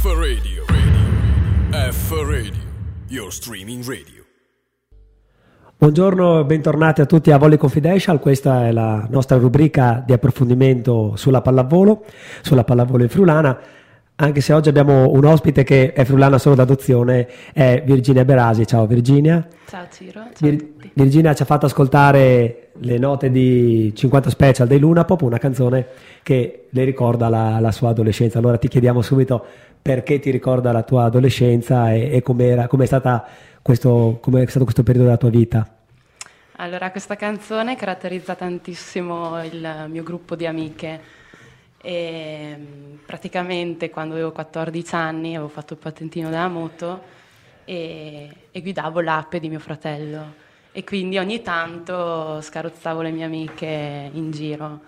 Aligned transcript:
F 0.00 0.04
Radio. 0.04 0.64
Radio. 0.66 1.92
F 1.92 2.10
Radio. 2.10 2.62
Your 3.08 3.30
streaming 3.30 3.86
radio. 3.86 4.24
Buongiorno 5.76 6.40
e 6.40 6.44
bentornati 6.44 7.02
a 7.02 7.06
tutti 7.06 7.30
a 7.30 7.36
Volley 7.36 7.58
Confidential, 7.58 8.18
questa 8.18 8.66
è 8.66 8.72
la 8.72 9.06
nostra 9.10 9.36
rubrica 9.36 10.02
di 10.04 10.12
approfondimento 10.12 11.14
sulla 11.16 11.42
pallavolo, 11.42 12.04
sulla 12.40 12.64
pallavolo 12.64 13.02
in 13.02 13.08
Friulana, 13.10 13.58
anche 14.22 14.40
se 14.40 14.52
oggi 14.52 14.68
abbiamo 14.68 15.10
un 15.10 15.24
ospite 15.24 15.64
che 15.64 15.92
è 15.92 16.04
friulana 16.04 16.38
solo 16.38 16.54
d'adozione, 16.54 17.26
è 17.52 17.82
Virginia 17.84 18.24
Berasi. 18.24 18.66
Ciao 18.66 18.86
Virginia. 18.86 19.44
Ciao 19.66 19.86
Ciro, 19.90 20.12
ciao 20.12 20.32
Vir-. 20.38 20.74
Virginia 20.92 21.34
ci 21.34 21.42
ha 21.42 21.44
fatto 21.46 21.66
ascoltare 21.66 22.68
le 22.74 22.98
note 22.98 23.30
di 23.30 23.92
50 23.94 24.30
Special 24.30 24.68
dei 24.68 24.78
Luna 24.78 25.04
Pop, 25.04 25.22
una 25.22 25.38
canzone 25.38 25.86
che 26.22 26.66
le 26.70 26.84
ricorda 26.84 27.28
la, 27.28 27.58
la 27.58 27.72
sua 27.72 27.88
adolescenza. 27.88 28.38
Allora 28.38 28.58
ti 28.58 28.68
chiediamo 28.68 29.02
subito 29.02 29.44
perché 29.82 30.20
ti 30.20 30.30
ricorda 30.30 30.70
la 30.70 30.84
tua 30.84 31.04
adolescenza 31.04 31.92
e, 31.92 32.14
e 32.14 32.22
questo, 32.22 34.18
com'è 34.20 34.46
stato 34.46 34.64
questo 34.64 34.82
periodo 34.84 35.06
della 35.06 35.18
tua 35.18 35.30
vita. 35.30 35.76
Allora, 36.56 36.92
questa 36.92 37.16
canzone 37.16 37.74
caratterizza 37.74 38.36
tantissimo 38.36 39.42
il 39.44 39.86
mio 39.88 40.04
gruppo 40.04 40.36
di 40.36 40.46
amiche. 40.46 41.00
E, 41.82 42.56
mm, 42.56 42.94
praticamente 43.04 43.90
quando 43.90 44.14
avevo 44.14 44.30
14 44.30 44.94
anni 44.94 45.34
avevo 45.34 45.48
fatto 45.48 45.72
il 45.72 45.80
patentino 45.80 46.30
della 46.30 46.46
moto 46.46 47.02
e, 47.64 48.30
e 48.52 48.60
guidavo 48.60 49.00
l'ape 49.00 49.40
di 49.40 49.48
mio 49.48 49.58
fratello 49.58 50.34
e 50.70 50.84
quindi 50.84 51.18
ogni 51.18 51.42
tanto 51.42 52.40
scarozzavo 52.40 53.02
le 53.02 53.10
mie 53.10 53.24
amiche 53.24 54.10
in 54.12 54.30
giro 54.30 54.80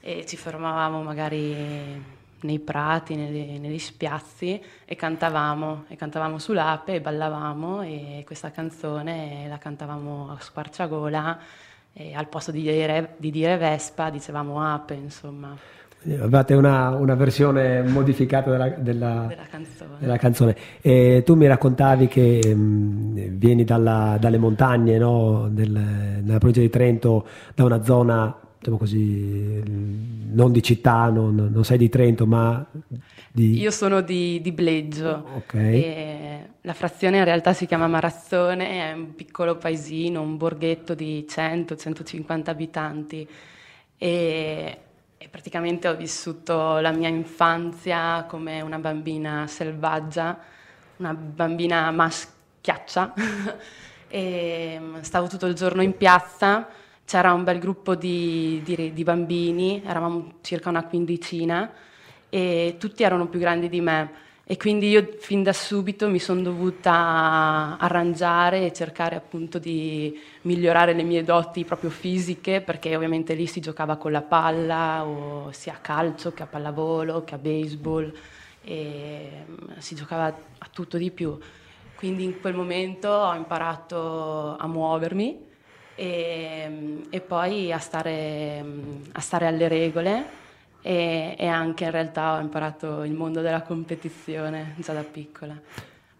e 0.00 0.26
ci 0.26 0.36
fermavamo 0.36 1.02
magari 1.02 2.02
nei 2.44 2.58
prati, 2.58 3.14
negli, 3.16 3.58
negli 3.58 3.78
spiazzi 3.78 4.60
e 4.84 4.94
cantavamo, 4.96 5.84
e 5.88 5.96
cantavamo 5.96 6.38
sull'ape 6.38 6.94
e 6.94 7.00
ballavamo 7.00 7.82
e 7.82 8.22
questa 8.26 8.50
canzone 8.50 9.46
la 9.48 9.58
cantavamo 9.58 10.30
a 10.30 10.36
squarciagola 10.40 11.38
e 11.92 12.14
al 12.14 12.28
posto 12.28 12.50
di 12.50 12.60
dire, 12.62 13.14
di 13.18 13.30
dire 13.30 13.56
Vespa 13.56 14.10
dicevamo 14.10 14.62
ape, 14.62 14.94
insomma, 14.94 15.56
Avevate 16.06 16.52
una, 16.52 16.90
una 16.90 17.14
versione 17.14 17.80
modificata 17.80 18.50
della, 18.50 18.68
della- 18.68 19.24
della 19.26 19.46
canzone. 19.50 19.90
della 20.00 20.16
canzone. 20.18 20.54
E 20.82 21.22
tu 21.24 21.34
mi 21.34 21.46
raccontavi 21.46 22.08
che 22.08 22.54
mh, 22.54 23.38
vieni 23.38 23.64
dalla- 23.64 24.18
dalle 24.20 24.36
montagne, 24.36 24.98
no? 24.98 25.48
Del- 25.50 25.70
nella 25.70 26.36
provincia 26.36 26.60
di 26.60 26.68
Trento, 26.68 27.26
da 27.54 27.64
una 27.64 27.82
zona, 27.82 28.36
diciamo 28.64 28.78
così, 28.78 29.62
non 29.64 30.50
di 30.50 30.62
città, 30.62 31.10
non, 31.10 31.34
non 31.34 31.64
sei 31.64 31.76
di 31.76 31.90
Trento, 31.90 32.26
ma 32.26 32.64
di... 33.30 33.58
Io 33.58 33.70
sono 33.70 34.00
di, 34.00 34.40
di 34.40 34.52
Bleggio. 34.52 35.24
Ok. 35.36 35.54
e 35.54 36.48
la 36.62 36.72
frazione 36.72 37.18
in 37.18 37.24
realtà 37.24 37.52
si 37.52 37.66
chiama 37.66 37.86
Marazzone, 37.88 38.90
è 38.90 38.92
un 38.92 39.14
piccolo 39.14 39.56
paesino, 39.56 40.22
un 40.22 40.38
borghetto 40.38 40.94
di 40.94 41.26
100-150 41.28 42.48
abitanti 42.48 43.28
e, 43.98 44.78
e 45.18 45.28
praticamente 45.28 45.88
ho 45.88 45.94
vissuto 45.94 46.78
la 46.78 46.90
mia 46.90 47.08
infanzia 47.08 48.24
come 48.26 48.62
una 48.62 48.78
bambina 48.78 49.46
selvaggia, 49.46 50.38
una 50.96 51.12
bambina 51.12 51.90
maschiaccia 51.90 53.12
e 54.08 54.80
stavo 55.00 55.26
tutto 55.26 55.44
il 55.44 55.54
giorno 55.54 55.82
in 55.82 55.94
piazza, 55.98 56.66
c'era 57.04 57.32
un 57.32 57.44
bel 57.44 57.58
gruppo 57.58 57.94
di, 57.94 58.60
di- 58.64 58.92
di 58.92 59.02
bambini, 59.02 59.82
eravamo 59.84 60.34
circa 60.40 60.68
una 60.70 60.84
quindicina 60.84 61.70
e 62.28 62.76
tutti 62.78 63.02
erano 63.02 63.26
più 63.28 63.38
grandi 63.38 63.68
di 63.68 63.80
me 63.80 64.22
e 64.46 64.58
quindi 64.58 64.90
io 64.90 65.16
fin 65.20 65.42
da 65.42 65.54
subito 65.54 66.08
mi 66.10 66.18
sono 66.18 66.42
dovuta 66.42 67.78
arrangiare 67.78 68.66
e 68.66 68.72
cercare 68.74 69.16
appunto 69.16 69.58
di 69.58 70.20
migliorare 70.42 70.92
le 70.92 71.02
mie 71.02 71.24
doti 71.24 71.64
proprio 71.64 71.88
fisiche 71.88 72.60
perché 72.60 72.94
ovviamente 72.94 73.32
lì 73.32 73.46
si 73.46 73.60
giocava 73.60 73.96
con 73.96 74.12
la 74.12 74.20
palla 74.20 75.04
o 75.06 75.50
sia 75.52 75.72
a 75.74 75.78
calcio 75.78 76.34
che 76.34 76.42
a 76.42 76.46
pallavolo 76.46 77.24
che 77.24 77.34
a 77.34 77.38
baseball 77.38 78.12
e 78.62 79.30
mm, 79.48 79.78
si 79.78 79.94
giocava 79.94 80.26
a 80.26 80.68
tutto 80.70 80.98
di 80.98 81.10
più. 81.10 81.38
Quindi 81.94 82.24
in 82.24 82.38
quel 82.40 82.54
momento 82.54 83.08
ho 83.08 83.34
imparato 83.34 84.56
a 84.58 84.66
muovermi 84.66 85.43
e, 85.94 87.00
e 87.10 87.20
poi 87.20 87.72
a 87.72 87.78
stare, 87.78 88.64
a 89.12 89.20
stare 89.20 89.46
alle 89.46 89.68
regole 89.68 90.24
e, 90.82 91.34
e 91.38 91.46
anche 91.46 91.84
in 91.84 91.90
realtà 91.90 92.36
ho 92.36 92.40
imparato 92.40 93.04
il 93.04 93.12
mondo 93.12 93.40
della 93.40 93.62
competizione 93.62 94.74
già 94.78 94.92
da 94.92 95.04
piccola. 95.04 95.58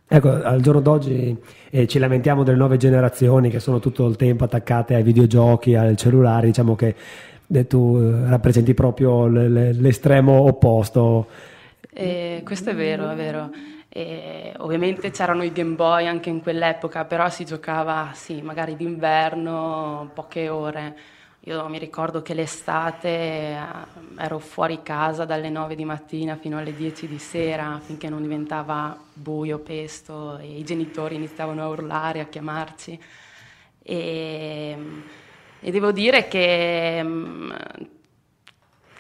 Ecco, 0.07 0.43
al 0.43 0.61
giorno 0.61 0.81
d'oggi 0.81 1.37
eh, 1.71 1.87
ci 1.87 1.99
lamentiamo 1.99 2.43
delle 2.43 2.59
nuove 2.59 2.77
generazioni 2.77 3.51
che 3.51 3.59
sono 3.59 3.81
tutto 3.81 4.07
il 4.07 4.17
tempo 4.17 4.45
attaccate 4.45 4.95
ai 4.95 5.03
videogiochi, 5.03 5.75
al 5.75 5.97
cellulare, 5.97 6.47
diciamo 6.47 6.77
che 6.77 6.95
eh, 7.47 7.67
tu 7.67 7.99
eh, 7.99 8.29
rappresenti 8.29 8.75
proprio 8.75 9.27
l- 9.27 9.33
l- 9.33 9.81
l'estremo 9.81 10.43
opposto. 10.43 11.27
E 11.93 12.43
questo 12.45 12.71
è 12.71 12.75
vero, 12.75 13.11
è 13.11 13.15
vero. 13.15 13.51
E 13.97 14.53
ovviamente 14.56 15.12
c'erano 15.12 15.44
i 15.44 15.53
Game 15.53 15.77
Boy 15.77 16.09
anche 16.09 16.28
in 16.28 16.43
quell'epoca, 16.43 17.05
però 17.05 17.28
si 17.28 17.44
giocava, 17.44 18.10
sì, 18.12 18.43
magari 18.43 18.75
d'inverno, 18.75 20.10
poche 20.12 20.49
ore. 20.49 20.97
Io 21.43 21.69
mi 21.69 21.78
ricordo 21.78 22.21
che 22.21 22.34
l'estate 22.34 23.09
eh, 23.09 23.56
ero 24.19 24.41
fuori 24.41 24.82
casa 24.82 25.25
dalle 25.25 25.49
9 25.49 25.77
di 25.77 25.84
mattina 25.84 26.34
fino 26.34 26.59
alle 26.59 26.75
10 26.75 27.06
di 27.06 27.21
sera, 27.21 27.81
finché 27.84 28.09
non 28.09 28.22
diventava 28.22 28.99
buio, 29.12 29.60
pesto, 29.60 30.38
e 30.38 30.59
i 30.59 30.65
genitori 30.65 31.15
iniziavano 31.15 31.62
a 31.62 31.69
urlare, 31.69 32.19
a 32.19 32.25
chiamarci. 32.25 33.00
E, 33.81 34.78
e 35.61 35.71
devo 35.71 35.93
dire 35.93 36.26
che 36.26 37.00
mm, 37.00 37.53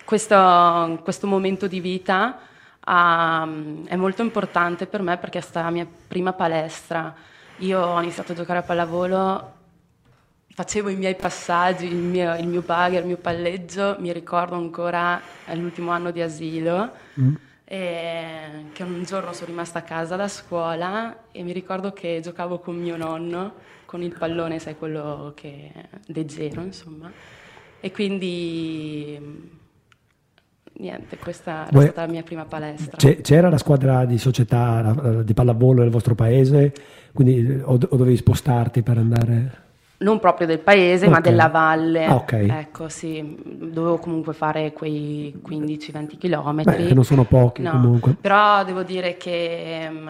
questo, 0.04 1.00
questo 1.02 1.26
momento 1.26 1.66
di 1.66 1.80
vita 1.80 2.52
ah, 2.84 3.48
è 3.86 3.96
molto 3.96 4.22
importante 4.22 4.86
per 4.86 5.02
me 5.02 5.16
perché 5.16 5.38
è 5.38 5.42
stata 5.42 5.66
la 5.66 5.70
mia 5.70 5.86
prima 6.08 6.32
palestra. 6.32 7.14
Io 7.58 7.80
ho 7.80 8.00
iniziato 8.00 8.32
a 8.32 8.34
giocare 8.34 8.58
a 8.58 8.62
pallavolo, 8.62 9.52
facevo 10.54 10.88
i 10.88 10.96
miei 10.96 11.14
passaggi, 11.14 11.86
il 11.86 11.94
mio, 11.94 12.34
il 12.36 12.46
mio 12.46 12.62
bagger, 12.62 13.00
il 13.00 13.06
mio 13.06 13.16
palleggio, 13.16 13.96
mi 13.98 14.12
ricordo 14.12 14.54
ancora 14.54 15.20
l'ultimo 15.52 15.90
anno 15.90 16.10
di 16.10 16.20
asilo, 16.20 16.92
e 17.64 18.66
che 18.72 18.82
un 18.82 19.02
giorno 19.04 19.32
sono 19.32 19.46
rimasta 19.46 19.80
a 19.80 19.82
casa 19.82 20.16
da 20.16 20.28
scuola 20.28 21.28
e 21.32 21.42
mi 21.42 21.52
ricordo 21.52 21.92
che 21.92 22.20
giocavo 22.22 22.58
con 22.58 22.76
mio 22.76 22.96
nonno, 22.96 23.54
con 23.84 24.02
il 24.02 24.14
pallone, 24.16 24.58
sai, 24.58 24.76
quello 24.76 25.32
che 25.34 25.72
leggero, 26.06 26.60
insomma. 26.60 27.10
E 27.80 27.90
quindi 27.90 29.62
niente, 30.74 31.16
questa 31.18 31.62
era 31.62 31.68
Vuoi- 31.70 31.84
stata 31.86 32.06
la 32.06 32.12
mia 32.12 32.22
prima 32.22 32.44
palestra. 32.44 32.96
C'era 33.20 33.48
la 33.48 33.58
squadra 33.58 34.04
di 34.04 34.18
società 34.18 35.22
di 35.24 35.34
pallavolo 35.34 35.82
nel 35.82 35.90
vostro 35.90 36.14
paese, 36.14 36.72
quindi 37.12 37.46
eh, 37.46 37.62
o, 37.62 37.72
o 37.72 37.96
dovevi 37.96 38.16
spostarti 38.16 38.82
per 38.82 38.98
andare... 38.98 39.62
Non 39.96 40.18
proprio 40.18 40.46
del 40.48 40.58
paese, 40.58 41.08
ma 41.08 41.18
Ok. 41.18 41.22
della 41.22 41.48
valle. 41.48 42.04
Ah. 42.04 42.24
Ecco, 42.28 42.88
sì, 42.88 43.36
dovevo 43.44 43.98
comunque 43.98 44.32
fare 44.34 44.72
quei 44.72 45.40
15-20 45.46 46.18
km. 46.18 46.62
Beh, 46.64 46.86
che 46.86 46.94
non 46.94 47.04
sono 47.04 47.22
pochi 47.24 47.62
No, 47.62 47.70
comunque. 47.70 48.16
Però 48.20 48.64
devo 48.64 48.82
dire 48.82 49.16
che 49.16 49.88
mm, 49.88 50.08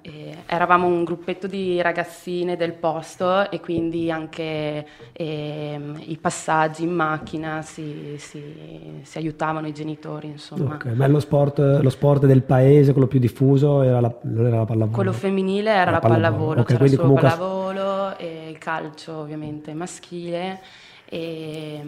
eh, 0.00 0.36
eravamo 0.46 0.86
un 0.86 1.04
gruppetto 1.04 1.46
di 1.46 1.80
ragazzine 1.82 2.56
del 2.56 2.72
posto 2.72 3.50
e 3.50 3.60
quindi 3.60 4.10
anche 4.10 4.86
ehm, 5.12 6.00
i 6.06 6.16
passaggi 6.16 6.84
in 6.84 6.92
macchina 6.94 7.60
si, 7.60 8.14
si- 8.16 9.00
si 9.02 9.18
aiutavano 9.18 9.66
i 9.66 9.72
genitori, 9.74 10.28
insomma. 10.28 10.74
Ok, 10.76 10.86
Ma 10.94 11.06
lo 11.06 11.20
sport, 11.20 11.58
lo 11.82 11.90
sport 11.90 12.24
del 12.24 12.42
paese, 12.42 12.92
quello 12.92 13.06
più 13.06 13.18
diffuso, 13.20 13.82
era 13.82 14.00
la, 14.00 14.12
era 14.34 14.48
la 14.56 14.64
pallavolo? 14.64 14.96
Quello 14.96 15.12
femminile 15.12 15.70
era 15.70 15.84
La 15.84 15.90
la 15.90 15.98
pallavolo. 15.98 16.54
pallavolo, 16.54 16.60
Ok, 16.62 16.66
c'era 16.66 16.86
solo 16.88 17.12
pallavolo 17.12 18.16
e 18.16 18.48
il 18.48 18.58
calcio 18.58 19.25
ovviamente 19.26 19.74
maschile 19.74 20.62
e, 21.04 21.84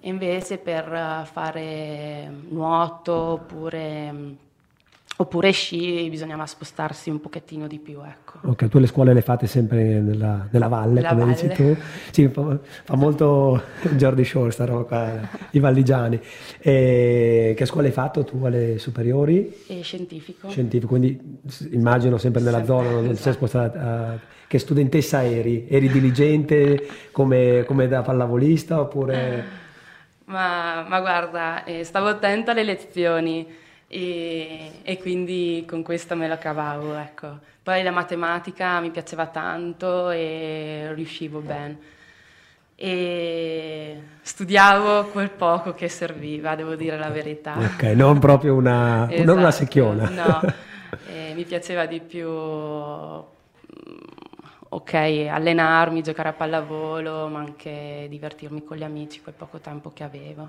invece 0.00 0.58
per 0.58 1.26
fare 1.30 2.30
nuoto 2.48 3.12
oppure, 3.14 4.36
oppure 5.22 5.50
sci 5.52 6.08
bisognava 6.10 6.46
spostarsi 6.46 7.10
un 7.10 7.20
pochettino 7.20 7.66
di 7.66 7.78
più, 7.78 8.00
ecco. 8.04 8.40
Ok, 8.44 8.68
tu 8.68 8.78
le 8.78 8.86
scuole 8.86 9.12
le 9.14 9.22
fate 9.22 9.46
sempre 9.46 10.00
nella, 10.00 10.48
nella 10.50 10.68
valle, 10.68 11.00
Nella 11.00 11.08
come 11.08 11.24
valle. 11.24 11.34
dici 11.34 11.48
tu. 11.50 11.76
Sì, 12.10 12.28
fa, 12.28 12.58
fa 12.84 12.96
molto 12.96 13.62
Jordi 13.96 14.24
Shore 14.24 14.50
sta 14.50 14.64
roba 14.64 14.84
qua, 14.84 15.28
i 15.50 15.58
valligiani. 15.60 16.20
E 16.58 17.54
che 17.56 17.66
scuole 17.66 17.88
hai 17.88 17.92
fatto 17.92 18.24
tu 18.24 18.44
alle 18.44 18.78
superiori? 18.78 19.52
E 19.66 19.82
scientifico? 19.82 20.48
Scientifico, 20.48 20.88
quindi 20.88 21.40
immagino 21.70 22.18
sempre 22.18 22.40
nella 22.42 22.64
Sempre, 22.64 22.64
zona, 22.64 22.90
non 22.90 23.14
ti 23.14 23.20
sei 23.20 23.32
esatto. 23.32 23.32
spostata. 23.32 24.14
eh, 24.14 24.20
che 24.48 24.58
studentessa 24.58 25.24
eri? 25.24 25.66
Eri 25.68 25.88
diligente 25.88 26.86
come, 27.12 27.64
come 27.66 27.88
da 27.88 28.02
pallavolista 28.02 28.80
oppure... 28.80 29.60
Ma, 30.24 30.84
ma 30.88 31.00
guarda, 31.00 31.64
eh, 31.64 31.84
stavo 31.84 32.08
attenta 32.08 32.52
alle 32.52 32.62
lezioni 32.62 33.46
e, 33.94 34.70
e, 34.84 34.98
quindi 34.98 35.66
con 35.68 35.82
questo 35.82 36.16
me 36.16 36.26
la 36.26 36.38
cavavo, 36.38 36.96
ecco. 36.96 37.40
Poi 37.62 37.82
la 37.82 37.90
matematica 37.90 38.80
mi 38.80 38.90
piaceva 38.90 39.26
tanto 39.26 40.08
e 40.08 40.92
riuscivo 40.94 41.40
bene. 41.40 41.78
E 42.74 44.02
studiavo 44.22 45.08
quel 45.08 45.28
poco 45.28 45.74
che 45.74 45.90
serviva, 45.90 46.54
devo 46.54 46.74
dire 46.74 46.96
la 46.96 47.10
verità. 47.10 47.54
Ok, 47.58 47.82
non 47.94 48.18
proprio 48.18 48.54
una, 48.54 49.06
esatto, 49.10 49.26
non 49.26 49.36
una 49.36 49.48
esatto, 49.48 49.64
secchiona. 49.64 50.08
No, 50.08 50.40
mi 51.34 51.44
piaceva 51.44 51.84
di 51.84 52.00
più 52.00 52.26
ok, 54.74 54.94
allenarmi, 55.30 56.02
giocare 56.02 56.30
a 56.30 56.32
pallavolo, 56.32 57.28
ma 57.28 57.40
anche 57.40 58.06
divertirmi 58.08 58.64
con 58.64 58.78
gli 58.78 58.82
amici 58.82 59.20
quel 59.20 59.34
poco 59.36 59.58
tempo 59.58 59.90
che 59.92 60.02
avevo. 60.02 60.48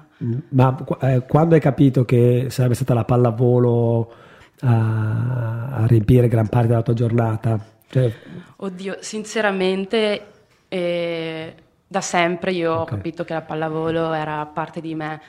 Ma 0.49 0.85
eh, 1.01 1.25
quando 1.27 1.55
hai 1.55 1.61
capito 1.61 2.05
che 2.05 2.47
sarebbe 2.49 2.75
stata 2.75 2.93
la 2.93 3.03
pallavolo 3.03 4.13
a, 4.61 5.67
a 5.71 5.85
riempire 5.87 6.29
gran 6.29 6.47
parte 6.47 6.67
della 6.67 6.81
tua 6.81 6.93
giornata? 6.93 7.59
Cioè... 7.89 8.13
Oddio, 8.55 8.97
sinceramente 9.01 10.25
eh, 10.69 11.55
da 11.85 12.01
sempre 12.01 12.53
io 12.53 12.71
okay. 12.71 12.81
ho 12.81 12.85
capito 12.85 13.25
che 13.25 13.33
la 13.33 13.41
pallavolo 13.41 14.13
era 14.13 14.45
parte 14.45 14.79
di 14.79 14.95
me. 14.95 15.21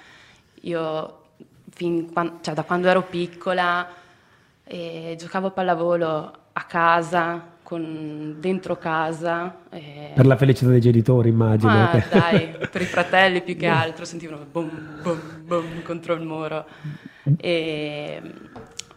Io 0.61 1.23
quando, 2.13 2.39
cioè, 2.43 2.55
da 2.55 2.63
quando 2.63 2.87
ero 2.87 3.03
piccola 3.03 3.89
eh, 4.63 5.17
giocavo 5.19 5.49
a 5.49 5.51
pallavolo 5.51 6.33
a 6.53 6.63
casa, 6.63 7.54
con, 7.65 8.37
dentro 8.39 8.77
casa. 8.77 9.57
Eh... 9.71 10.13
Per 10.15 10.27
la 10.27 10.37
felicità 10.37 10.71
dei 10.71 10.81
genitori, 10.81 11.31
immagino. 11.31 11.91
Che... 11.91 12.05
dai, 12.11 12.57
per 12.71 12.83
i 12.83 12.85
fratelli 12.87 13.43
più 13.43 13.57
che 13.57 13.67
altro 13.67 14.05
sentivano 14.05 14.47
boom, 14.49 15.01
boom, 15.03 15.21
boom 15.45 15.83
contro 15.83 16.15
il 16.15 16.21
muro. 16.21 16.65
E 17.39 18.23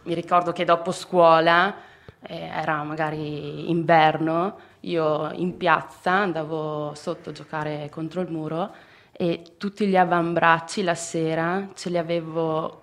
mi 0.04 0.14
ricordo 0.14 0.52
che 0.52 0.64
dopo 0.64 0.92
scuola, 0.92 1.74
eh, 2.20 2.36
era 2.36 2.84
magari 2.84 3.70
inverno, 3.70 4.58
io 4.80 5.32
in 5.32 5.56
piazza 5.56 6.12
andavo 6.12 6.92
sotto 6.94 7.30
a 7.30 7.32
giocare 7.32 7.88
contro 7.90 8.20
il 8.20 8.30
muro 8.30 8.72
e 9.12 9.42
tutti 9.56 9.86
gli 9.86 9.96
avambracci 9.96 10.84
la 10.84 10.94
sera 10.94 11.70
ce 11.74 11.90
li 11.90 11.98
avevo 11.98 12.82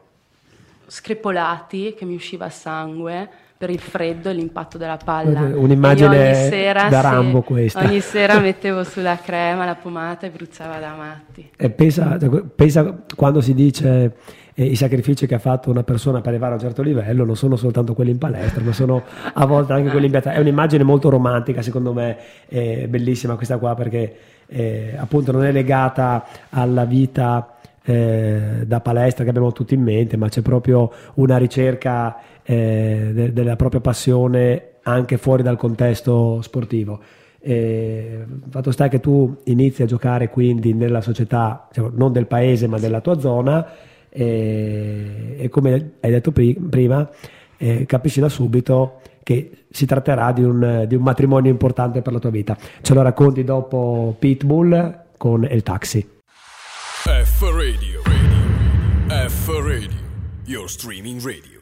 screpolati 0.87 1.93
che 1.93 2.03
mi 2.03 2.15
usciva 2.15 2.49
sangue 2.49 3.29
per 3.57 3.69
il 3.69 3.79
freddo 3.79 4.29
e 4.29 4.33
l'impatto 4.33 4.77
della 4.77 4.97
palla. 4.97 5.41
Un'immagine 5.55 6.33
sera, 6.49 6.89
da 6.89 7.01
Rambo 7.01 7.41
questa. 7.41 7.79
Ogni 7.85 8.01
sera 8.01 8.39
mettevo 8.41 8.83
sulla 8.83 9.17
crema, 9.17 9.65
la 9.65 9.75
pomata 9.75 10.27
e 10.27 10.29
bruciava 10.29 10.77
da 10.79 10.93
matti. 10.95 11.51
E 11.55 11.69
pensa, 11.69 12.17
pensa 12.53 13.03
quando 13.15 13.39
si 13.39 13.53
dice 13.53 14.13
eh, 14.53 14.65
i 14.65 14.75
sacrifici 14.75 15.25
che 15.25 15.35
ha 15.35 15.39
fatto 15.39 15.69
una 15.69 15.83
persona 15.83 16.19
per 16.19 16.29
arrivare 16.29 16.53
a 16.53 16.55
un 16.55 16.61
certo 16.61 16.81
livello 16.81 17.23
non 17.23 17.35
sono 17.35 17.55
soltanto 17.55 17.93
quelli 17.93 18.11
in 18.11 18.17
palestra, 18.17 18.61
ma 18.61 18.73
sono 18.73 19.03
a 19.33 19.45
volte 19.45 19.73
anche 19.73 19.89
quelli 19.89 20.05
in 20.05 20.11
piazza. 20.11 20.33
È 20.33 20.39
un'immagine 20.39 20.83
molto 20.83 21.09
romantica, 21.09 21.61
secondo 21.61 21.93
me, 21.93 22.17
è 22.47 22.87
bellissima 22.87 23.35
questa 23.35 23.57
qua 23.57 23.73
perché 23.73 24.15
eh, 24.47 24.95
appunto 24.97 25.31
non 25.31 25.45
è 25.45 25.51
legata 25.51 26.25
alla 26.49 26.85
vita 26.85 27.55
eh, 27.85 28.63
da 28.65 28.81
palestra 28.81 29.23
che 29.23 29.29
abbiamo 29.29 29.51
tutti 29.51 29.75
in 29.75 29.81
mente, 29.81 30.17
ma 30.17 30.27
c'è 30.27 30.41
proprio 30.41 30.91
una 31.15 31.37
ricerca 31.37 32.17
eh, 32.43 33.11
de- 33.13 33.33
della 33.33 33.55
propria 33.55 33.81
passione 33.81 34.69
anche 34.83 35.17
fuori 35.17 35.43
dal 35.43 35.57
contesto 35.57 36.41
sportivo. 36.41 36.99
Eh, 37.39 38.25
fatto 38.49 38.71
sta 38.71 38.87
che 38.87 38.99
tu 38.99 39.37
inizi 39.45 39.83
a 39.83 39.85
giocare 39.85 40.29
quindi 40.29 40.73
nella 40.73 41.01
società, 41.01 41.67
cioè 41.71 41.91
non 41.93 42.11
del 42.11 42.25
paese 42.25 42.67
ma 42.67 42.79
della 42.79 43.01
tua 43.01 43.19
zona 43.19 43.67
e, 44.09 45.35
e 45.37 45.49
come 45.49 45.91
hai 45.99 46.09
detto 46.09 46.31
pri- 46.31 46.55
prima 46.55 47.07
eh, 47.57 47.85
capisci 47.85 48.19
da 48.19 48.29
subito 48.29 49.01
che 49.21 49.65
si 49.69 49.85
tratterà 49.85 50.31
di 50.31 50.43
un, 50.43 50.85
di 50.87 50.95
un, 50.95 51.03
matrimonio 51.03 51.51
importante 51.51 52.01
per 52.01 52.13
la 52.13 52.19
tua 52.19 52.29
vita. 52.29 52.57
Ce 52.81 52.93
lo 52.93 53.01
racconti 53.01 53.43
dopo 53.43 54.15
Pitbull 54.17 55.03
con 55.17 55.47
il 55.49 55.63
taxi. 55.63 56.14
F 57.07 57.43
Radio, 57.55 58.01
radio. 58.03 59.27
F 59.29 59.47
Radio, 59.63 59.91
your 60.45 60.67
streaming 60.67 61.21
radio. 61.21 61.61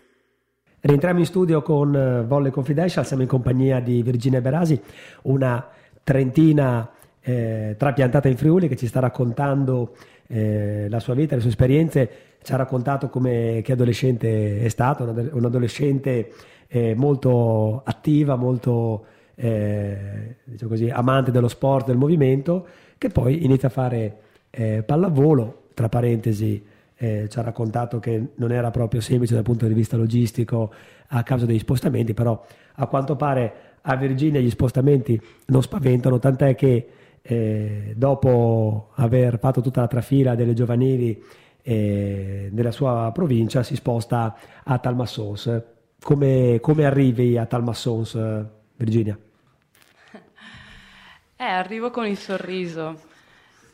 Rientriamo 0.79 1.19
in 1.19 1.25
studio 1.25 1.61
con 1.61 1.93
uh, 1.93 2.25
Volley 2.25 2.49
Confidential, 2.49 3.05
siamo 3.05 3.23
in 3.23 3.27
compagnia 3.27 3.81
di 3.81 4.01
Virginia 4.03 4.39
Berasi, 4.39 4.81
una 5.23 5.67
trentina 6.01 6.89
eh, 7.19 7.75
trapiantata 7.77 8.29
in 8.29 8.37
Friuli 8.37 8.69
che 8.69 8.77
ci 8.77 8.87
sta 8.87 9.01
raccontando 9.01 9.97
eh, 10.27 10.87
la 10.87 11.01
sua 11.01 11.13
vita, 11.13 11.35
le 11.35 11.41
sue 11.41 11.49
esperienze, 11.49 12.09
ci 12.41 12.53
ha 12.53 12.55
raccontato 12.55 13.09
come 13.09 13.59
che 13.65 13.73
adolescente 13.73 14.61
è 14.61 14.69
stato, 14.69 15.03
un 15.03 15.43
adolescente 15.43 16.31
eh, 16.69 16.95
molto 16.95 17.81
attiva, 17.83 18.37
molto 18.37 19.05
eh, 19.35 20.37
diciamo 20.45 20.71
così, 20.71 20.89
amante 20.89 21.31
dello 21.31 21.49
sport, 21.49 21.87
del 21.87 21.97
movimento, 21.97 22.65
che 22.97 23.09
poi 23.09 23.43
inizia 23.43 23.67
a 23.67 23.71
fare 23.71 24.17
eh, 24.55 24.83
pallavolo, 24.83 25.63
tra 25.73 25.89
parentesi 25.89 26.63
eh, 26.95 27.27
ci 27.27 27.39
ha 27.39 27.41
raccontato 27.41 27.99
che 27.99 28.27
non 28.35 28.51
era 28.51 28.69
proprio 28.69 29.01
semplice 29.01 29.33
dal 29.33 29.43
punto 29.43 29.65
di 29.65 29.73
vista 29.73 29.97
logistico 29.97 30.71
a 31.07 31.23
causa 31.23 31.45
degli 31.45 31.59
spostamenti, 31.59 32.13
però 32.13 32.39
a 32.75 32.87
quanto 32.87 33.15
pare 33.15 33.53
a 33.81 33.95
Virginia 33.95 34.39
gli 34.39 34.49
spostamenti 34.49 35.19
non 35.47 35.63
spaventano, 35.63 36.19
tant'è 36.19 36.53
che 36.53 36.87
eh, 37.21 37.93
dopo 37.95 38.91
aver 38.95 39.39
fatto 39.39 39.61
tutta 39.61 39.81
la 39.81 39.87
trafila 39.87 40.35
delle 40.35 40.53
giovanili 40.53 41.21
eh, 41.63 42.49
nella 42.51 42.71
sua 42.71 43.09
provincia 43.11 43.63
si 43.63 43.75
sposta 43.75 44.37
a 44.63 44.77
Talmassons. 44.77 45.63
Come, 45.99 46.59
come 46.61 46.85
arrivi 46.85 47.37
a 47.37 47.45
Talmassons, 47.45 48.45
Virginia? 48.75 49.17
Eh, 51.35 51.45
arrivo 51.45 51.89
con 51.89 52.05
il 52.05 52.15
sorriso. 52.15 53.11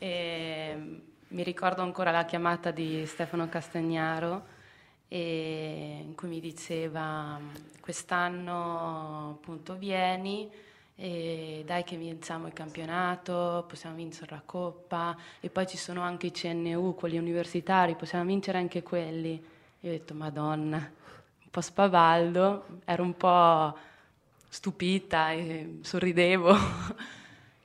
E 0.01 1.01
mi 1.27 1.43
ricordo 1.43 1.81
ancora 1.81 2.09
la 2.09 2.23
chiamata 2.23 2.71
di 2.71 3.05
Stefano 3.05 3.49
Castagnaro 3.49 4.57
in 5.09 6.13
cui 6.15 6.29
mi 6.29 6.39
diceva 6.39 7.37
quest'anno 7.81 9.31
appunto 9.31 9.75
vieni 9.75 10.49
e 10.95 11.63
dai 11.65 11.83
che 11.83 11.97
vinciamo 11.97 12.47
il 12.47 12.53
campionato, 12.53 13.65
possiamo 13.67 13.95
vincere 13.95 14.31
la 14.31 14.41
coppa 14.45 15.17
e 15.41 15.49
poi 15.49 15.67
ci 15.67 15.77
sono 15.77 16.01
anche 16.01 16.27
i 16.27 16.31
CNU, 16.31 16.95
quelli 16.95 17.17
universitari, 17.17 17.95
possiamo 17.95 18.23
vincere 18.23 18.57
anche 18.57 18.81
quelli. 18.81 19.41
E 19.81 19.87
ho 19.87 19.91
detto 19.91 20.13
madonna, 20.13 20.77
un 20.77 21.49
po' 21.49 21.61
spavaldo, 21.61 22.81
ero 22.85 23.03
un 23.03 23.17
po' 23.17 23.77
stupita 24.47 25.31
e 25.31 25.79
sorridevo. 25.81 26.55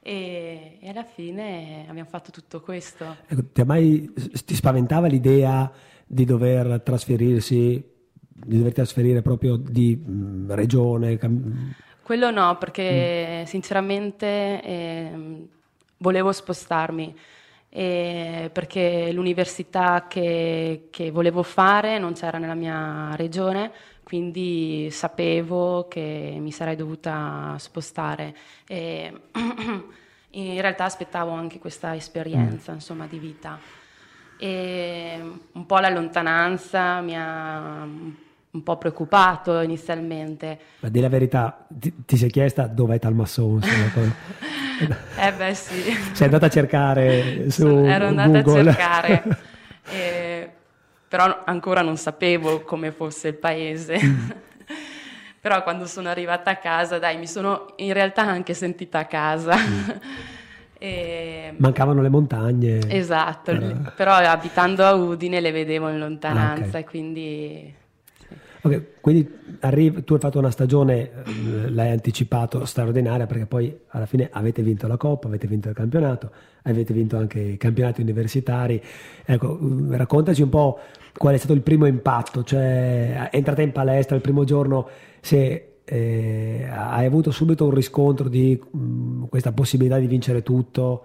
E, 0.06 0.76
e, 0.82 0.88
alla 0.90 1.02
fine 1.02 1.87
abbiamo 1.88 2.11
fatto 2.11 2.30
tutto 2.30 2.61
questo. 2.61 3.16
Ecco, 3.26 3.42
ti, 3.54 3.62
mai, 3.62 4.12
ti 4.44 4.54
spaventava 4.54 5.06
l'idea 5.06 5.73
di 6.06 6.26
dover 6.26 6.82
trasferirsi, 6.82 7.82
di 8.28 8.58
dover 8.58 8.75
trasferire 8.75 9.23
proprio 9.23 9.56
di 9.56 9.96
mh, 9.96 10.12
mm, 10.12 10.50
regione? 10.50 11.16
Cam... 11.16 11.75
Quello 12.02 12.30
no, 12.30 12.58
perché 12.58 13.40
mm. 13.40 13.44
sinceramente 13.44 14.26
eh, 14.62 15.46
volevo 15.96 16.32
spostarmi. 16.32 17.16
Eh, 17.70 18.50
perché 18.52 19.11
l'università 19.11 20.04
che, 20.06 20.88
che, 20.90 21.11
volevo 21.11 21.42
fare 21.42 21.99
non 21.99 22.12
c'era 22.12 22.37
nella 22.37 22.54
mia 22.54 23.16
regione, 23.16 23.73
quindi 24.14 24.90
sapevo 24.92 25.88
che 25.88 26.37
mi 26.38 26.52
sarei 26.52 26.76
dovuta 26.76 27.56
spostare. 27.59 28.33
E 28.64 29.12
in 30.30 30.61
realtà 30.61 30.85
aspettavo 30.85 31.33
anche 31.33 31.59
questa 31.59 31.97
esperienza 31.97 32.71
mm. 32.71 32.75
insomma, 32.76 33.06
di 33.09 33.18
vita. 33.18 33.59
E 34.38 35.21
un 35.50 35.66
po' 35.66 35.78
la 35.78 35.88
lontananza 35.88 37.00
mi 37.00 37.16
ha 37.16 37.83
un 37.83 38.62
po' 38.62 38.76
preoccupato 38.76 39.59
inizialmente. 39.59 40.59
Ma 40.78 40.88
di 40.90 41.00
la 41.00 41.09
verità, 41.09 41.66
ti, 41.68 41.92
ti 42.06 42.16
sei 42.16 42.30
chiesta 42.30 42.68
dov'è 42.68 43.00
Talmasson? 43.00 43.62
eh 45.18 45.33
beh 45.33 45.54
sì. 45.54 45.92
Sei 46.12 46.26
andata 46.26 46.47
a 46.47 46.50
cercare 46.50 47.47
su 47.50 47.66
Ero 47.66 48.06
andata 48.06 48.42
Google. 48.42 48.71
a 48.71 48.75
cercare. 48.75 49.23
eh, 49.90 50.34
però 51.14 51.42
ancora 51.44 51.80
non 51.80 51.97
sapevo 51.97 52.62
come 52.62 52.90
fosse 52.90 53.28
il 53.28 53.35
paese. 53.35 54.00
Però 55.40 55.62
quando 55.62 55.87
sono 55.87 56.09
arrivata 56.09 56.50
a 56.50 56.56
casa, 56.56 56.99
dai, 56.99 57.18
mi 57.18 57.28
sono 57.28 57.75
in 57.76 57.92
realtà 57.92 58.23
anche 58.23 58.52
sentita 58.52 58.99
a 58.99 59.04
casa. 59.04 59.54
Mm. 59.56 59.88
e... 60.76 61.54
Mancavano 61.56 62.02
le 62.02 62.09
montagne. 62.09 62.80
Esatto, 62.88 63.52
però... 63.52 63.92
però... 63.94 64.12
abitando 64.14 64.85
a 64.85 64.94
Udine 64.94 65.38
le 65.38 65.52
vedevo 65.52 65.88
in 65.88 66.00
lontananza 66.00 66.64
ah, 66.64 66.80
okay. 66.80 66.85
quindi... 66.85 67.75
Ok, 68.66 69.00
quindi 69.02 69.30
arrivi, 69.61 70.04
tu 70.04 70.14
hai 70.14 70.21
fatto 70.21 70.38
una 70.38 70.50
stagione, 70.50 71.11
eh, 71.11 71.68
l'hai 71.68 71.90
anticipato, 71.90 72.64
straordinaria 72.64 73.26
perché 73.26 73.44
poi 73.44 73.78
alla 73.88 74.06
fine 74.06 74.30
avete 74.33 74.62
vinto 74.62 74.87
la 74.87 74.97
Coppa, 74.97 75.26
avete 75.26 75.47
vinto 75.47 75.68
il 75.68 75.75
campionato, 75.75 76.30
avete 76.62 76.94
vinto 76.94 77.18
anche 77.18 77.40
i 77.40 77.56
campionati 77.59 78.00
universitari. 78.00 78.83
Ecco, 79.23 79.59
mm, 79.61 79.92
raccontaci 79.92 80.40
un 80.40 80.49
po' 80.49 80.78
qual 81.14 81.35
è 81.35 81.37
stato 81.37 81.52
il 81.52 81.61
primo 81.61 81.85
impatto, 81.85 82.42
cioè 82.42 83.28
entrate 83.33 83.61
in 83.61 83.73
palestra 83.73 84.16
il 84.16 84.23
primo 84.23 84.44
giorno, 84.44 84.88
se 85.21 85.80
eh, 85.85 86.66
hai 86.66 87.04
avuto 87.04 87.33
subito 87.33 87.66
un 87.66 87.75
riscontro 87.75 88.30
di 88.30 88.59
mh, 88.59 88.78
mm, 88.78 89.25
questa 89.25 89.52
possibilità 89.52 89.99
di 89.99 90.06
vincere 90.06 90.42
tutto. 90.42 91.04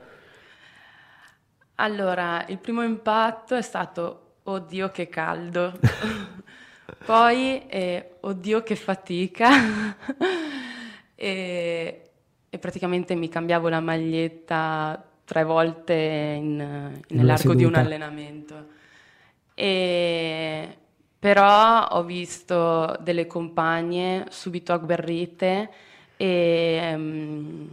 Allora, 1.75 2.45
il 2.47 2.57
primo 2.57 2.83
impatto 2.83 3.53
è 3.55 3.61
stato, 3.61 4.35
oddio 4.43 4.91
che 4.91 5.09
caldo. 5.09 5.73
Poi, 7.05 7.67
eh, 7.67 8.15
oddio 8.21 8.63
che 8.63 8.75
fatica, 8.75 9.49
e, 11.15 12.09
e, 12.49 12.57
praticamente 12.57 13.15
mi 13.15 13.29
cambiavo 13.29 13.69
la 13.69 13.79
maglietta 13.79 15.03
tre 15.25 15.43
volte 15.43 15.93
in, 15.93 17.01
nell'arco 17.07 17.53
di 17.53 17.63
un 17.63 17.75
allenamento. 17.75 18.67
E, 19.53 20.77
però 21.19 21.87
ho 21.87 22.03
visto 22.03 22.97
delle 23.01 23.27
compagne 23.27 24.25
subito 24.29 24.71
agguerrite 24.71 25.69
e, 26.15 26.91
um, 26.93 27.69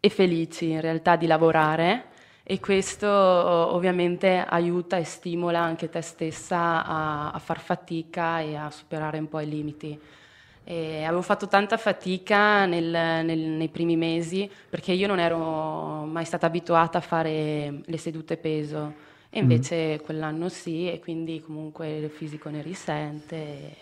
e 0.00 0.08
felici 0.08 0.70
in 0.70 0.80
realtà 0.80 1.16
di 1.16 1.26
lavorare 1.26 2.09
e 2.50 2.58
questo 2.58 3.06
ovviamente 3.06 4.44
aiuta 4.44 4.96
e 4.96 5.04
stimola 5.04 5.60
anche 5.60 5.88
te 5.88 6.00
stessa 6.00 6.84
a, 6.84 7.30
a 7.30 7.38
far 7.38 7.60
fatica 7.60 8.40
e 8.40 8.56
a 8.56 8.68
superare 8.72 9.20
un 9.20 9.28
po' 9.28 9.38
i 9.38 9.48
limiti. 9.48 9.96
E 10.64 11.04
avevo 11.04 11.22
fatto 11.22 11.46
tanta 11.46 11.76
fatica 11.76 12.66
nel, 12.66 12.90
nel, 13.24 13.38
nei 13.38 13.68
primi 13.68 13.94
mesi 13.96 14.50
perché 14.68 14.90
io 14.90 15.06
non 15.06 15.20
ero 15.20 16.04
mai 16.06 16.24
stata 16.24 16.46
abituata 16.46 16.98
a 16.98 17.00
fare 17.00 17.82
le 17.84 17.98
sedute 17.98 18.36
peso 18.36 18.94
e 19.30 19.38
mm. 19.38 19.42
invece 19.42 19.94
mm. 19.94 20.04
quell'anno 20.04 20.48
sì 20.48 20.90
e 20.90 20.98
quindi 20.98 21.40
comunque 21.40 21.98
il 21.98 22.10
fisico 22.10 22.48
ne 22.48 22.62
risente. 22.62 23.76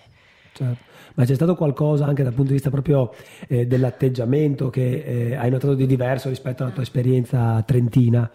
Certo. 0.53 0.85
Ma 1.15 1.25
c'è 1.25 1.35
stato 1.35 1.55
qualcosa 1.55 2.05
anche 2.05 2.23
dal 2.23 2.35
punto 2.35 2.49
di 2.49 2.57
vista 2.57 2.69
proprio 2.69 3.15
eh, 3.47 3.67
dell'atteggiamento 3.67 4.69
che 4.69 5.31
eh, 5.31 5.35
hai 5.37 5.49
notato 5.49 5.73
di 5.73 5.87
diverso 5.87 6.29
rispetto 6.29 6.65
alla 6.65 6.73
tua 6.73 6.83
esperienza 6.83 7.63
trentina? 7.63 8.31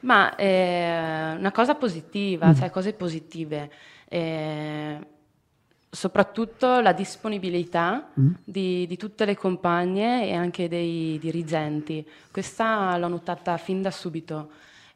Ma 0.00 0.36
eh, 0.36 1.34
una 1.36 1.52
cosa 1.52 1.74
positiva, 1.74 2.48
mm. 2.48 2.54
cioè 2.54 2.70
cose 2.70 2.92
positive, 2.92 3.70
eh, 4.08 4.98
soprattutto 5.90 6.80
la 6.80 6.92
disponibilità 6.92 8.10
mm. 8.18 8.30
di, 8.44 8.86
di, 8.86 8.96
tutte 8.96 9.24
le 9.24 9.36
compagne 9.36 10.28
e 10.28 10.34
anche 10.34 10.68
dei 10.68 11.18
dirigenti. 11.18 12.06
Questa 12.30 12.96
l'ho 12.96 13.08
notata 13.08 13.56
fin 13.56 13.82
da 13.82 13.90
subito 13.90 14.50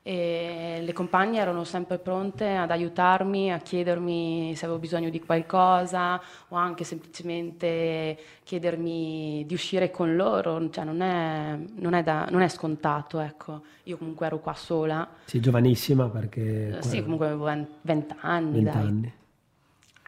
e 0.04 0.80
le 0.82 0.92
compagne 0.92 1.38
erano 1.38 1.62
sempre 1.62 1.98
pronte 1.98 2.56
ad 2.56 2.72
aiutarmi, 2.72 3.52
a 3.52 3.58
chiedermi 3.58 4.52
se 4.56 4.64
avevo 4.64 4.80
bisogno 4.80 5.10
di 5.10 5.20
qualcosa 5.20 6.20
o 6.48 6.56
anche 6.56 6.82
semplicemente 6.82 8.18
chiedermi 8.42 9.44
di 9.46 9.54
uscire 9.54 9.92
con 9.92 10.16
loro, 10.16 10.68
cioè 10.70 10.84
non 10.84 11.02
è, 11.02 11.56
non 11.76 11.94
è, 11.94 12.02
da, 12.02 12.26
non 12.30 12.42
è 12.42 12.48
scontato, 12.48 13.20
ecco. 13.20 13.62
Io 13.84 13.96
comunque 13.96 14.26
ero 14.26 14.40
qua 14.40 14.54
sola. 14.54 15.08
Sì, 15.24 15.38
giovanissima 15.38 16.08
perché... 16.08 16.78
Sì, 16.82 17.00
comunque 17.00 17.26
avevo 17.26 17.44
20 17.44 18.14
anni. 18.20 18.52
20 18.62 18.68
anni. 18.76 19.12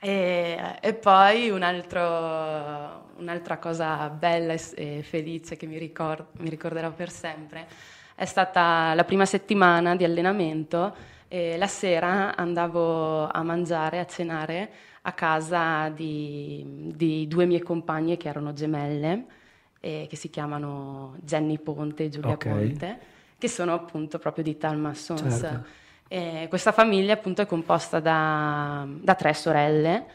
E, 0.01 0.77
e, 0.81 0.95
poi 0.95 1.51
un 1.51 1.63
altro, 1.63 3.13
un'altra 3.17 3.59
cosa 3.59 4.11
bella 4.11 4.55
e 4.75 5.03
felice 5.03 5.57
che 5.57 5.67
mi, 5.67 5.79
ricord, 5.79 6.27
mi 6.39 6.51
ricorderò 6.51 6.93
per 6.93 7.11
sempre 7.11 7.67
è 8.15 8.25
stata 8.25 8.95
la 8.95 9.05
prima 9.05 9.27
settimana 9.27 9.97
di 9.97 10.05
allenamento 10.05 10.95
e 11.29 11.57
la 11.57 11.67
sera 11.67 12.37
andavo 12.37 13.27
a 13.29 13.43
mangiare, 13.43 13.99
a 13.99 14.07
cenare 14.07 14.71
a 15.03 15.13
casa 15.13 15.89
di, 15.91 16.93
di 16.95 17.27
due 17.27 17.45
mie 17.45 17.63
compagne 17.63 18.17
che 18.17 18.29
erano 18.29 18.53
gemelle, 18.53 19.25
eh, 19.81 20.07
che 20.09 20.17
si 20.17 20.31
chiamano 20.31 21.17
Jenny 21.21 21.59
Ponte 21.59 22.05
e 22.05 22.09
Giulia 22.09 22.33
okay. 22.33 22.53
Ponte, 22.53 22.99
che 23.37 23.49
sono 23.49 23.75
appunto 23.75 24.19
proprio 24.19 24.45
di 24.45 24.57
Talma 24.57 24.95
Sons. 24.95 25.39
Certo. 25.41 26.49
questa 26.49 26.73
famiglia 26.73 27.15
appunto 27.15 27.43
è 27.43 27.47
composta 27.47 27.99
da, 27.99 28.87
da 28.89 29.15
tre 29.15 29.35
sorelle 29.35 30.07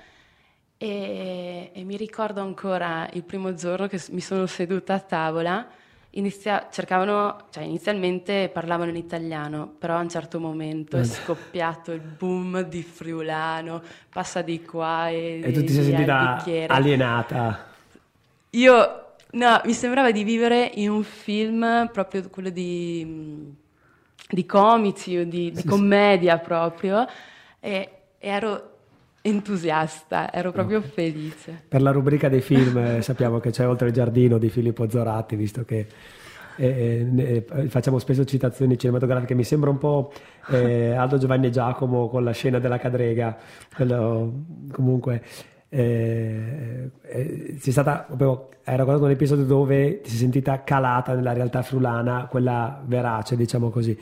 e, 0.78 1.72
e, 1.74 1.84
mi 1.84 1.98
ricordo 1.98 2.40
ancora 2.40 3.10
il 3.12 3.24
primo 3.24 3.54
giorno 3.54 3.88
che 3.88 4.02
mi 4.12 4.22
sono 4.22 4.46
seduta 4.46 4.94
a 4.94 5.00
tavola 5.00 5.68
Inizia, 6.14 6.70
cercavano, 6.72 7.46
cioè 7.52 7.64
inizialmente 7.64 8.50
parlavano 8.52 8.90
in 8.90 8.96
italiano, 8.96 9.72
però 9.78 9.96
a 9.96 10.00
un 10.00 10.10
certo 10.10 10.40
momento 10.40 10.98
è 10.98 11.04
scoppiato 11.04 11.92
il 11.92 12.02
boom 12.02 12.62
di 12.62 12.82
friulano, 12.82 13.82
passa 14.10 14.42
di 14.42 14.64
qua 14.66 15.10
e, 15.10 15.40
e 15.44 15.52
tu 15.52 15.64
ti 15.64 15.72
sei 15.72 15.84
sentita 15.84 16.44
alienata. 16.68 17.68
Io, 18.52 19.06
no, 19.32 19.62
mi 19.64 19.74
sembrava 19.74 20.10
di 20.10 20.24
vivere 20.24 20.72
in 20.76 20.90
un 20.90 21.04
film 21.04 21.90
proprio 21.94 22.28
quello 22.30 22.50
di, 22.50 23.54
di 24.28 24.46
comici 24.48 25.16
o 25.16 25.26
di, 25.26 25.52
di 25.52 25.64
commedia 25.64 26.40
proprio 26.40 27.06
e, 27.60 27.90
e 28.18 28.28
ero 28.28 28.79
entusiasta, 29.22 30.32
ero 30.32 30.52
proprio 30.52 30.80
okay. 30.80 30.90
felice. 30.90 31.62
Per 31.68 31.82
la 31.82 31.92
rubrica 31.92 32.30
dei 32.30 32.42
film 32.42 32.78
eh, 32.78 33.02
sappiamo 33.02 33.40
che 33.40 33.52
c'è 33.52 33.68
Oltre 33.68 33.88
il 33.88 33.94
giardino 33.94 34.38
di 34.38 34.50
Filippo 34.50 34.90
Zoratti, 34.90 35.36
visto 35.36 35.66
che 35.66 35.88
eh, 36.56 37.08
eh, 37.16 37.68
facciamo 37.70 38.00
spesso 38.00 38.26
citazioni 38.26 38.78
cinematografiche, 38.78 39.34
mi 39.34 39.46
sembra 39.46 39.70
un 39.70 39.78
po' 39.78 40.12
eh, 40.50 40.92
Aldo 40.92 41.18
Giovanni 41.18 41.48
e 41.48 41.52
Giacomo 41.52 42.10
con 42.10 42.24
la 42.24 42.32
scena 42.32 42.60
della 42.60 42.78
cadrega, 42.78 43.38
quello, 43.74 44.44
comunque 44.72 45.24
eh, 45.70 46.90
eh, 47.04 47.56
sei 47.60 47.72
stata 47.72 48.06
proprio, 48.08 48.50
hai 48.64 48.76
raccontato 48.76 49.06
un 49.06 49.12
episodio 49.12 49.46
dove 49.46 50.02
ti 50.02 50.10
sei 50.10 50.20
sentita 50.20 50.64
calata 50.64 51.14
nella 51.14 51.34
realtà 51.34 51.62
frulana, 51.62 52.28
quella 52.30 52.82
verace, 52.86 53.36
diciamo 53.36 53.70
così. 53.70 53.98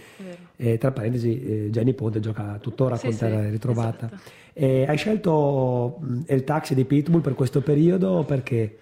E, 0.56 0.78
tra 0.78 0.92
parentesi, 0.92 1.66
eh, 1.66 1.70
Jenny 1.70 1.94
Ponte 1.94 2.20
gioca 2.20 2.58
tuttora 2.60 2.96
sì, 2.96 3.08
con 3.08 3.18
te, 3.18 3.30
sì, 3.30 3.50
ritrovata. 3.50 4.10
Esatto. 4.54 4.92
hai 4.92 4.98
scelto 4.98 6.00
il 6.28 6.44
taxi 6.44 6.74
di 6.74 6.86
Pitbull 6.86 7.22
per 7.22 7.36
questo 7.36 7.62
periodo 7.62 8.24
perché? 8.24 8.78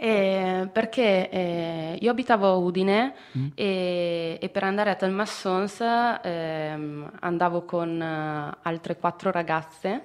Eh, 0.00 0.68
perché 0.72 1.28
eh, 1.28 1.98
io 2.00 2.10
abitavo 2.12 2.46
a 2.46 2.54
Udine 2.54 3.14
mm. 3.36 3.46
e, 3.56 4.38
e, 4.40 4.48
per 4.48 4.62
andare 4.62 4.90
a 4.90 4.94
Talmassons 4.94 5.80
eh, 5.80 6.78
andavo 7.18 7.62
con 7.62 8.00
altre 8.00 8.96
quattro 8.96 9.32
ragazze 9.32 10.02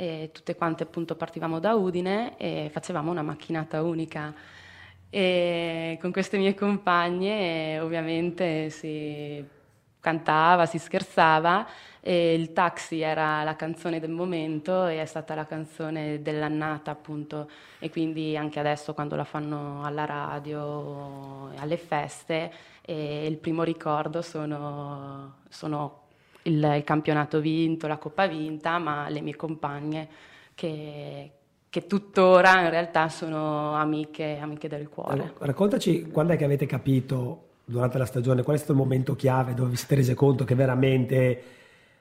e 0.00 0.30
tutte 0.32 0.56
quante 0.56 0.84
appunto 0.84 1.14
partivamo 1.14 1.58
da 1.58 1.74
Udine 1.74 2.38
e 2.38 2.70
facevamo 2.72 3.10
una 3.10 3.20
macchinata 3.20 3.82
unica. 3.82 4.32
E 5.10 5.98
con 6.00 6.10
queste 6.10 6.38
mie 6.38 6.54
compagne 6.54 7.78
ovviamente 7.80 8.70
si 8.70 9.44
cantava, 10.00 10.64
si 10.64 10.78
scherzava 10.78 11.66
e 12.00 12.32
il 12.32 12.54
taxi 12.54 13.00
era 13.00 13.42
la 13.44 13.56
canzone 13.56 14.00
del 14.00 14.10
momento 14.10 14.86
e 14.86 15.02
è 15.02 15.04
stata 15.04 15.34
la 15.34 15.44
canzone 15.44 16.22
dell'annata 16.22 16.90
appunto 16.90 17.50
e 17.78 17.90
quindi 17.90 18.38
anche 18.38 18.58
adesso 18.58 18.94
quando 18.94 19.16
la 19.16 19.24
fanno 19.24 19.84
alla 19.84 20.06
radio, 20.06 21.50
alle 21.58 21.76
feste, 21.76 22.50
il 22.86 23.36
primo 23.36 23.64
ricordo 23.64 24.22
sono, 24.22 25.34
sono 25.50 25.99
il, 26.42 26.72
il, 26.76 26.84
campionato 26.84 27.40
vinto, 27.40 27.86
la 27.86 27.98
coppa 27.98 28.26
vinta, 28.26 28.78
ma 28.78 29.08
le 29.08 29.20
mie 29.20 29.36
compagne 29.36 30.08
che, 30.54 31.30
che 31.68 31.86
tuttora 31.86 32.62
in 32.62 32.70
realtà 32.70 33.08
sono 33.08 33.74
amiche, 33.74 34.38
amiche 34.40 34.68
del 34.68 34.88
cuore. 34.88 35.12
Allora, 35.12 35.32
raccontaci 35.38 36.08
quando 36.10 36.32
è 36.32 36.36
che 36.36 36.44
avete 36.44 36.66
capito 36.66 37.48
durante 37.64 37.98
la 37.98 38.06
stagione, 38.06 38.42
qual 38.42 38.56
è 38.56 38.58
stato 38.58 38.72
il 38.72 38.78
momento 38.78 39.14
chiave 39.14 39.54
dove 39.54 39.70
vi 39.70 39.76
siete 39.76 39.94
resi 39.94 40.14
conto 40.14 40.44
che 40.44 40.54
veramente 40.54 41.42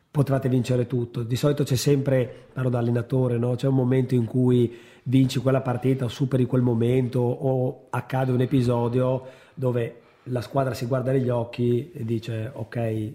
potevate 0.10 0.50
vincere 0.50 0.88
tutto? 0.88 1.24
Di 1.24 1.36
solito 1.36 1.64
c'è 1.64 1.76
sempre, 1.76 2.48
parlo 2.52 2.70
da 2.70 2.80
allenatore, 2.80 3.38
no? 3.38 3.56
c'è 3.56 3.68
un 3.68 3.76
momento 3.76 4.16
in 4.16 4.26
cui 4.26 4.76
vinci 5.04 5.40
quella 5.40 5.62
partita 5.62 6.06
o 6.06 6.08
superi 6.08 6.46
quel 6.46 6.62
momento 6.62 7.20
o 7.20 7.88
accade 7.90 8.32
un 8.32 8.42
episodio 8.42 9.26
dove 9.54 10.02
la 10.24 10.42
squadra 10.42 10.74
si 10.74 10.86
guarda 10.86 11.12
negli 11.12 11.30
occhi 11.30 11.92
e 11.92 12.04
dice 12.04 12.52
ok, 12.54 13.12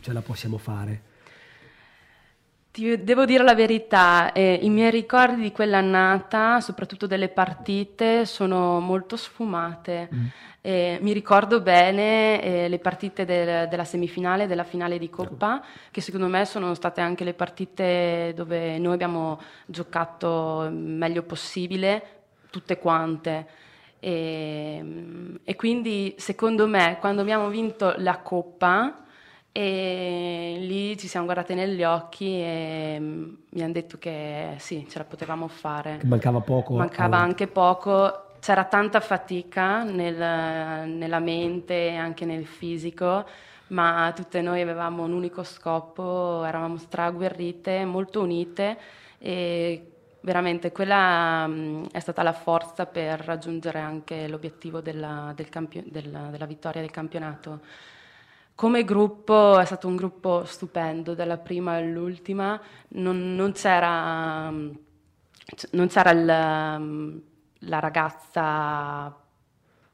ce 0.00 0.12
la 0.12 0.22
possiamo 0.22 0.58
fare? 0.58 1.02
Ti 2.70 3.02
devo 3.02 3.24
dire 3.24 3.42
la 3.42 3.54
verità, 3.54 4.32
eh, 4.32 4.58
i 4.62 4.68
miei 4.68 4.90
ricordi 4.90 5.42
di 5.42 5.52
quell'annata, 5.52 6.60
soprattutto 6.60 7.06
delle 7.06 7.28
partite, 7.28 8.24
sono 8.24 8.78
molto 8.78 9.16
sfumate. 9.16 10.08
Mm. 10.14 10.26
Eh, 10.60 10.98
mi 11.00 11.12
ricordo 11.12 11.60
bene 11.60 12.42
eh, 12.42 12.68
le 12.68 12.78
partite 12.78 13.24
del, 13.24 13.68
della 13.68 13.84
semifinale, 13.84 14.46
della 14.46 14.64
finale 14.64 14.98
di 14.98 15.08
Coppa, 15.08 15.64
che 15.90 16.00
secondo 16.00 16.28
me 16.28 16.44
sono 16.44 16.74
state 16.74 17.00
anche 17.00 17.24
le 17.24 17.34
partite 17.34 18.32
dove 18.36 18.78
noi 18.78 18.92
abbiamo 18.92 19.40
giocato 19.66 20.64
il 20.64 20.74
meglio 20.74 21.22
possibile, 21.22 22.02
tutte 22.50 22.78
quante. 22.78 23.46
E, 23.98 25.40
e 25.42 25.56
quindi 25.56 26.14
secondo 26.18 26.68
me 26.68 26.98
quando 27.00 27.22
abbiamo 27.22 27.48
vinto 27.48 27.94
la 27.96 28.18
Coppa 28.18 29.06
e 29.58 30.56
lì 30.60 30.96
ci 30.96 31.08
siamo 31.08 31.24
guardate 31.24 31.52
negli 31.52 31.82
occhi 31.82 32.40
e 32.40 32.96
mm, 33.00 33.28
mi 33.48 33.62
hanno 33.62 33.72
detto 33.72 33.98
che 33.98 34.54
sì, 34.58 34.86
ce 34.88 34.98
la 34.98 35.04
potevamo 35.04 35.48
fare. 35.48 35.96
Che 35.96 36.06
mancava 36.06 36.38
poco. 36.38 36.76
Mancava 36.76 37.16
anche 37.16 37.48
poco, 37.48 38.26
c'era 38.38 38.66
tanta 38.66 39.00
fatica 39.00 39.82
nel, 39.82 40.14
nella 40.88 41.18
mente 41.18 41.88
e 41.88 41.96
anche 41.96 42.24
nel 42.24 42.46
fisico, 42.46 43.26
ma 43.68 44.12
tutte 44.14 44.40
noi 44.42 44.60
avevamo 44.60 45.02
un 45.02 45.12
unico 45.12 45.42
scopo, 45.42 46.44
eravamo 46.44 46.76
stragguerrite, 46.76 47.84
molto 47.84 48.20
unite 48.20 48.78
e 49.18 49.90
veramente 50.20 50.70
quella 50.70 51.48
mm, 51.48 51.86
è 51.90 51.98
stata 51.98 52.22
la 52.22 52.32
forza 52.32 52.86
per 52.86 53.18
raggiungere 53.24 53.80
anche 53.80 54.28
l'obiettivo 54.28 54.80
della, 54.80 55.32
del 55.34 55.48
campio- 55.48 55.82
della, 55.84 56.28
della 56.30 56.46
vittoria 56.46 56.80
del 56.80 56.92
campionato. 56.92 57.58
Come 58.58 58.82
gruppo 58.82 59.56
è 59.60 59.64
stato 59.64 59.86
un 59.86 59.94
gruppo 59.94 60.44
stupendo, 60.44 61.14
dalla 61.14 61.36
prima 61.38 61.74
all'ultima, 61.74 62.60
non, 62.88 63.36
non 63.36 63.52
c'era, 63.52 64.50
non 64.50 65.86
c'era 65.86 66.10
il, 66.10 67.22
la 67.68 67.78
ragazza 67.78 69.16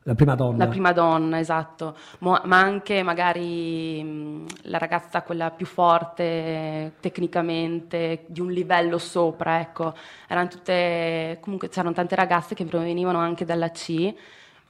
la 0.05 0.15
prima 0.15 0.35
donna. 0.35 0.65
La 0.65 0.71
prima 0.71 0.93
donna, 0.93 1.39
esatto, 1.41 1.95
ma 2.21 2.41
anche 2.49 3.03
magari 3.03 4.03
mh, 4.03 4.47
la 4.63 4.79
ragazza 4.79 5.21
quella 5.21 5.51
più 5.51 5.67
forte 5.67 6.95
tecnicamente, 7.01 8.25
di 8.29 8.41
un 8.41 8.51
livello 8.51 8.97
sopra, 8.97 9.61
ecco. 9.61 9.93
Erano 10.27 10.49
tutte, 10.49 11.37
comunque 11.43 11.69
c'erano 11.69 11.93
tante 11.93 12.15
ragazze 12.15 12.55
che 12.55 12.65
provenivano 12.65 13.19
anche 13.19 13.45
dalla 13.45 13.69
C, 13.69 14.15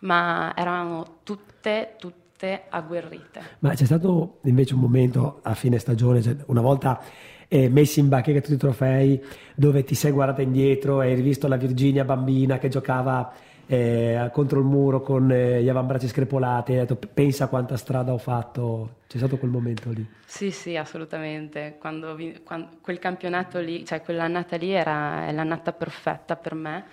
ma 0.01 0.53
erano 0.57 1.19
tutte, 1.23 1.95
tutte 1.97 2.23
tutte 2.45 2.63
agguerrite. 2.69 3.41
Ma 3.61 3.75
c'è 3.75 3.85
stato 3.85 4.39
invece 4.43 4.75
un 4.75 4.81
momento 4.81 5.41
a 5.43 5.55
fine 5.55 5.79
stagione, 5.79 6.21
cioè 6.23 6.37
una 6.47 6.61
volta 6.61 7.01
eh, 7.49 7.69
messi 7.69 8.01
in 8.01 8.09
bacheca 8.09 8.41
tutti 8.41 8.55
i 8.55 8.59
trofei, 8.59 9.23
dove 9.55 9.85
ti 9.85 9.95
sei 9.95 10.13
guardata 10.13 10.43
indietro 10.43 11.03
e 11.03 11.09
hai 11.09 11.15
rivisto 11.15 11.49
la 11.49 11.57
Virginia 11.57 12.05
bambina 12.05 12.59
che 12.59 12.69
giocava 12.69 13.33
eh, 13.67 14.29
contro 14.33 14.59
il 14.59 14.67
muro 14.67 15.01
con 15.01 15.31
eh, 15.31 15.63
gli 15.63 15.69
avambracci 15.71 16.09
screpolati 16.09 16.73
e 16.73 16.81
hai 16.81 16.87
detto 16.87 17.09
pensa 17.13 17.47
quanta 17.47 17.79
strada 17.79 18.13
ho 18.13 18.19
fatto, 18.19 18.97
c'è 19.09 19.17
stato 19.17 19.39
quel 19.39 19.51
momento 19.51 19.91
lì? 19.91 20.07
Sì, 20.27 20.51
sì, 20.51 20.77
assolutamente, 20.77 21.77
quando, 21.79 22.17
quando 22.45 22.69
quel 22.83 22.99
campionato 22.99 23.61
lì, 23.61 23.85
cioè 23.87 24.03
quell'annata 24.03 24.57
lì 24.57 24.71
era 24.71 25.31
l'annata 25.31 25.73
perfetta 25.73 26.37
per 26.37 26.55
me 26.55 26.85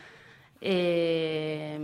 e, 0.60 1.80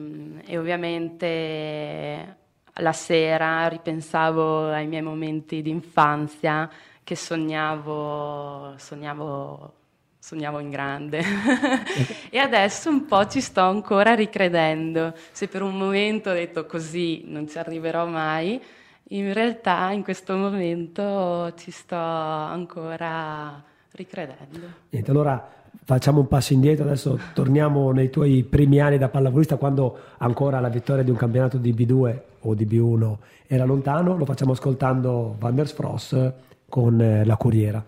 e 0.46 0.58
ovviamente 0.58 2.46
la 2.78 2.94
sera 2.94 3.68
ripensavo 3.68 4.70
ai 4.70 4.88
miei 4.88 5.02
momenti 5.02 5.62
di 5.62 5.70
infanzia 5.70 6.70
che 7.04 7.16
sognavo, 7.16 8.74
sognavo, 8.78 9.74
sognavo 10.20 10.60
in 10.60 10.70
grande. 10.70 11.22
e 12.30 12.38
adesso 12.38 12.90
un 12.90 13.06
po' 13.06 13.26
ci 13.28 13.40
sto 13.40 13.62
ancora 13.62 14.14
ricredendo. 14.14 15.14
Se 15.32 15.48
per 15.48 15.62
un 15.62 15.78
momento 15.78 16.32
ho 16.32 16.34
detto 16.34 16.66
così 16.66 17.24
non 17.26 17.48
ci 17.48 17.58
arriverò 17.58 18.06
mai, 18.06 18.62
in 19.10 19.32
realtà 19.32 19.92
in 19.92 20.04
questo 20.04 20.36
momento 20.36 21.54
ci 21.56 21.72
sto 21.72 21.96
ancora 21.96 23.64
ricredendo. 23.92 24.68
Niente, 24.90 25.12
allora 25.12 25.50
facciamo 25.84 26.20
un 26.20 26.28
passo 26.28 26.54
indietro, 26.54 26.86
adesso 26.86 27.20
torniamo 27.34 27.92
nei 27.92 28.10
tuoi 28.10 28.44
primi 28.44 28.80
anni 28.80 28.98
da 28.98 29.10
pallavolista 29.10 29.58
quando 29.58 29.98
ancora 30.18 30.60
la 30.60 30.70
vittoria 30.70 31.04
di 31.04 31.10
un 31.10 31.18
campionato 31.18 31.58
di 31.58 31.74
B2 31.74 32.20
o 32.42 32.54
di 32.54 32.66
B1 32.66 33.16
era 33.48 33.64
lontano, 33.64 34.18
lo 34.18 34.26
facciamo 34.26 34.52
ascoltando 34.52 35.36
Van 35.40 35.56
der 35.56 35.68
Spross 35.68 36.34
con 36.68 37.00
eh, 37.00 37.26
La 37.26 37.38
Corriera. 37.38 37.84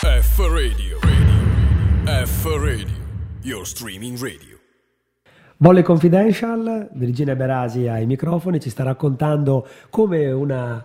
F 0.00 0.38
Radio, 0.38 0.98
radio. 1.00 2.24
F 2.24 2.44
Radio, 2.44 2.96
your 3.42 3.66
streaming 3.66 4.18
radio. 4.20 4.58
Volle 5.58 5.82
Confidential, 5.82 6.88
Virginia 6.94 7.36
Berasi 7.36 7.86
ai 7.86 8.06
microfoni, 8.06 8.58
ci 8.58 8.68
sta 8.68 8.82
raccontando 8.82 9.64
come 9.90 10.30
una 10.32 10.84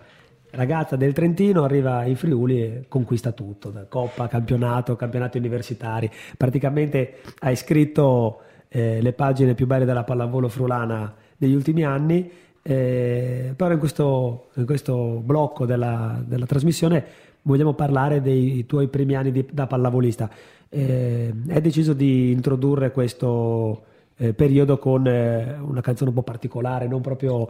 ragazza 0.50 0.96
del 0.96 1.12
Trentino 1.12 1.64
arriva 1.64 2.04
in 2.04 2.16
Friuli 2.16 2.62
e 2.62 2.84
conquista 2.88 3.32
tutto, 3.32 3.70
da 3.70 3.86
coppa, 3.86 4.28
campionato, 4.28 4.96
campionati 4.96 5.38
universitari. 5.38 6.10
Praticamente 6.36 7.20
hai 7.40 7.56
scritto 7.56 8.40
eh, 8.68 9.00
le 9.00 9.12
pagine 9.12 9.54
più 9.54 9.66
belle 9.66 9.84
della 9.84 10.04
pallavolo 10.04 10.48
frulana 10.48 11.14
degli 11.36 11.54
ultimi 11.54 11.84
anni, 11.84 12.30
eh, 12.62 13.52
però 13.56 13.72
in 13.72 13.78
questo, 13.78 14.48
in 14.54 14.66
questo 14.66 15.22
blocco 15.24 15.64
della, 15.64 16.22
della, 16.24 16.46
trasmissione 16.46 17.04
vogliamo 17.42 17.72
parlare 17.72 18.20
dei 18.20 18.66
tuoi 18.66 18.88
primi 18.88 19.14
anni 19.14 19.32
di, 19.32 19.46
da 19.50 19.66
pallavolista. 19.66 20.28
Eh, 20.68 21.32
hai 21.48 21.60
deciso 21.60 21.94
di 21.94 22.30
introdurre 22.30 22.90
questo 22.90 23.84
eh, 24.18 24.34
periodo 24.34 24.78
con 24.78 25.06
eh, 25.06 25.56
una 25.60 25.80
canzone 25.80 26.10
un 26.10 26.16
po' 26.16 26.22
particolare, 26.22 26.86
non 26.86 27.00
proprio 27.00 27.48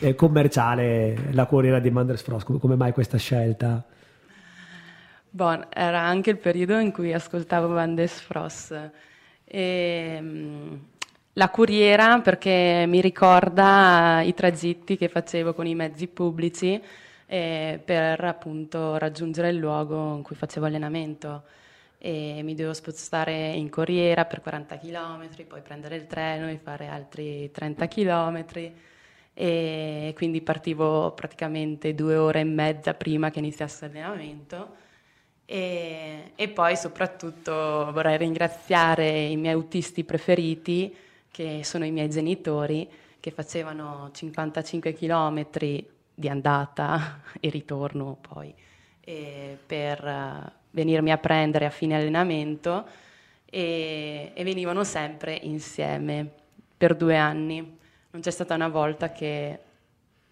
eh, 0.00 0.14
commerciale, 0.14 1.30
La 1.32 1.46
Corriera 1.46 1.78
di 1.78 1.90
Manders 1.90 2.22
Frost. 2.22 2.44
Come, 2.44 2.58
come 2.58 2.76
mai 2.76 2.92
questa 2.92 3.18
scelta? 3.18 3.84
Bon, 5.30 5.64
era 5.72 6.00
anche 6.00 6.30
il 6.30 6.38
periodo 6.38 6.78
in 6.78 6.92
cui 6.92 7.12
ascoltavo 7.12 7.68
Manders 7.68 8.20
Frost. 8.20 8.90
E, 9.44 10.16
um, 10.20 10.80
la 11.34 11.50
Corriera 11.50 12.20
perché 12.20 12.84
mi 12.88 13.00
ricorda 13.00 14.20
i 14.22 14.34
tragitti 14.34 14.96
che 14.96 15.08
facevo 15.08 15.54
con 15.54 15.66
i 15.66 15.74
mezzi 15.76 16.08
pubblici 16.08 16.82
eh, 17.26 17.80
per 17.84 18.24
appunto 18.24 18.96
raggiungere 18.96 19.50
il 19.50 19.56
luogo 19.56 20.16
in 20.16 20.22
cui 20.22 20.34
facevo 20.34 20.66
allenamento 20.66 21.44
e 21.98 22.42
mi 22.44 22.54
dovevo 22.54 22.74
spostare 22.74 23.48
in 23.50 23.68
corriera 23.70 24.24
per 24.24 24.40
40 24.40 24.78
km, 24.78 25.28
poi 25.46 25.60
prendere 25.62 25.96
il 25.96 26.06
treno 26.06 26.48
e 26.48 26.58
fare 26.58 26.86
altri 26.86 27.50
30 27.50 27.88
km 27.88 28.44
e 29.34 30.12
quindi 30.16 30.40
partivo 30.40 31.12
praticamente 31.12 31.94
due 31.94 32.16
ore 32.16 32.40
e 32.40 32.44
mezza 32.44 32.94
prima 32.94 33.30
che 33.30 33.40
iniziasse 33.40 33.86
l'allenamento. 33.86 34.86
E, 35.44 36.32
e 36.34 36.48
poi 36.48 36.76
soprattutto 36.76 37.52
vorrei 37.92 38.16
ringraziare 38.18 39.08
i 39.26 39.36
miei 39.36 39.54
autisti 39.54 40.04
preferiti 40.04 40.94
che 41.30 41.60
sono 41.64 41.84
i 41.84 41.90
miei 41.90 42.10
genitori 42.10 42.88
che 43.18 43.30
facevano 43.30 44.10
55 44.12 44.92
km 44.92 45.46
di 46.14 46.28
andata 46.28 47.22
e 47.40 47.48
ritorno 47.48 48.18
poi 48.20 48.54
per 49.66 50.56
venirmi 50.70 51.10
a 51.10 51.18
prendere 51.18 51.66
a 51.66 51.70
fine 51.70 51.96
allenamento 51.96 52.84
e, 53.44 54.32
e 54.34 54.44
venivano 54.44 54.84
sempre 54.84 55.38
insieme 55.42 56.28
per 56.76 56.94
due 56.94 57.16
anni. 57.16 57.76
Non 58.10 58.22
c'è 58.22 58.30
stata 58.30 58.54
una 58.54 58.68
volta 58.68 59.12
che 59.12 59.58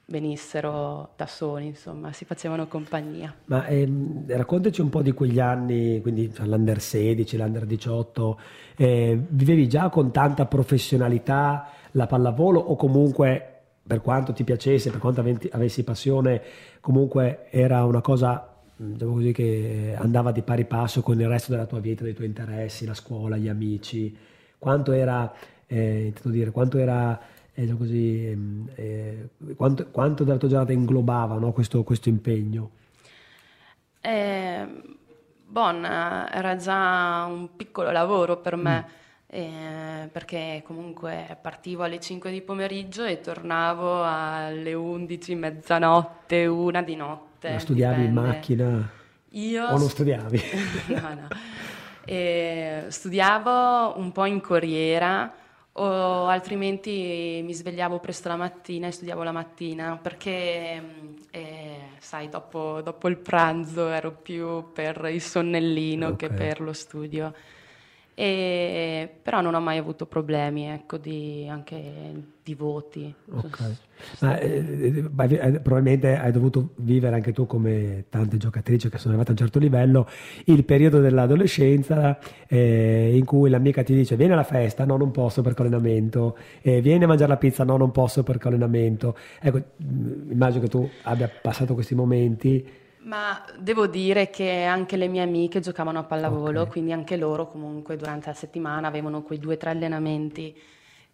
venissero 0.07 1.11
da 1.17 1.27
soli, 1.27 1.67
insomma, 1.67 2.13
si 2.13 2.25
facevano 2.25 2.67
compagnia. 2.69 3.35
Ma 3.47 3.67
ehm, 3.67 4.25
raccontaci 4.29 4.81
un 4.81 4.89
po' 4.89 5.03
di 5.03 5.13
quegli 5.13 5.41
anni, 5.41 6.01
quindi 6.01 6.33
cioè, 6.33 6.47
l'under 6.47 6.81
16, 6.81 7.37
l'under 7.37 7.67
18, 7.67 8.41
eh, 8.77 9.19
vivevi 9.29 9.69
già 9.69 9.89
con 9.89 10.13
tanta 10.13 10.47
professionalità 10.47 11.71
la 11.93 12.07
pallavolo 12.07 12.61
o 12.61 12.77
comunque 12.77 13.51
per 13.87 14.01
quanto 14.01 14.33
ti 14.33 14.45
piacesse, 14.45 14.91
per 14.91 15.01
quanto 15.01 15.25
avessi 15.51 15.85
passione, 15.85 16.43
comunque 16.81 17.47
era 17.51 17.85
una 17.85 18.01
cosa 18.01 18.56
diciamo 18.77 19.15
così, 19.15 19.33
che 19.33 19.95
andava 19.99 20.33
di 20.33 20.43
pari 20.43 20.65
passo 20.65 21.03
con 21.03 21.21
il 21.21 21.29
resto 21.29 21.51
della 21.51 21.67
tua 21.67 21.81
vita, 21.81 22.05
dei 22.05 22.15
tuoi 22.15 22.27
interessi, 22.27 22.85
la 22.85 22.95
scuola, 22.95 23.37
gli 23.37 23.49
amici, 23.49 24.17
quanto 24.59 24.93
era, 24.93 25.33
eh, 25.67 26.13
dire, 26.23 26.51
quanto 26.51 26.79
era 26.79 27.19
eh, 27.55 27.63
diciamo 27.63 27.79
così, 27.79 28.27
ehm, 28.27 28.71
eh, 28.75 29.29
quanto, 29.57 29.87
quanto, 29.87 30.25
della 30.25 30.37
tua 30.37 30.49
giornata 30.49 30.73
inglobava 30.73 31.39
no, 31.39 31.53
questo, 31.53 31.83
questo, 31.85 32.11
impegno? 32.11 32.71
Eh, 34.03 34.67
bon, 35.47 35.85
era 35.85 36.57
già 36.57 37.25
un 37.25 37.49
piccolo 37.57 37.91
lavoro 37.91 38.37
per 38.37 38.57
me. 38.57 38.85
Mm. 38.87 39.05
Eh, 39.29 40.09
perché 40.13 40.63
comunque 40.65 41.37
partivo 41.43 41.83
alle 41.83 41.99
5 41.99 42.31
di 42.31 42.43
pomeriggio 42.43 43.05
e 43.05 43.21
tornavo 43.21 44.05
alle 44.05 44.73
11, 44.73 45.35
mezzanotte, 45.35 46.47
una 46.47 46.83
di 46.83 46.95
notte. 46.95 47.53
La 47.53 47.59
studiavi 47.59 48.07
dipende. 48.07 48.21
in 48.21 48.27
macchina? 48.27 48.91
Io 49.31 49.65
o 49.65 49.79
non 49.79 49.89
studiavi? 49.89 50.43
no, 50.95 51.15
no. 51.15 51.29
E 52.05 52.85
studiavo 52.87 53.99
un 53.99 54.13
po' 54.13 54.27
in 54.27 54.41
corriera 54.41 55.33
o 55.79 56.27
altrimenti 56.27 57.43
mi 57.45 57.53
svegliavo 57.53 57.99
presto 57.99 58.29
la 58.29 58.37
mattina 58.37 58.87
e 58.87 58.93
studiavo 58.93 59.23
la 59.23 59.33
mattina 59.33 59.99
perché, 60.01 60.83
eh, 61.31 61.79
sai, 61.99 62.29
dopo, 62.29 62.81
dopo, 62.81 63.09
il 63.09 63.19
pranzo 63.19 63.89
ero 63.89 64.13
più 64.13 64.73
per 64.73 65.09
il 65.13 65.21
sonnellino 65.21 66.09
okay. 66.09 66.29
che 66.29 66.35
per 66.35 66.61
lo 66.61 66.73
studio. 66.73 67.35
E, 68.19 69.11
però 69.23 69.43
non 69.43 69.53
ho 69.53 69.61
mai 69.61 69.77
avuto 69.77 70.07
problemi 70.07 70.71
ecco, 70.71 70.97
di, 70.97 71.47
anche 71.51 72.15
di 72.43 72.55
voti. 72.55 73.15
Okay. 73.31 73.77
Ma, 74.21 74.39
eh, 74.39 74.57
eh, 74.57 75.61
probabilmente 75.61 76.17
hai 76.17 76.33
dovuto 76.33 76.71
vivere 76.77 77.17
anche 77.17 77.35
tu 77.35 77.45
come 77.45 78.07
tante 78.09 78.39
giocatrici 78.39 78.89
che 78.89 78.97
sono 78.97 79.13
arrivate 79.13 79.31
a 79.31 79.33
un 79.33 79.39
certo 79.39 79.59
livello 79.59 80.09
il 80.45 80.65
periodo 80.65 81.01
dell'adolescenza 81.01 82.19
eh, 82.47 83.15
in 83.15 83.25
cui 83.27 83.51
l'amica 83.51 83.83
ti 83.83 83.95
dice 83.95 84.17
vieni 84.17 84.33
alla 84.33 84.45
festa, 84.45 84.87
no 84.87 84.97
non 84.97 85.11
posso 85.11 85.43
perché 85.43 85.61
allenamento, 85.61 86.39
eh, 86.63 86.81
vieni 86.81 87.05
a 87.05 87.09
mangiare 87.09 87.33
la 87.33 87.37
pizza, 87.37 87.65
no 87.65 87.77
non 87.77 87.91
posso 87.91 88.23
perché 88.23 88.49
allenamento. 88.49 89.15
Ecco, 89.43 89.61
immagino 90.31 90.63
che 90.63 90.69
tu 90.69 90.89
abbia 91.03 91.31
passato 91.43 91.75
questi 91.75 91.95
momenti 91.95 92.67
ma 93.07 93.45
devo 93.57 93.87
dire 93.87 94.31
che 94.31 94.65
anche 94.65 94.97
le 94.97 95.07
mie 95.07 95.23
amiche 95.23 95.61
giocavano 95.61 96.01
a 96.01 96.05
pallavolo, 96.05 96.61
okay. 96.61 96.73
quindi 96.73 96.93
anche 96.93 97.17
loro 97.17 97.47
comunque 97.47 97.97
durante 97.97 98.29
la 98.29 98.35
settimana 98.35 98.89
avevano 98.89 99.23
quei 99.23 99.39
due 99.39 99.55
o 99.55 99.57
tre 99.57 99.71
allenamenti. 99.71 100.55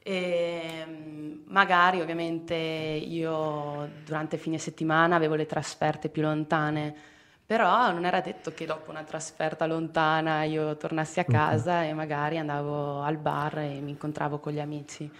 E 0.05 0.61
ehm, 0.81 1.43
magari 1.47 2.01
ovviamente 2.01 2.55
io 2.55 3.89
durante 4.05 4.39
fine 4.39 4.59
settimana 4.59 5.17
avevo 5.17 5.35
le 5.35 5.47
trasferte 5.47 6.09
più 6.09 6.23
lontane, 6.23 6.95
però 7.45 7.93
non 7.93 8.07
era 8.07 8.23
detto 8.23 8.55
che 8.55 8.65
dopo 8.65 8.91
una 8.91 9.03
trasferta 9.05 9.67
lontana 9.67 10.45
io 10.45 10.77
tornassi 10.79 11.21
a 11.21 11.25
casa 11.25 11.77
okay. 11.77 11.91
e 11.91 11.93
magari 11.93 12.39
andavo 12.39 13.03
al 13.03 13.19
bar 13.19 13.59
e 13.59 13.81
mi 13.81 13.91
incontravo 13.91 14.39
con 14.39 14.53
gli 14.53 14.61
amici. 14.61 15.11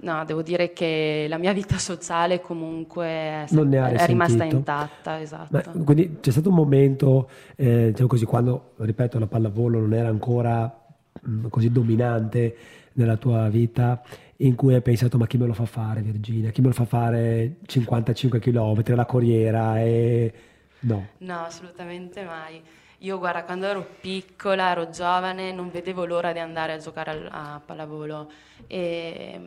No, 0.00 0.24
devo 0.24 0.42
dire 0.42 0.72
che 0.72 1.26
la 1.28 1.38
mia 1.38 1.52
vita 1.52 1.78
sociale 1.78 2.40
comunque 2.40 3.06
è, 3.06 3.46
è 3.48 4.06
rimasta 4.06 4.44
intatta, 4.44 5.20
esatto. 5.20 5.48
Ma, 5.50 5.62
quindi 5.84 6.18
c'è 6.20 6.30
stato 6.30 6.50
un 6.50 6.54
momento, 6.54 7.28
eh, 7.56 7.90
diciamo 7.90 8.08
così, 8.08 8.24
quando, 8.24 8.72
ripeto, 8.76 9.18
la 9.18 9.26
pallavolo 9.26 9.80
non 9.80 9.94
era 9.94 10.08
ancora 10.08 10.86
mh, 11.20 11.30
mm, 11.30 11.46
così 11.48 11.70
dominante 11.72 12.56
nella 12.92 13.16
tua 13.16 13.48
vita, 13.48 14.02
in 14.36 14.54
cui 14.54 14.74
hai 14.74 14.82
pensato 14.82 15.18
ma 15.18 15.26
chi 15.26 15.36
me 15.36 15.46
lo 15.46 15.52
fa 15.52 15.66
fare 15.66 16.00
Virginia? 16.00 16.50
Chi 16.50 16.60
me 16.60 16.68
lo 16.68 16.74
fa 16.74 16.84
fare 16.84 17.56
55 17.66 18.38
km, 18.38 18.94
la 18.94 19.06
corriera 19.06 19.80
e... 19.80 20.32
No. 20.80 21.08
No, 21.18 21.40
assolutamente 21.40 22.24
mai. 22.24 22.62
Io 23.02 23.18
guarda, 23.18 23.44
quando 23.44 23.66
ero 23.66 23.86
piccola, 24.00 24.70
ero 24.70 24.90
giovane, 24.90 25.52
non 25.52 25.70
vedevo 25.70 26.04
l'ora 26.04 26.32
di 26.32 26.40
andare 26.40 26.72
a 26.72 26.78
giocare 26.78 27.28
a, 27.30 27.54
a 27.54 27.60
pallavolo. 27.60 28.28
E, 28.66 29.40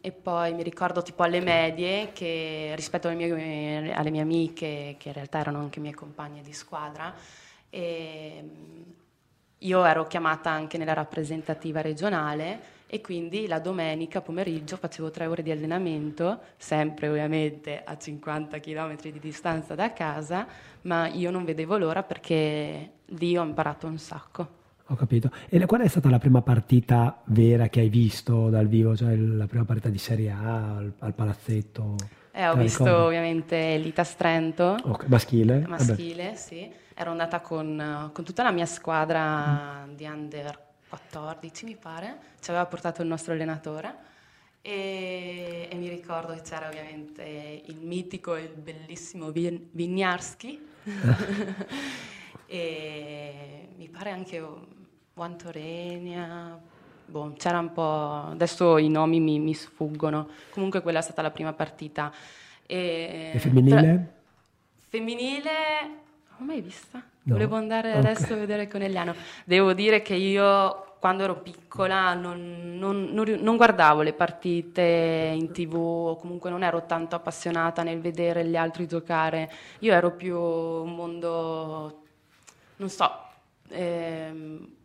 e, 0.00 0.12
poi 0.12 0.54
mi 0.54 0.62
ricordo 0.62 1.02
tipo 1.02 1.22
alle 1.22 1.40
medie 1.40 2.12
che 2.12 2.72
rispetto 2.74 3.08
alle 3.08 3.16
mie, 3.16 3.92
alle 3.92 4.10
mie 4.10 4.22
amiche, 4.22 4.96
che 4.98 5.08
in 5.08 5.14
realtà 5.14 5.38
erano 5.38 5.58
anche 5.58 5.80
mie 5.80 5.94
compagne 5.94 6.40
di 6.40 6.54
squadra, 6.54 7.14
io 9.58 9.84
ero 9.84 10.06
chiamata 10.06 10.50
anche 10.50 10.78
nella 10.78 10.94
rappresentativa 10.94 11.80
regionale 11.80 12.73
e 12.94 13.00
quindi 13.00 13.48
la 13.48 13.58
domenica 13.58 14.20
pomeriggio 14.20 14.76
facevo 14.76 15.10
tre 15.10 15.26
ore 15.26 15.42
di 15.42 15.50
allenamento, 15.50 16.38
sempre 16.56 17.08
ovviamente 17.08 17.82
a 17.84 17.98
50 17.98 18.60
km 18.60 18.96
di 19.00 19.18
distanza 19.18 19.74
da 19.74 19.92
casa, 19.92 20.46
ma 20.82 21.08
io 21.08 21.32
non 21.32 21.44
vedevo 21.44 21.76
l'ora 21.76 22.04
perché 22.04 22.90
lì 23.06 23.36
ho 23.36 23.42
imparato 23.42 23.88
un 23.88 23.98
sacco. 23.98 24.48
Ho 24.86 24.94
capito. 24.94 25.28
E 25.48 25.66
qual 25.66 25.80
è 25.80 25.88
stata 25.88 26.08
la 26.08 26.20
prima 26.20 26.40
partita 26.40 27.20
vera 27.24 27.66
che 27.66 27.80
hai 27.80 27.88
visto 27.88 28.48
dal 28.48 28.68
vivo, 28.68 28.94
cioè 28.94 29.16
la 29.16 29.48
prima 29.48 29.64
partita 29.64 29.88
di 29.88 29.98
Serie 29.98 30.30
A 30.30 30.76
al, 30.76 30.92
al 31.00 31.14
palazzetto? 31.14 31.96
Eh, 32.30 32.46
ho 32.46 32.54
visto 32.54 32.84
ricordi? 32.84 33.06
ovviamente 33.06 33.76
l'Ita 33.76 34.04
Strento. 34.04 34.76
Okay. 34.80 35.08
Maschile? 35.08 35.64
Maschile, 35.66 36.24
Vabbè. 36.26 36.36
sì. 36.36 36.70
Ero 36.94 37.10
andata 37.10 37.40
con, 37.40 38.10
con, 38.12 38.22
tutta 38.22 38.44
la 38.44 38.52
mia 38.52 38.66
squadra 38.66 39.84
mm. 39.84 39.94
di 39.96 40.04
under 40.04 40.72
14 40.94 41.64
mi 41.64 41.74
pare, 41.74 42.18
ci 42.40 42.50
aveva 42.50 42.66
portato 42.66 43.02
il 43.02 43.08
nostro 43.08 43.32
allenatore 43.32 44.12
e, 44.62 45.66
e 45.68 45.74
mi 45.74 45.88
ricordo 45.88 46.32
che 46.34 46.42
c'era 46.42 46.68
ovviamente 46.68 47.62
il 47.66 47.78
mitico 47.80 48.36
e 48.36 48.42
il 48.42 48.54
bellissimo 48.54 49.32
Vin, 49.32 49.70
Vignarski 49.72 50.66
e 52.46 53.68
mi 53.76 53.88
pare 53.88 54.10
anche 54.10 54.42
Wantorenia, 55.14 56.60
boh, 57.06 57.32
c'era 57.36 57.58
un 57.58 57.72
po', 57.72 58.30
adesso 58.30 58.78
i 58.78 58.88
nomi 58.88 59.18
mi, 59.18 59.40
mi, 59.40 59.54
sfuggono, 59.54 60.28
comunque 60.50 60.80
quella 60.80 61.00
è 61.00 61.02
stata 61.02 61.22
la 61.22 61.30
prima 61.30 61.52
partita. 61.52 62.12
E, 62.66 63.32
e 63.34 63.38
femminile? 63.40 63.80
Tra, 63.80 64.04
femminile, 64.88 65.50
non 65.80 66.36
l'ho 66.38 66.44
mai 66.44 66.60
vista? 66.60 67.02
No. 67.26 67.34
Volevo 67.34 67.56
andare 67.56 67.90
okay. 67.90 68.00
adesso 68.00 68.34
a 68.34 68.36
vedere 68.36 68.68
Conegliano. 68.68 69.14
Devo 69.44 69.72
dire 69.72 70.02
che 70.02 70.14
io 70.14 70.83
quando 71.04 71.24
ero 71.24 71.42
piccola 71.42 72.14
non, 72.14 72.78
non, 72.78 73.10
non, 73.12 73.38
non, 73.38 73.56
guardavo 73.58 74.00
le 74.00 74.14
partite 74.14 75.34
in 75.34 75.52
tv 75.52 75.74
o 75.74 76.16
comunque 76.16 76.48
non 76.48 76.62
ero 76.62 76.86
tanto 76.86 77.14
appassionata 77.14 77.82
nel 77.82 78.00
vedere 78.00 78.46
gli 78.46 78.56
altri 78.56 78.88
giocare. 78.88 79.50
Io 79.80 79.92
ero 79.92 80.12
più 80.12 80.34
un 80.34 80.94
mondo, 80.94 82.04
non 82.76 82.88
so, 82.88 83.10
eh, 83.68 84.32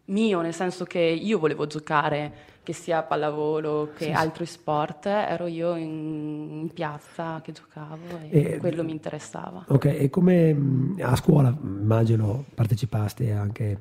mio, 0.03 0.41
nel 0.41 0.53
senso 0.53 0.83
che 0.83 0.99
io 0.99 1.39
volevo 1.39 1.67
giocare, 1.67 2.33
che 2.63 2.73
sia 2.73 3.01
pallavolo 3.01 3.91
che 3.95 4.07
sì, 4.07 4.11
altri 4.11 4.45
sport, 4.45 5.05
ero 5.05 5.47
io 5.47 5.77
in, 5.77 6.63
in, 6.63 6.73
piazza 6.73 7.39
che 7.41 7.53
giocavo 7.53 8.19
e, 8.29 8.55
e 8.55 8.57
quello 8.57 8.83
mi 8.83 8.91
interessava. 8.91 9.63
Ok, 9.69 9.85
e 9.85 10.09
come 10.09 10.95
a 10.99 11.15
scuola 11.15 11.57
immagino 11.63 12.43
partecipaste 12.53 13.31
anche 13.31 13.79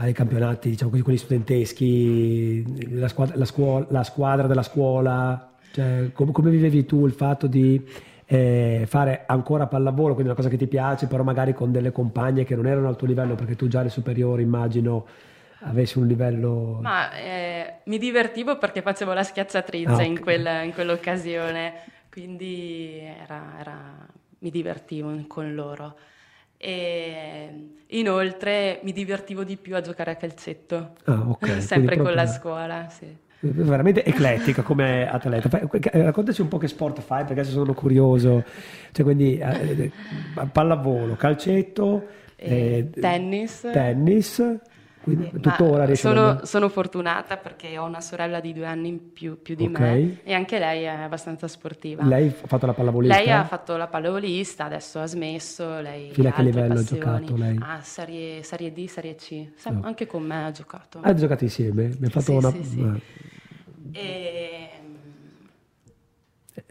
ai 0.00 0.14
campionati, 0.14 0.70
diciamo 0.70 0.90
così, 0.90 1.02
quelli 1.02 1.18
studenteschi, 1.18 2.94
la 2.98 3.08
squadra, 3.08 3.36
la 3.36 3.44
scuola, 3.44 3.86
la 3.90 4.02
squadra 4.02 4.46
della 4.46 4.62
scuola, 4.62 5.52
cioè, 5.72 6.10
com- 6.12 6.32
come 6.32 6.50
vivevi 6.50 6.86
tu 6.86 7.06
il 7.06 7.12
fatto 7.12 7.46
di 7.46 7.86
eh, 8.24 8.84
fare 8.86 9.24
ancora 9.26 9.66
pallavolo, 9.66 10.14
quindi 10.14 10.32
una 10.32 10.34
cosa 10.34 10.48
che 10.48 10.56
ti 10.56 10.66
piace, 10.68 11.06
però 11.06 11.22
magari 11.22 11.52
con 11.52 11.70
delle 11.70 11.92
compagne 11.92 12.44
che 12.44 12.56
non 12.56 12.66
erano 12.66 12.88
al 12.88 12.96
tuo 12.96 13.06
livello, 13.06 13.34
perché 13.34 13.56
tu 13.56 13.68
già 13.68 13.80
alle 13.80 13.90
superiori 13.90 14.42
immagino 14.42 15.06
avessi 15.64 15.98
un 15.98 16.06
livello... 16.06 16.78
Ma 16.80 17.14
eh, 17.18 17.74
mi 17.84 17.98
divertivo 17.98 18.56
perché 18.56 18.80
facevo 18.80 19.12
la 19.12 19.22
schiacciatrice 19.22 19.90
ah, 19.90 19.94
okay. 19.94 20.06
in, 20.06 20.20
quella, 20.20 20.62
in, 20.62 20.72
quell'occasione, 20.72 21.74
quindi 22.10 23.00
era, 23.00 23.56
era, 23.58 24.06
mi 24.38 24.50
divertivo 24.50 25.14
con 25.26 25.54
loro. 25.54 25.94
E 26.62 27.68
inoltre 27.86 28.80
mi 28.82 28.92
divertivo 28.92 29.44
di 29.44 29.56
più 29.56 29.74
a 29.76 29.80
giocare 29.80 30.10
a 30.10 30.16
calcetto, 30.16 30.92
ah, 31.04 31.30
okay. 31.30 31.60
sempre 31.62 31.96
con 31.96 32.12
la 32.12 32.26
scuola, 32.26 32.88
sì 32.90 33.28
veramente 33.40 34.04
eclettica 34.04 34.62
come 34.62 35.08
atleta. 35.08 35.48
Raccontaci 35.92 36.42
un 36.42 36.48
po' 36.48 36.58
che 36.58 36.68
sport 36.68 37.00
fai 37.00 37.24
perché 37.24 37.40
adesso 37.40 37.54
sono 37.54 37.72
curioso. 37.72 38.44
Cioè, 38.92 39.04
quindi 39.04 39.38
eh, 39.38 39.90
pallavolo, 40.52 41.16
calcetto, 41.16 42.06
eh, 42.36 42.90
tennis. 42.92 43.68
Tennis. 43.72 44.58
Quindi 45.02 45.30
tuttora 45.40 45.84
riesci 45.84 46.02
sono, 46.02 46.28
a... 46.28 46.44
sono 46.44 46.68
fortunata 46.68 47.38
perché 47.38 47.78
ho 47.78 47.84
una 47.84 48.02
sorella 48.02 48.38
di 48.38 48.52
due 48.52 48.66
anni 48.66 48.88
in 48.88 49.12
più, 49.12 49.40
più 49.40 49.54
di 49.54 49.64
okay. 49.64 50.02
me 50.02 50.20
e 50.24 50.34
anche 50.34 50.58
lei 50.58 50.82
è 50.82 50.88
abbastanza 50.88 51.48
sportiva. 51.48 52.04
Lei 52.04 52.28
ha 52.28 52.46
fatto 52.46 52.66
la 52.66 52.74
pallavolista? 52.74 53.16
Lei 53.16 53.30
ha 53.30 53.44
fatto 53.44 53.76
la 53.76 53.86
pallavolista, 53.86 54.64
adesso 54.64 55.00
ha 55.00 55.06
smesso. 55.06 55.80
Lei 55.80 56.10
Fino 56.12 56.28
a 56.28 56.32
che 56.32 56.42
livello 56.42 56.74
passioni. 56.74 57.02
ha 57.02 57.04
giocato 57.04 57.36
lei? 57.36 57.58
Ah, 57.60 57.80
serie, 57.80 58.42
serie 58.42 58.72
D, 58.72 58.86
serie 58.86 59.14
C. 59.14 59.46
No. 59.68 59.80
Anche 59.82 60.06
con 60.06 60.22
me 60.22 60.44
ha 60.44 60.50
giocato. 60.50 61.00
Ha 61.00 61.14
giocato 61.14 61.44
insieme? 61.44 61.94
Mi 61.98 62.06
ha 62.06 62.10
fatto 62.10 62.24
sì, 62.24 62.32
una... 62.32 62.50
Sì, 62.50 62.64
sì. 62.64 63.02
E, 63.92 64.68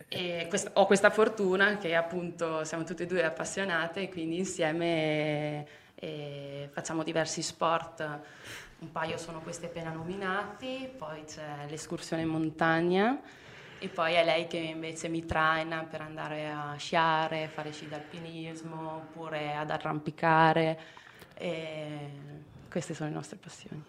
e 0.08 0.46
quest- 0.50 0.72
ho 0.74 0.86
questa 0.86 1.10
fortuna 1.10 1.78
che 1.78 1.96
appunto 1.96 2.63
siamo 2.63 2.84
tutte 2.84 3.04
e 3.04 3.06
due 3.08 3.24
appassionate 3.24 4.02
e 4.02 4.10
quindi 4.10 4.38
insieme 4.38 5.65
facciamo 6.72 7.04
diversi 7.04 7.42
sport. 7.42 8.08
Un 8.80 8.92
paio 8.92 9.18
sono 9.18 9.40
questi 9.42 9.66
appena 9.66 9.92
nominati, 9.92 10.90
poi 10.98 11.24
c'è 11.26 11.66
l'escursione 11.70 12.22
in 12.22 12.30
montagna 12.30 13.20
e 13.80 13.88
poi 13.88 14.14
è 14.14 14.24
lei 14.24 14.48
che 14.48 14.58
invece 14.58 15.08
mi 15.08 15.26
traina 15.26 15.86
per 15.90 16.02
andare 16.02 16.50
a 16.50 16.76
sciare, 16.78 17.50
fare 17.54 17.72
sci 17.72 17.88
d'alpinismo 17.88 18.96
oppure 18.96 19.56
ad 19.56 19.70
arrampicare. 19.70 20.80
E 21.36 22.10
queste 22.70 22.94
sono 22.94 23.10
le 23.10 23.16
nostre 23.16 23.38
passioni. 23.38 23.84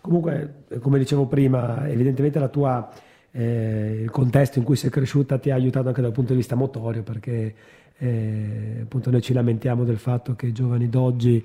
Comunque, 0.00 0.64
come 0.80 0.98
dicevo 0.98 1.26
prima, 1.26 1.88
evidentemente 1.88 2.38
la 2.38 2.48
tua, 2.48 2.92
eh, 3.30 4.00
il 4.02 4.10
contesto 4.10 4.58
in 4.58 4.64
cui 4.64 4.76
sei 4.76 4.90
cresciuta 4.90 5.38
ti 5.38 5.50
ha 5.50 5.54
aiutato 5.54 5.88
anche 5.88 6.02
dal 6.02 6.12
punto 6.12 6.32
di 6.32 6.38
vista 6.38 6.54
motorio 6.54 7.02
perché 7.02 7.54
Eh, 8.00 8.80
appunto 8.82 9.10
noi 9.10 9.20
ci 9.20 9.32
lamentiamo 9.32 9.84
del 9.84 9.98
fatto 9.98 10.36
che 10.36 10.46
i 10.46 10.52
giovani 10.52 10.88
d'oggi 10.88 11.44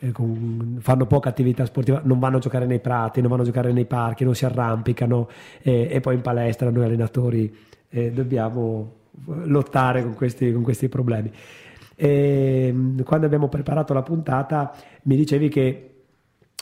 eh, 0.00 0.12
con, 0.12 0.76
fanno 0.80 1.06
poca 1.06 1.30
attività 1.30 1.64
sportiva, 1.64 2.02
non 2.04 2.18
vanno 2.18 2.36
a 2.36 2.40
giocare 2.40 2.66
nei 2.66 2.80
prati, 2.80 3.20
non 3.20 3.30
vanno 3.30 3.42
a 3.42 3.46
giocare 3.46 3.72
nei 3.72 3.86
parchi, 3.86 4.24
non 4.24 4.34
si 4.34 4.44
arrampicano 4.44 5.28
eh, 5.62 5.88
e 5.90 6.00
poi 6.00 6.16
in 6.16 6.20
palestra 6.20 6.70
noi 6.70 6.84
allenatori 6.84 7.54
eh, 7.88 8.12
dobbiamo 8.12 9.02
lottare 9.44 10.02
con 10.02 10.14
questi, 10.14 10.52
con 10.52 10.62
questi 10.62 10.88
problemi. 10.88 11.30
E, 11.94 12.66
ehm, 12.68 13.02
quando 13.02 13.26
abbiamo 13.26 13.48
preparato 13.48 13.94
la 13.94 14.02
puntata 14.02 14.74
mi 15.04 15.16
dicevi 15.16 15.48
che 15.48 15.93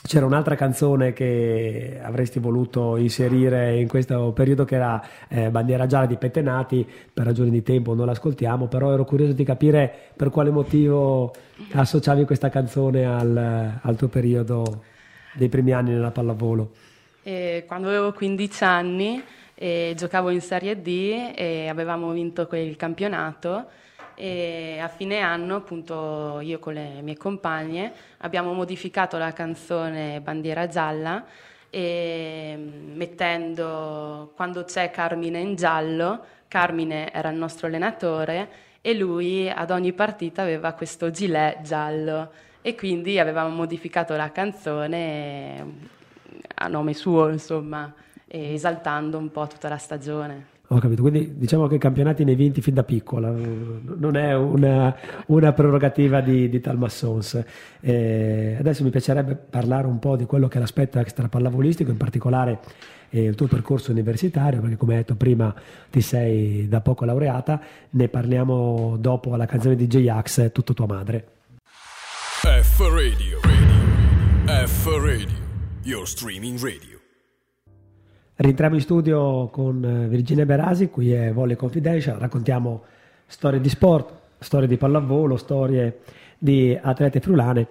c'era 0.05 0.25
un'altra 0.25 0.55
canzone 0.55 1.13
che 1.13 1.97
avresti 2.03 2.39
voluto 2.39 2.97
inserire 2.97 3.79
in 3.79 3.87
questo 3.87 4.33
periodo 4.33 4.65
che 4.65 4.75
era 4.75 5.01
eh, 5.29 5.49
Bandiera 5.49 5.87
Gialla 5.87 6.05
di 6.05 6.17
Pettenati, 6.17 6.85
per 7.13 7.25
ragioni 7.25 7.49
di 7.49 7.63
tempo 7.63 7.93
non 7.93 8.07
l'ascoltiamo, 8.07 8.67
però 8.67 8.91
ero 8.91 9.05
curioso 9.05 9.31
di 9.31 9.45
capire 9.45 9.91
per 10.15 10.29
quale 10.29 10.49
motivo 10.49 11.33
associavi 11.71 12.25
questa 12.25 12.49
canzone 12.49 13.05
al, 13.05 13.79
al 13.81 13.95
tuo 13.95 14.09
periodo 14.09 14.83
dei 15.35 15.47
primi 15.47 15.71
anni 15.71 15.91
nella 15.91 16.11
pallavolo. 16.11 16.71
E 17.23 17.63
quando 17.65 17.87
avevo 17.87 18.11
15 18.11 18.63
anni 18.65 19.23
eh, 19.55 19.93
giocavo 19.95 20.31
in 20.31 20.41
Serie 20.41 20.81
D 20.81 21.31
e 21.33 21.69
avevamo 21.69 22.11
vinto 22.11 22.45
quel 22.47 22.75
campionato 22.75 23.67
e 24.15 24.79
a 24.81 24.87
fine 24.87 25.19
anno 25.19 25.55
appunto 25.55 26.39
io 26.41 26.59
con 26.59 26.73
le 26.73 27.01
mie 27.01 27.17
compagne 27.17 27.91
abbiamo 28.17 28.53
modificato 28.53 29.17
la 29.17 29.33
canzone 29.33 30.21
Bandiera 30.21 30.67
gialla 30.67 31.25
e 31.69 32.55
mettendo 32.93 34.31
quando 34.35 34.63
c'è 34.63 34.91
Carmine 34.91 35.39
in 35.39 35.55
giallo, 35.55 36.23
Carmine 36.47 37.11
era 37.11 37.29
il 37.29 37.37
nostro 37.37 37.65
allenatore 37.65 38.49
e 38.79 38.93
lui 38.93 39.49
ad 39.49 39.71
ogni 39.71 39.91
partita 39.93 40.43
aveva 40.43 40.73
questo 40.73 41.09
gilet 41.09 41.61
giallo 41.61 42.31
e 42.61 42.75
quindi 42.75 43.17
avevamo 43.17 43.49
modificato 43.49 44.15
la 44.15 44.31
canzone 44.31 45.65
a 46.55 46.67
nome 46.67 46.93
suo 46.93 47.29
insomma 47.29 47.91
esaltando 48.27 49.17
un 49.17 49.31
po' 49.31 49.47
tutta 49.47 49.69
la 49.69 49.77
stagione. 49.77 50.52
Ho 50.69 50.79
capito, 50.79 51.01
quindi 51.01 51.33
diciamo 51.37 51.67
che 51.67 51.75
i 51.75 51.77
campionati 51.77 52.23
ne 52.23 52.35
vinti 52.35 52.61
fin 52.61 52.73
da 52.73 52.83
piccola, 52.83 53.29
non 53.29 54.15
è 54.15 54.33
una, 54.33 54.95
una 55.27 55.51
prerogativa 55.51 56.21
di, 56.21 56.47
di 56.47 56.61
Talmassons. 56.61 57.43
Eh, 57.81 58.55
adesso 58.57 58.83
mi 58.83 58.89
piacerebbe 58.89 59.35
parlare 59.35 59.87
un 59.87 59.99
po' 59.99 60.15
di 60.15 60.25
quello 60.25 60.47
che 60.47 60.57
è 60.57 60.59
l'aspetto 60.61 60.99
extra 60.99 61.27
pallavolistico, 61.27 61.91
in 61.91 61.97
particolare 61.97 62.59
eh, 63.09 63.23
il 63.23 63.35
tuo 63.35 63.47
percorso 63.47 63.91
universitario, 63.91 64.61
perché 64.61 64.77
come 64.77 64.93
hai 64.93 64.99
detto 64.99 65.15
prima 65.15 65.53
ti 65.91 65.99
sei 65.99 66.67
da 66.69 66.79
poco 66.79 67.03
laureata, 67.03 67.61
ne 67.91 68.07
parliamo 68.07 68.95
dopo 68.97 69.33
alla 69.33 69.45
canzone 69.45 69.75
di 69.75 69.85
J-Ax, 69.85 70.51
Tutto 70.53 70.73
tua 70.73 70.87
madre. 70.87 71.27
F 72.41 72.79
Radio, 72.79 73.39
radio. 73.43 74.65
F 74.65 74.85
Radio, 74.87 75.37
your 75.83 76.07
streaming 76.07 76.57
radio. 76.59 76.92
Rientriamo 78.43 78.75
in 78.75 78.81
studio 78.81 79.47
con 79.47 79.85
eh, 79.85 80.09
Virginia 80.09 80.45
Berasi, 80.45 80.89
qui 80.89 81.13
è 81.13 81.31
Volley 81.31 81.55
Confidential, 81.55 82.17
raccontiamo 82.17 82.83
storie 83.25 83.61
di 83.61 83.69
sport, 83.69 84.11
storie 84.37 84.67
di 84.67 84.75
pallavolo, 84.75 85.37
storie 85.37 85.99
di 86.37 86.77
atlete 86.77 87.21
friulane 87.21 87.67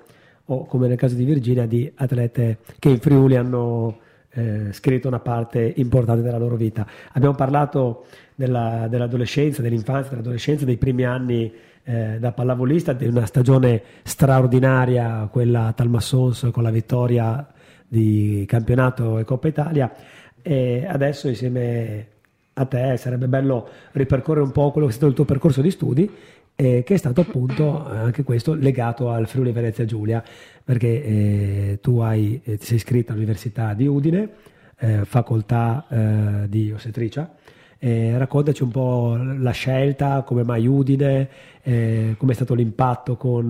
o 0.47 0.65
come 0.65 0.89
nel 0.89 0.97
caso 0.97 1.15
di 1.15 1.25
Virginia 1.25 1.67
di 1.67 1.93
atlete 1.95 2.61
che 2.79 2.89
in 2.89 3.01
Friuli 3.01 3.37
hanno 3.37 3.99
eh, 4.31 4.73
scritto 4.73 5.09
una 5.09 5.19
parte 5.19 5.75
importante 5.77 6.23
della 6.23 6.39
loro 6.39 6.57
vita. 6.57 6.87
Abbiamo 7.13 7.35
parlato 7.35 8.07
della, 8.35 8.87
dell'adolescenza, 8.89 9.61
dell'infanzia, 9.61 10.13
dell'adolescenza, 10.13 10.65
dei 10.65 10.79
primi 10.79 11.05
anni 11.05 11.53
eh, 11.85 12.17
da 12.19 12.33
pallavolista, 12.33 12.95
di 12.95 13.07
una 13.07 13.27
stagione 13.27 13.83
straordinaria, 14.05 15.29
quella 15.31 15.67
a 15.67 15.73
Talmassons 15.75 16.49
con 16.51 16.63
la 16.63 16.71
vittoria 16.71 17.47
di 17.87 18.47
campionato 18.49 19.19
e 19.19 19.25
Coppa 19.25 19.49
Italia 19.49 19.93
e 20.43 20.85
adesso 20.87 21.29
insieme 21.29 22.07
a 22.55 22.65
te 22.67 22.97
sarebbe 22.97 23.29
bello 23.29 23.69
ripercorrere 23.93 24.45
un 24.45 24.53
po' 24.53 24.71
quello 24.73 24.87
che 24.87 24.93
è 24.93 24.97
stato 24.97 25.11
il 25.11 25.17
tuo 25.17 25.25
percorso 25.25 25.63
di 25.63 25.71
studi 25.71 26.11
eh, 26.55 26.83
che 26.85 26.95
è 26.95 26.97
stato 26.97 27.23
appunto 27.23 27.87
anche 27.87 28.25
questo 28.25 28.55
legato 28.55 29.11
al 29.11 29.27
Friuli 29.27 29.53
Venezia 29.53 29.85
Giulia 29.85 30.23
perché 30.63 31.05
eh, 31.05 31.79
tu 31.81 31.99
hai, 31.99 32.41
eh, 32.45 32.59
ti 32.59 32.67
sei 32.67 32.77
iscritta 32.77 33.13
all'Università 33.13 33.73
di 33.73 33.87
Udine 33.87 34.29
eh, 34.79 35.05
facoltà 35.05 35.87
eh, 35.89 36.49
di 36.49 36.71
ostetricia 36.73 37.35
raccontaci 37.85 38.63
un 38.63 38.71
po' 38.71 39.17
la 39.17 39.51
scelta, 39.51 40.23
come 40.23 40.45
mai 40.45 40.69
Udine, 40.69 41.29
eh, 41.63 42.15
come 42.17 42.31
è 42.31 42.35
stato 42.37 42.55
l'impatto 42.55 43.17
con 43.17 43.49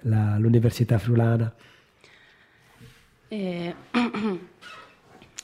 la, 0.00 0.38
l'Università 0.38 0.96
Friulana. 0.96 1.52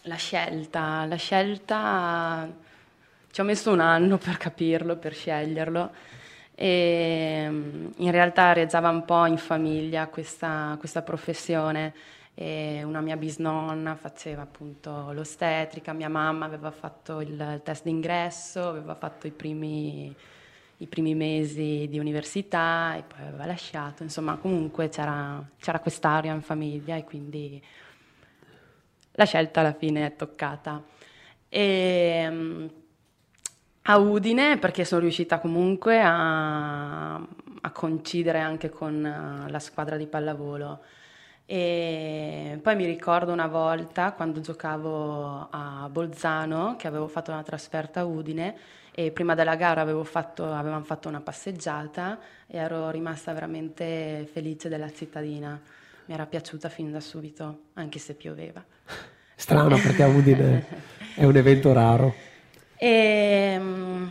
La 0.06 0.16
scelta, 0.16 1.04
la 1.04 1.14
scelta 1.14 2.52
ci 3.30 3.40
ho 3.40 3.44
messo 3.44 3.70
un 3.70 3.78
anno 3.78 4.18
per 4.18 4.36
capirlo, 4.36 4.96
per 4.96 5.14
sceglierlo 5.14 5.92
e 6.56 7.46
mm, 7.48 7.86
in 7.98 8.10
realtà 8.10 8.52
reggeva 8.52 8.88
un 8.88 9.04
po' 9.04 9.26
in 9.26 9.36
famiglia 9.36 10.08
questa, 10.08 10.74
questa 10.80 11.02
professione. 11.02 11.94
E 12.34 12.82
una 12.82 13.00
mia 13.00 13.16
bisnonna 13.16 13.94
faceva 13.94 14.42
appunto 14.42 15.12
l'ostetrica, 15.12 15.92
mia 15.92 16.08
mamma 16.08 16.46
aveva 16.46 16.70
fatto 16.72 17.20
il 17.20 17.60
test 17.62 17.84
d'ingresso, 17.84 18.66
aveva 18.66 18.94
fatto 18.96 19.26
i 19.28 19.30
primi, 19.30 20.12
i 20.78 20.86
primi 20.88 21.14
mesi 21.14 21.86
di 21.88 21.98
università 22.00 22.96
e 22.96 23.02
poi 23.02 23.26
aveva 23.28 23.46
lasciato, 23.46 24.02
insomma 24.02 24.36
comunque 24.36 24.88
c'era, 24.88 25.44
c'era 25.60 25.78
quest'aria 25.78 26.32
in 26.32 26.40
famiglia 26.40 26.96
e 26.96 27.04
quindi 27.04 27.62
la 29.12 29.24
scelta 29.24 29.60
alla 29.60 29.74
fine 29.74 30.06
è 30.06 30.16
toccata. 30.16 30.82
E, 31.48 32.26
um, 32.28 32.70
a 33.82 33.98
Udine 33.98 34.58
perché 34.58 34.84
sono 34.84 35.00
riuscita 35.00 35.40
comunque 35.40 36.00
a, 36.00 37.14
a 37.16 37.70
coincidere 37.72 38.38
anche 38.38 38.70
con 38.70 38.94
uh, 38.94 39.50
la 39.50 39.58
squadra 39.58 39.96
di 39.96 40.06
pallavolo. 40.06 40.80
E 41.44 42.58
poi 42.62 42.76
mi 42.76 42.86
ricordo 42.86 43.32
una 43.32 43.48
volta 43.48 44.12
quando 44.12 44.40
giocavo 44.40 45.48
a 45.50 45.88
Bolzano 45.90 46.76
che 46.76 46.86
avevo 46.86 47.08
fatto 47.08 47.32
una 47.32 47.42
trasferta 47.42 48.00
a 48.00 48.04
Udine 48.04 48.56
e 48.92 49.10
prima 49.10 49.34
della 49.34 49.56
gara 49.56 49.84
fatto, 50.04 50.50
avevamo 50.52 50.84
fatto 50.84 51.08
una 51.08 51.20
passeggiata 51.20 52.18
e 52.46 52.58
ero 52.58 52.90
rimasta 52.90 53.32
veramente 53.32 54.28
felice 54.32 54.68
della 54.68 54.90
cittadina 54.92 55.60
mi 56.12 56.18
era 56.18 56.26
piaciuta 56.26 56.68
fin 56.68 56.90
da 56.90 57.00
subito, 57.00 57.68
anche 57.74 57.98
se 57.98 58.12
pioveva. 58.12 58.62
Strano 59.34 59.78
perché 59.78 60.02
a 60.02 60.08
Udine 60.08 60.66
è 61.16 61.24
un 61.24 61.36
evento 61.36 61.72
raro. 61.72 62.14
E, 62.76 62.86
ehm, 63.54 64.10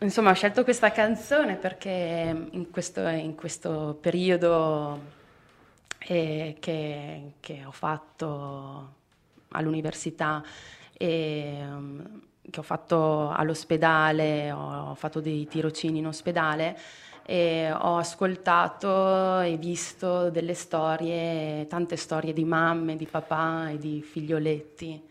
insomma, 0.00 0.30
ho 0.30 0.34
scelto 0.34 0.64
questa 0.64 0.90
canzone 0.90 1.54
perché 1.54 2.48
in 2.50 2.70
questo, 2.72 3.06
in 3.06 3.36
questo 3.36 3.96
periodo 4.00 5.00
eh, 5.98 6.56
che, 6.58 7.34
che, 7.38 7.62
ho 7.64 7.70
fatto 7.70 8.94
all'università 9.50 10.42
e 10.92 11.58
um, 11.62 12.22
che 12.50 12.58
ho 12.58 12.64
fatto 12.64 13.30
all'ospedale, 13.30 14.50
ho 14.50 14.94
fatto 14.96 15.20
dei 15.20 15.46
tirocini 15.46 15.98
in 15.98 16.08
ospedale, 16.08 16.76
e 17.28 17.72
ho 17.72 17.96
ascoltato 17.96 19.40
e 19.40 19.56
visto 19.56 20.30
delle 20.30 20.54
storie, 20.54 21.66
tante 21.66 21.96
storie 21.96 22.32
di 22.32 22.44
mamme, 22.44 22.94
di 22.94 23.06
papà 23.06 23.70
e 23.70 23.78
di 23.78 24.00
figlioletti. 24.00 25.02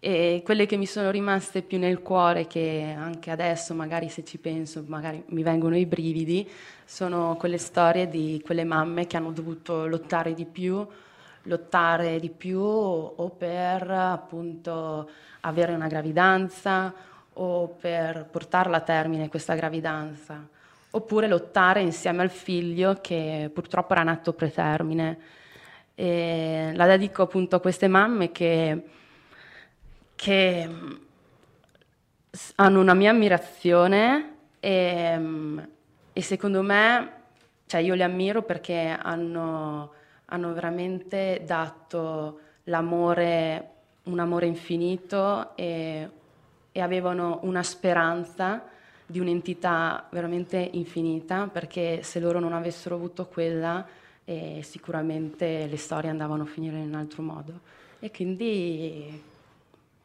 E 0.00 0.40
quelle 0.42 0.64
che 0.64 0.78
mi 0.78 0.86
sono 0.86 1.10
rimaste 1.10 1.60
più 1.60 1.78
nel 1.78 2.00
cuore, 2.00 2.46
che 2.46 2.94
anche 2.96 3.30
adesso 3.30 3.74
magari 3.74 4.08
se 4.08 4.24
ci 4.24 4.38
penso, 4.38 4.84
magari 4.86 5.22
mi 5.28 5.42
vengono 5.42 5.76
i 5.76 5.84
brividi, 5.84 6.48
sono 6.86 7.36
quelle 7.36 7.58
storie 7.58 8.08
di 8.08 8.40
quelle 8.42 8.64
mamme 8.64 9.06
che 9.06 9.18
hanno 9.18 9.32
dovuto 9.32 9.86
lottare 9.86 10.32
di 10.32 10.46
più, 10.46 10.86
lottare 11.42 12.20
di 12.20 12.30
più 12.30 12.60
o 12.60 13.28
per 13.36 13.90
appunto 13.90 15.10
avere 15.40 15.74
una 15.74 15.88
gravidanza 15.88 16.94
o 17.34 17.68
per 17.68 18.28
portarla 18.30 18.78
a 18.78 18.80
termine 18.80 19.28
questa 19.28 19.54
gravidanza 19.54 20.48
oppure 20.94 21.26
lottare 21.26 21.80
insieme 21.80 22.22
al 22.22 22.30
figlio 22.30 22.98
che 23.00 23.50
purtroppo 23.52 23.92
era 23.92 24.02
nato 24.02 24.32
pretermine. 24.32 25.18
E 25.94 26.72
la 26.74 26.86
dedico 26.86 27.22
appunto 27.22 27.56
a 27.56 27.60
queste 27.60 27.88
mamme 27.88 28.32
che, 28.32 28.82
che 30.14 30.68
hanno 32.56 32.80
una 32.80 32.94
mia 32.94 33.10
ammirazione 33.10 34.34
e, 34.60 35.20
e, 36.12 36.22
secondo 36.22 36.62
me, 36.62 37.12
cioè 37.66 37.80
io 37.80 37.94
le 37.94 38.04
ammiro 38.04 38.42
perché 38.42 38.96
hanno, 39.00 39.92
hanno 40.26 40.52
veramente 40.52 41.42
dato 41.44 42.40
l'amore, 42.64 43.70
un 44.04 44.18
amore 44.18 44.46
infinito 44.46 45.56
e, 45.56 46.08
e 46.70 46.80
avevano 46.80 47.40
una 47.42 47.62
speranza 47.62 48.68
di 49.06 49.18
un'entità 49.18 50.08
veramente 50.10 50.68
infinita, 50.72 51.48
perché 51.48 52.02
se 52.02 52.20
loro 52.20 52.40
non 52.40 52.52
avessero 52.52 52.94
avuto 52.94 53.26
quella, 53.26 53.86
eh, 54.24 54.60
sicuramente 54.62 55.66
le 55.66 55.76
storie 55.76 56.10
andavano 56.10 56.44
a 56.44 56.46
finire 56.46 56.78
in 56.78 56.88
un 56.88 56.94
altro 56.94 57.22
modo. 57.22 57.60
E 58.00 58.10
quindi 58.10 59.32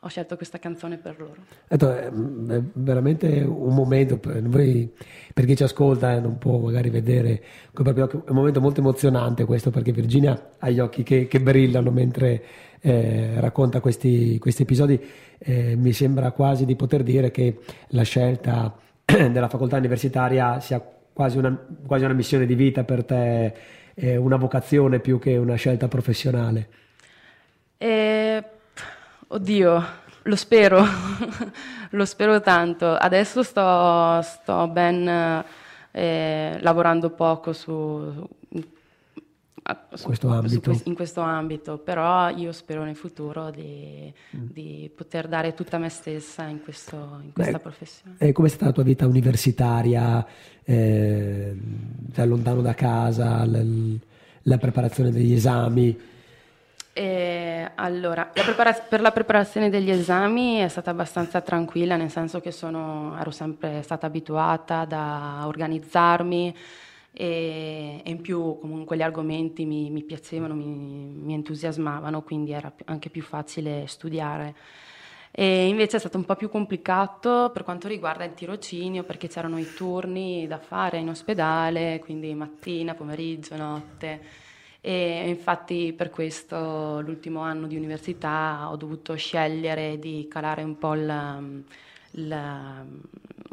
ho 0.01 0.07
scelto 0.07 0.37
questa 0.37 0.59
canzone 0.59 0.97
per 0.97 1.19
loro. 1.19 1.41
Detto, 1.67 1.93
è 1.93 2.09
veramente 2.11 3.41
un 3.41 3.73
momento 3.73 4.17
per, 4.17 4.41
voi, 4.43 4.89
per 5.33 5.45
chi 5.45 5.57
ci 5.57 5.63
ascolta 5.63 6.15
e 6.15 6.21
non 6.21 6.37
può 6.37 6.57
magari 6.57 6.89
vedere, 6.89 7.43
è 7.73 7.81
un 7.81 8.21
momento 8.29 8.61
molto 8.61 8.79
emozionante 8.79 9.43
questo 9.43 9.71
perché 9.71 9.91
Virginia 9.91 10.51
ha 10.57 10.69
gli 10.69 10.79
occhi 10.79 11.03
che, 11.03 11.27
che 11.27 11.41
brillano 11.41 11.91
mentre 11.91 12.43
eh, 12.79 13.41
racconta 13.41 13.81
questi, 13.81 14.37
questi 14.39 14.61
episodi. 14.61 14.99
Eh, 15.37 15.75
mi 15.75 15.91
sembra 15.91 16.31
quasi 16.31 16.65
di 16.65 16.75
poter 16.77 17.03
dire 17.03 17.31
che 17.31 17.59
la 17.89 18.03
scelta 18.03 18.73
della 19.31 19.49
facoltà 19.49 19.77
universitaria 19.77 20.59
sia 20.59 20.81
quasi 21.11 21.37
una, 21.37 21.57
quasi 21.85 22.03
una 22.05 22.13
missione 22.13 22.45
di 22.45 22.55
vita 22.55 22.83
per 22.83 23.03
te, 23.03 23.53
eh, 23.93 24.15
una 24.15 24.37
vocazione 24.37 24.99
più 24.99 25.19
che 25.19 25.37
una 25.37 25.55
scelta 25.55 25.87
professionale. 25.87 26.69
Eh 27.77 28.43
Oddio, 29.31 29.85
lo 30.23 30.35
spero, 30.35 30.83
lo 31.91 32.05
spero 32.05 32.41
tanto. 32.41 32.95
Adesso 32.95 33.43
sto, 33.43 34.19
sto 34.23 34.67
ben 34.67 35.45
eh, 35.91 36.57
lavorando 36.61 37.11
poco 37.11 37.53
su, 37.53 38.27
su, 39.93 40.05
questo 40.05 40.29
ambito. 40.29 40.73
Su, 40.73 40.83
in 40.85 40.95
questo 40.95 41.21
ambito, 41.21 41.77
però 41.77 42.29
io 42.29 42.51
spero 42.51 42.83
nel 42.83 42.95
futuro 42.95 43.49
di, 43.49 44.11
mm. 44.35 44.45
di 44.51 44.91
poter 44.95 45.27
dare 45.27 45.53
tutta 45.53 45.77
me 45.77 45.89
stessa 45.89 46.43
in, 46.43 46.61
questo, 46.61 47.19
in 47.21 47.33
questa 47.33 47.53
Beh, 47.53 47.59
professione. 47.59 48.15
E 48.17 48.31
com'è 48.31 48.47
stata 48.47 48.65
la 48.65 48.71
tua 48.71 48.83
vita 48.83 49.05
universitaria, 49.05 50.25
eh, 50.63 51.55
cioè 52.13 52.25
lontano 52.25 52.61
da 52.61 52.73
casa, 52.73 53.45
l- 53.45 53.99
la 54.43 54.57
preparazione 54.57 55.11
degli 55.11 55.33
esami? 55.33 55.97
E 56.91 57.71
allora, 57.75 58.29
la 58.33 58.43
prepara- 58.43 58.73
per 58.73 58.99
la 58.99 59.11
preparazione 59.11 59.69
degli 59.69 59.89
esami 59.89 60.57
è 60.57 60.67
stata 60.67 60.91
abbastanza 60.91 61.39
tranquilla, 61.41 61.95
nel 61.95 62.09
senso 62.09 62.41
che 62.41 62.51
sono, 62.51 63.15
ero 63.19 63.31
sempre 63.31 63.81
stata 63.83 64.07
abituata 64.07 64.85
a 64.89 65.47
organizzarmi 65.47 66.53
e, 67.19 68.01
e, 68.01 68.09
in 68.09 68.21
più 68.21 68.57
comunque 68.61 68.95
gli 68.95 69.01
argomenti 69.01 69.65
mi, 69.65 69.89
mi 69.89 70.03
piacevano, 70.03 70.53
mi, 70.53 70.65
mi, 70.65 71.33
entusiasmavano, 71.33 72.21
quindi 72.21 72.53
era 72.53 72.71
anche 72.85 73.09
più 73.09 73.21
facile 73.21 73.87
studiare. 73.87 74.55
E 75.31 75.67
invece 75.67 75.97
è 75.97 75.99
stato 75.99 76.17
un 76.17 76.23
po' 76.23 76.35
più 76.35 76.49
complicato 76.49 77.51
per 77.53 77.63
quanto 77.63 77.89
riguarda 77.89 78.23
il 78.23 78.33
tirocinio, 78.33 79.03
perché 79.03 79.27
c'erano 79.27 79.59
i 79.59 79.67
turni 79.75 80.47
da 80.47 80.59
fare 80.59 80.99
in 80.99 81.09
ospedale, 81.09 81.99
quindi 81.99 82.33
mattina, 82.33 82.93
pomeriggio, 82.93 83.57
notte 83.57 84.47
e 84.81 85.27
infatti 85.27 85.91
per 85.91 86.09
questo 86.09 87.01
l'ultimo 87.01 87.41
anno 87.41 87.67
di 87.67 87.75
università 87.75 88.69
ho 88.69 88.77
dovuto 88.77 89.13
scegliere 89.15 89.99
di 89.99 90.25
calare 90.29 90.63
un 90.63 90.77
po', 90.77 90.93
il, 90.93 91.63
il, 92.11 92.85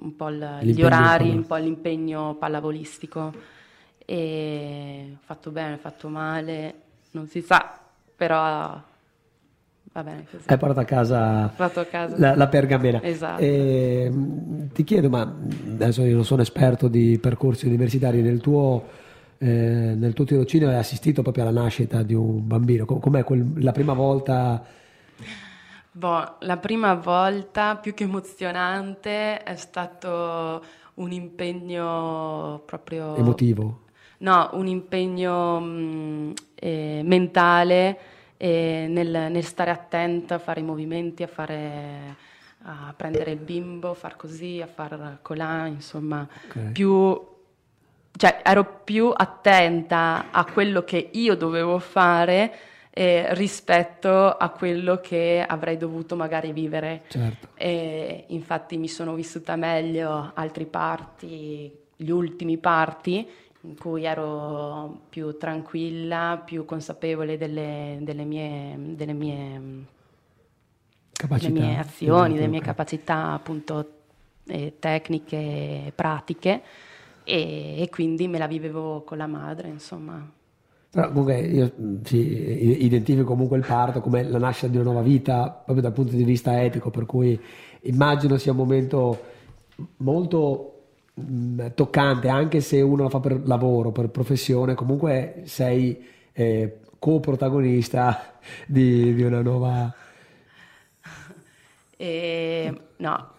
un 0.06 0.16
po 0.16 0.30
gli 0.30 0.82
orari, 0.82 1.30
un 1.30 1.46
po' 1.46 1.56
l'impegno 1.56 2.36
pallavolistico 2.38 3.32
e 3.98 5.16
fatto 5.24 5.50
bene, 5.50 5.76
fatto 5.76 6.08
male, 6.08 6.74
non 7.10 7.26
si 7.26 7.40
sa, 7.42 7.78
però 8.14 8.80
va 9.92 10.02
bene 10.02 10.26
così. 10.30 10.44
Hai 10.46 10.56
portato 10.56 10.80
a 10.80 10.84
casa, 10.84 11.52
a 11.56 11.84
casa. 11.84 12.14
La, 12.16 12.36
la, 12.36 12.46
pergamena. 12.46 13.02
Esatto. 13.02 13.42
E, 13.42 14.12
ti 14.72 14.84
chiedo, 14.84 15.08
ma 15.08 15.22
adesso 15.22 16.02
io 16.02 16.14
non 16.14 16.24
sono 16.24 16.42
esperto 16.42 16.86
di 16.86 17.18
percorsi 17.18 17.66
universitari, 17.66 18.22
nel 18.22 18.40
tuo 18.40 19.04
eh, 19.38 19.46
nel 19.46 20.14
tuo 20.14 20.24
tirocinio 20.24 20.68
hai 20.68 20.76
assistito 20.76 21.20
proprio 21.20 21.46
alla 21.46 21.60
nascita 21.60 22.02
di 22.02 22.14
un 22.14 22.46
bambino. 22.46 22.84
Com'è 22.84 23.24
quel, 23.24 23.52
la 23.56 23.72
prima 23.72 23.92
volta? 23.92 24.64
Boh, 25.96 26.35
la 26.40 26.59
prima 26.59 26.92
volta 26.92 27.76
più 27.76 27.94
che 27.94 28.04
emozionante 28.04 29.42
è 29.42 29.56
stato 29.56 30.62
un 30.96 31.11
impegno 31.11 32.61
proprio... 32.66 33.16
Emotivo? 33.16 33.85
No, 34.18 34.50
un 34.52 34.66
impegno 34.66 35.59
mh, 35.59 35.64
mm, 35.64 36.30
eh, 36.54 37.00
mentale 37.02 37.98
eh, 38.37 38.85
nel, 38.90 39.09
nel, 39.09 39.42
stare 39.42 39.70
attenta 39.70 40.35
a 40.35 40.38
fare 40.38 40.61
i 40.61 40.64
movimenti, 40.64 41.22
a, 41.22 41.28
fare, 41.28 42.14
a 42.64 42.92
prendere 42.94 43.30
il 43.30 43.38
bimbo, 43.38 43.88
a 43.88 43.94
far 43.94 44.16
così, 44.16 44.61
a 44.61 44.66
far 44.66 45.20
colà, 45.22 45.64
insomma, 45.64 46.28
okay. 46.46 46.72
più 46.72 47.35
cioè 48.18 48.42
ero 48.44 48.80
più 48.85 49.12
attenta 49.14 50.26
a 50.30 50.44
quello 50.44 50.85
che 50.85 51.09
io 51.12 51.35
dovevo 51.37 51.78
fare 51.78 52.52
eh, 52.98 53.35
rispetto 53.35 54.09
a 54.09 54.48
quello 54.48 55.02
che 55.02 55.44
avrei 55.46 55.76
dovuto 55.76 56.16
magari 56.16 56.50
vivere. 56.52 57.02
Certo. 57.09 57.48
E 57.52 58.24
infatti 58.28 58.78
mi 58.78 58.88
sono 58.88 59.12
vissuta 59.12 59.54
meglio 59.54 60.30
altri 60.32 60.64
parti, 60.64 61.70
gli 61.94 62.09
ultimi 62.09 62.56
parti, 62.56 63.28
in 63.61 63.76
cui 63.76 64.04
ero 64.04 65.02
più 65.11 65.37
tranquilla, 65.37 66.40
più 66.42 66.64
consapevole 66.64 67.37
delle, 67.37 67.98
delle, 68.00 68.24
mie, 68.24 68.74
delle, 68.78 69.12
mie, 69.12 69.61
delle 71.12 71.50
mie, 71.50 71.78
azioni, 71.78 72.32
delle 72.32 72.46
mie 72.46 72.62
capacità 72.62 73.32
appunto 73.32 73.90
eh, 74.46 74.76
tecniche 74.78 75.37
e 75.37 75.92
pratiche 75.94 76.62
e, 77.24 77.82
e, 77.82 77.90
quindi 77.90 78.26
me 78.26 78.38
la 78.38 78.46
vivevo 78.46 79.02
con 79.02 79.18
la 79.18 79.26
madre, 79.26 79.68
insomma. 79.68 80.32
Però 80.96 81.09
comunque 81.09 81.40
io 81.40 81.72
sì, 82.04 82.82
identifico 82.87 83.26
comunque 83.26 83.59
il 83.59 83.66
parto 83.66 84.00
come 84.00 84.22
la 84.22 84.38
nascita 84.38 84.68
di 84.68 84.76
una 84.76 84.85
nuova 84.85 85.02
vita 85.02 85.50
proprio 85.50 85.82
dal 85.82 85.92
punto 85.92 86.16
di 86.16 86.24
vista 86.24 86.62
etico, 86.62 86.88
per 86.88 87.04
cui 87.04 87.38
immagino 87.82 88.38
sia 88.38 88.52
un 88.52 88.56
momento 88.56 89.24
molto 89.98 90.85
mh, 91.12 91.66
toccante, 91.74 92.30
anche 92.30 92.62
se 92.62 92.80
uno 92.80 93.02
lo 93.02 93.09
fa 93.11 93.20
per 93.20 93.46
lavoro, 93.46 93.92
per 93.92 94.09
professione, 94.09 94.72
comunque 94.72 95.42
sei 95.44 96.02
eh, 96.32 96.78
co-protagonista 96.98 98.38
di, 98.66 99.12
di 99.12 99.22
una 99.22 99.42
nuova... 99.42 99.94
E, 101.98 102.80
no, 102.96 103.30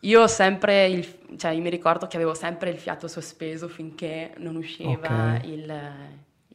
io 0.00 0.20
ho 0.20 0.26
sempre 0.26 0.86
il, 0.88 1.38
cioè 1.38 1.52
io 1.52 1.62
mi 1.62 1.70
ricordo 1.70 2.06
che 2.08 2.16
avevo 2.16 2.34
sempre 2.34 2.68
il 2.68 2.78
fiato 2.78 3.08
sospeso 3.08 3.68
finché 3.68 4.34
non 4.36 4.56
usciva 4.56 4.90
okay. 4.92 5.50
il, 5.50 5.80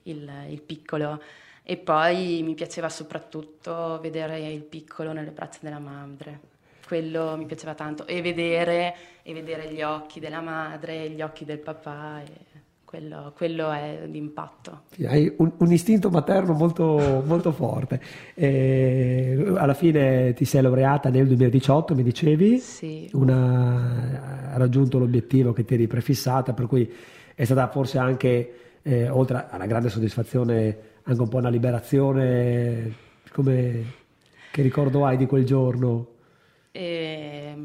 il, 0.04 0.30
il, 0.50 0.62
piccolo 0.62 1.22
e 1.64 1.78
poi 1.78 2.42
mi 2.44 2.54
piaceva 2.54 2.90
soprattutto 2.90 4.00
vedere 4.02 4.40
il 4.40 4.64
piccolo 4.64 5.14
nelle 5.14 5.32
braccia 5.32 5.60
della 5.62 5.80
madre. 5.80 6.40
Quello 6.86 7.38
mi 7.38 7.46
piaceva 7.46 7.74
tanto 7.74 8.06
e 8.06 8.22
vedere, 8.22 8.96
e 9.24 9.34
vedere 9.34 9.72
gli 9.72 9.82
occhi 9.82 10.20
della 10.20 10.42
madre, 10.42 11.10
gli 11.10 11.22
occhi 11.22 11.46
del 11.46 11.60
papà. 11.60 12.22
E 12.22 12.52
quello, 12.92 13.32
quello 13.38 13.72
è 13.72 14.02
l'impatto. 14.06 14.82
Hai 15.06 15.34
un, 15.38 15.50
un 15.56 15.72
istinto 15.72 16.10
materno 16.10 16.52
molto, 16.52 17.24
molto 17.26 17.54
forte. 17.54 18.02
E 18.34 19.54
alla 19.56 19.74
fine 19.74 20.34
ti 20.34 20.44
sei 20.44 20.62
laureata 20.62 21.10
nel 21.10 21.26
2018, 21.26 21.96
mi 21.96 22.04
dicevi? 22.04 22.58
Sì. 22.58 23.10
Una, 23.14 24.52
ha 24.52 24.58
raggiunto 24.58 25.00
l'obiettivo 25.00 25.54
che 25.54 25.64
ti 25.64 25.76
eri 25.76 25.88
prefissata, 25.88 26.52
per 26.52 26.66
cui 26.66 26.94
è 27.34 27.46
stata 27.46 27.70
forse 27.70 27.98
anche, 27.98 28.54
eh, 28.84 29.10
oltre 29.10 29.48
alla 29.50 29.66
grande 29.66 29.90
soddisfazione, 29.90 30.78
anche 31.04 31.22
un 31.22 31.28
po' 31.30 31.38
una 31.38 31.50
liberazione. 31.50 32.94
Come, 33.32 33.84
che 34.52 34.62
ricordo 34.62 35.06
hai 35.06 35.18
di 35.18 35.26
quel 35.26 35.46
giorno? 35.46 36.08
Eh, 36.72 37.56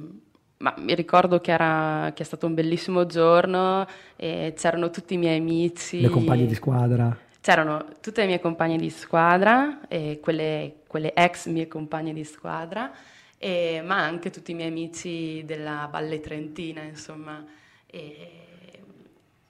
ma 0.59 0.75
mi 0.79 0.95
ricordo 0.95 1.41
che, 1.41 1.53
era, 1.53 2.13
che 2.15 2.23
è 2.23 2.27
stato 2.27 2.47
un 2.47 2.55
bellissimo 2.55 3.07
giorno 3.07 3.87
e 4.17 4.55
c'erano 4.57 4.91
tutti 4.91 5.15
i 5.15 5.19
miei 5.19 5.39
amici. 5.39 6.01
Le 6.01 6.09
compagne 6.09 6.47
di 6.47 6.55
squadra. 6.55 7.17
C'erano 7.41 7.85
tutte 8.01 8.23
le 8.23 8.27
mie 8.27 8.41
compagne 8.41 8.77
di 8.77 8.91
squadra, 8.91 9.79
quelle, 10.21 10.79
quelle, 10.87 11.15
ex 11.15 11.47
mie 11.47 11.69
compagne 11.69 12.13
di 12.13 12.25
squadra, 12.25 12.91
e, 13.39 13.83
ma 13.85 14.03
anche 14.03 14.31
tutti 14.31 14.51
i 14.51 14.55
miei 14.55 14.69
amici 14.69 15.45
della 15.45 15.89
Valle 15.91 16.21
Trentina, 16.21 16.83
insomma. 16.83 17.45
E... 17.87 18.46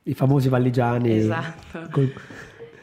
I 0.07 0.15
famosi 0.15 0.49
valligiani. 0.49 1.17
Esatto. 1.17 1.89
Col... 1.91 2.13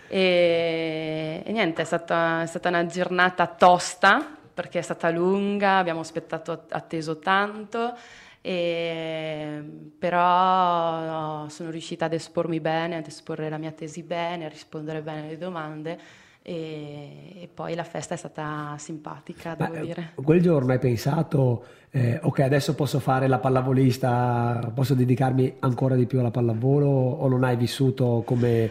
E, 0.08 1.42
e, 1.44 1.52
niente, 1.52 1.82
è 1.82 1.86
stata, 1.86 2.42
è 2.44 2.46
stata 2.46 2.70
una 2.70 2.86
giornata 2.86 3.48
tosta 3.48 4.38
perché 4.54 4.80
è 4.80 4.82
stata 4.82 5.10
lunga, 5.10 5.78
abbiamo 5.78 6.02
aspettato, 6.02 6.66
atteso 6.70 7.18
tanto, 7.18 7.96
e, 8.40 9.64
però 9.98 11.00
no, 11.00 11.50
sono 11.50 11.72
riuscita 11.72 12.06
ad 12.06 12.14
espormi 12.14 12.60
bene, 12.60 12.98
ad 12.98 13.08
esporre 13.08 13.50
la 13.50 13.58
mia 13.58 13.72
tesi 13.72 14.04
bene, 14.04 14.46
a 14.46 14.50
rispondere 14.50 15.02
bene 15.02 15.22
alle 15.22 15.38
domande 15.38 16.00
e, 16.46 17.42
e 17.42 17.50
poi 17.52 17.74
la 17.74 17.86
festa 17.86 18.14
è 18.14 18.18
stata 18.18 18.76
simpatica, 18.78 19.56
devo 19.56 19.74
Ma, 19.74 19.80
eh, 19.80 19.82
dire. 19.82 20.12
Quel 20.22 20.42
giorno 20.42 20.74
hai 20.74 20.80
pensato, 20.80 21.64
eh, 21.90 22.20
ok, 22.22 22.40
adesso 22.40 22.76
posso 22.76 23.00
fare 23.00 23.28
la 23.28 23.40
pallavolista, 23.40 24.72
posso 24.76 24.94
dedicarmi 24.94 25.56
ancora 25.60 25.96
di 25.96 26.06
più 26.06 26.20
alla 26.20 26.32
pallavolo 26.32 26.88
o 26.88 27.28
non 27.30 27.46
hai 27.46 27.56
vissuto 27.56 28.24
come 28.26 28.70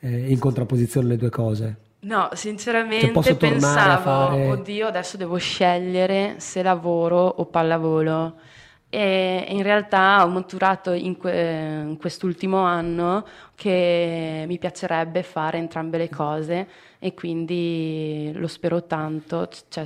eh, 0.00 0.30
in 0.30 0.38
contrapposizione 0.40 1.06
le 1.06 1.16
due 1.16 1.30
cose? 1.30 1.76
No, 2.00 2.26
Cioè, 2.28 2.36
sinceramente 2.36 3.12
a 3.16 3.34
pensavo, 3.36 4.00
fare... 4.00 4.46
oddio, 4.48 4.88
adesso 4.88 5.16
devo 5.16 5.36
scegliere 5.36 6.34
se 6.38 6.62
lavoro 6.62 7.18
o 7.18 7.46
pallavolo. 7.46 8.34
E 8.88 9.46
in 9.48 9.62
realtà 9.62 10.24
ho 10.24 10.28
maturato 10.28 10.92
in, 10.92 11.16
que- 11.16 11.84
in 11.86 11.96
quest'ultimo 11.98 12.58
anno 12.58 13.26
che 13.56 14.44
mi 14.46 14.58
piacerebbe 14.58 15.24
fare 15.24 15.58
entrambe 15.58 15.98
le 15.98 16.08
cose 16.08 16.68
e 17.06 17.14
quindi 17.14 18.32
lo 18.34 18.48
spero 18.48 18.82
tanto. 18.84 19.48
Cioè, 19.68 19.84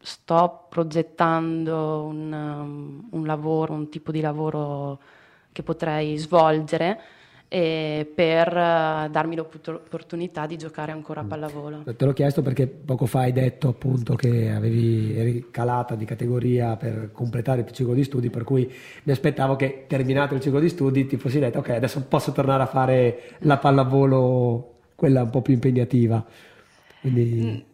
sto 0.00 0.66
progettando 0.70 2.04
un, 2.04 2.32
um, 2.32 3.08
un 3.10 3.26
lavoro, 3.26 3.74
un 3.74 3.90
tipo 3.90 4.10
di 4.10 4.22
lavoro 4.22 4.98
che 5.52 5.62
potrei 5.62 6.16
svolgere 6.16 6.98
per 7.52 8.56
eh, 8.56 9.08
darmi 9.10 9.36
l'opportunità 9.36 10.46
di 10.46 10.56
giocare 10.56 10.90
ancora 10.90 11.20
a 11.20 11.24
pallavolo. 11.24 11.82
Te 11.94 12.04
l'ho 12.06 12.14
chiesto 12.14 12.40
perché 12.40 12.66
poco 12.66 13.04
fa 13.04 13.20
hai 13.20 13.32
detto 13.32 13.68
appunto 13.68 14.14
che 14.14 14.50
avevi, 14.50 15.14
eri 15.14 15.50
calata 15.50 15.94
di 15.94 16.06
categoria 16.06 16.76
per 16.76 17.10
completare 17.12 17.60
il 17.60 17.70
ciclo 17.70 17.92
di 17.92 18.04
studi, 18.04 18.30
per 18.30 18.44
cui 18.44 18.72
mi 19.02 19.12
aspettavo 19.12 19.56
che 19.56 19.84
terminato 19.86 20.32
il 20.32 20.40
ciclo 20.40 20.60
di 20.60 20.70
studi 20.70 21.04
ti 21.04 21.18
fossi 21.18 21.38
detto 21.38 21.58
ok, 21.58 21.68
adesso 21.68 22.02
posso 22.08 22.32
tornare 22.32 22.62
a 22.62 22.66
fare 22.66 23.36
la 23.40 23.58
pallavolo, 23.58 24.76
quella 24.94 25.24
un 25.24 25.28
po' 25.28 25.42
più 25.42 25.52
impegnativa. 25.52 26.24
Quindi, 27.02 27.64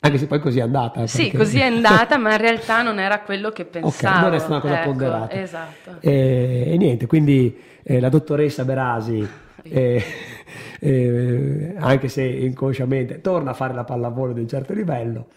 anche 0.00 0.18
se 0.18 0.26
poi 0.26 0.40
così 0.40 0.58
è 0.58 0.62
andata. 0.62 1.06
Sì, 1.06 1.22
perché- 1.24 1.36
così 1.36 1.58
è 1.60 1.66
andata, 1.70 2.18
ma 2.18 2.32
in 2.32 2.38
realtà 2.40 2.82
non 2.82 2.98
era 2.98 3.20
quello 3.20 3.50
che 3.50 3.62
Ok, 3.62 3.68
pensavo. 3.68 4.20
non 4.26 4.34
è 4.34 4.38
stata 4.38 4.52
una 4.54 4.60
cosa 4.60 4.80
ecco, 4.80 4.88
ponderata. 4.88 5.40
Esatto. 5.40 5.96
E, 6.00 6.64
e 6.66 6.76
niente, 6.76 7.06
quindi 7.06 7.56
eh, 7.84 8.00
la 8.00 8.08
dottoressa 8.08 8.64
Berasi, 8.64 9.24
eh, 9.62 10.02
eh, 10.80 11.74
anche 11.78 12.08
se 12.08 12.24
inconsciamente, 12.24 13.20
torna 13.20 13.50
a 13.50 13.54
fare 13.54 13.74
la 13.74 13.84
pallavolo 13.84 14.32
di 14.32 14.40
un 14.40 14.48
certo 14.48 14.72
livello. 14.72 15.28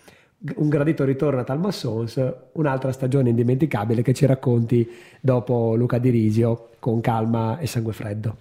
Un 0.55 0.69
gradito 0.69 1.03
ritorno 1.05 1.39
a 1.39 1.43
Talmassons, 1.43 2.33
un'altra 2.53 2.91
stagione 2.91 3.29
indimenticabile 3.29 4.01
che 4.03 4.13
ci 4.13 4.25
racconti 4.27 4.87
dopo 5.19 5.75
Luca 5.75 5.97
Di 5.97 6.09
Risio 6.09 6.69
con 6.79 7.01
calma 7.01 7.57
e 7.57 7.65
sangue 7.67 7.93
freddo. 7.93 8.35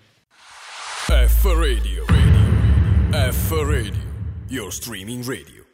F 1.06 1.44
Radio. 1.44 2.04
Radio. 2.06 3.32
F 3.32 3.50
Radio. 3.52 4.03
Your 4.54 4.72
streaming 4.72 5.24
radio. 5.26 5.64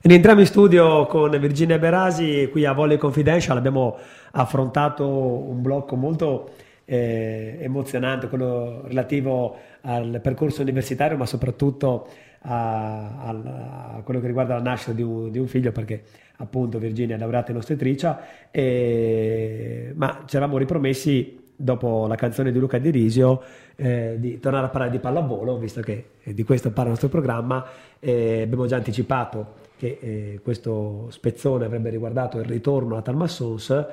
Rientriamo 0.00 0.40
in 0.40 0.46
studio 0.46 1.06
con 1.06 1.30
Virginia 1.38 1.78
Berasi 1.78 2.48
qui 2.50 2.64
a 2.64 2.72
Volley 2.72 2.96
Confidential. 2.96 3.56
Abbiamo 3.56 3.96
affrontato 4.32 5.06
un 5.06 5.62
blocco 5.62 5.94
molto 5.94 6.54
eh, 6.84 7.56
emozionante, 7.60 8.26
quello 8.26 8.82
relativo 8.84 9.56
al 9.82 10.18
percorso 10.20 10.62
universitario, 10.62 11.16
ma 11.16 11.24
soprattutto 11.24 12.08
a, 12.40 13.22
al- 13.22 13.46
a 13.46 14.02
quello 14.02 14.18
che 14.18 14.26
riguarda 14.26 14.56
la 14.56 14.62
nascita 14.62 14.90
di 14.90 15.02
un, 15.02 15.30
di 15.30 15.38
un 15.38 15.46
figlio, 15.46 15.70
perché 15.70 16.02
appunto 16.38 16.80
Virginia 16.80 17.14
è 17.14 17.18
laureata 17.18 17.52
in 17.52 17.58
ostetricia, 17.58 18.50
e- 18.50 19.92
ma 19.94 20.24
ci 20.26 20.34
eravamo 20.34 20.58
ripromessi 20.58 21.39
dopo 21.60 22.06
la 22.06 22.14
canzone 22.14 22.52
di 22.52 22.58
Luca 22.58 22.78
Di 22.78 22.90
Risio 22.90 23.42
eh, 23.76 24.16
di 24.18 24.40
tornare 24.40 24.66
a 24.66 24.68
parlare 24.70 24.90
di 24.90 24.98
pallavolo, 24.98 25.58
visto 25.58 25.80
che 25.80 26.10
eh, 26.22 26.34
di 26.34 26.42
questo 26.42 26.68
parla 26.68 26.84
il 26.84 26.90
nostro 26.90 27.08
programma, 27.08 27.64
e 27.98 28.42
abbiamo 28.42 28.66
già 28.66 28.76
anticipato 28.76 29.54
che 29.76 29.98
eh, 30.00 30.40
questo 30.42 31.06
spezzone 31.10 31.64
avrebbe 31.64 31.90
riguardato 31.90 32.38
il 32.38 32.44
ritorno 32.44 32.96
a 32.96 33.02
Talmassons, 33.02 33.86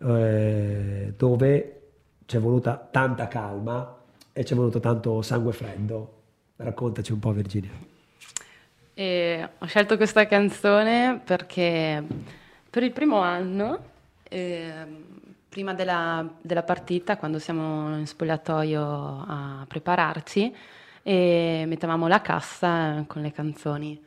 eh, 0.00 1.14
dove 1.16 1.80
c'è 2.26 2.38
voluta 2.38 2.88
tanta 2.90 3.28
calma 3.28 3.96
e 4.32 4.42
c'è 4.42 4.54
voluto 4.54 4.80
tanto 4.80 5.22
sangue 5.22 5.52
freddo. 5.52 6.12
Raccontaci 6.56 7.12
un 7.12 7.18
po' 7.18 7.32
Virginia. 7.32 7.70
E 8.94 9.48
ho 9.58 9.66
scelto 9.66 9.96
questa 9.96 10.26
canzone 10.26 11.20
perché 11.24 12.02
per 12.70 12.82
il 12.82 12.92
primo 12.92 13.18
anno, 13.18 13.78
ehm, 14.28 15.02
prima 15.54 15.72
della, 15.72 16.28
della 16.42 16.64
partita, 16.64 17.16
quando 17.16 17.38
siamo 17.38 17.96
in 17.96 18.08
spogliatoio 18.08 19.24
a 19.24 19.64
prepararci, 19.68 20.52
e 21.00 21.62
mettevamo 21.68 22.08
la 22.08 22.20
cassa 22.20 23.04
con 23.06 23.22
le 23.22 23.30
canzoni, 23.30 24.04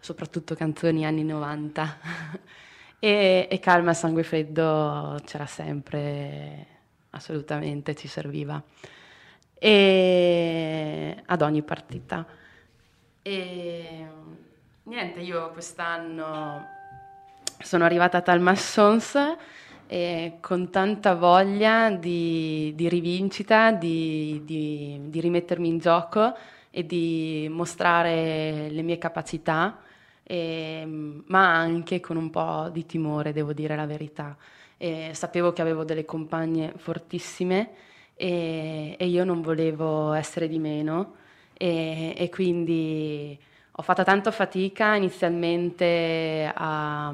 soprattutto 0.00 0.54
canzoni 0.54 1.04
anni 1.04 1.22
90. 1.22 1.98
e, 2.98 3.46
e 3.50 3.58
calma 3.58 3.90
e 3.90 3.94
sangue 3.94 4.22
freddo 4.22 5.20
c'era 5.26 5.44
sempre, 5.44 6.66
assolutamente 7.10 7.94
ci 7.94 8.08
serviva. 8.08 8.62
E 9.52 11.22
ad 11.26 11.42
ogni 11.42 11.60
partita. 11.60 12.26
E 13.20 14.06
niente, 14.84 15.20
io 15.20 15.50
quest'anno 15.50 16.64
sono 17.58 17.84
arrivata 17.84 18.16
a 18.16 18.22
Talmassons 18.22 19.36
e 19.86 20.38
con 20.40 20.70
tanta 20.70 21.14
voglia 21.14 21.90
di, 21.90 22.72
di 22.74 22.88
rivincita, 22.88 23.72
di, 23.72 24.42
di- 24.44 25.00
di 25.04 25.20
rimettermi 25.20 25.68
in 25.68 25.78
gioco 25.78 26.34
e 26.70 26.84
di 26.86 27.46
mostrare 27.50 28.68
le 28.70 28.82
mie 28.82 28.98
capacità, 28.98 29.78
e- 30.22 30.84
ma 31.26 31.54
anche 31.54 32.00
con 32.00 32.16
un 32.16 32.30
po' 32.30 32.68
di 32.72 32.84
timore, 32.86 33.32
devo 33.32 33.52
dire 33.52 33.76
la 33.76 33.86
verità. 33.86 34.36
E 34.76 35.10
sapevo 35.14 35.52
che 35.52 35.62
avevo 35.62 35.84
delle 35.84 36.04
compagne 36.04 36.72
fortissime 36.76 37.70
e, 38.14 38.96
e 38.98 39.06
io 39.06 39.24
non 39.24 39.40
volevo 39.42 40.12
essere 40.12 40.48
di 40.48 40.58
meno 40.58 41.14
e, 41.54 42.14
e 42.16 42.28
quindi 42.30 43.38
ho 43.72 43.82
fatto 43.82 44.02
tanta 44.04 44.30
fatica 44.30 44.94
inizialmente 44.94 46.50
a, 46.54 47.12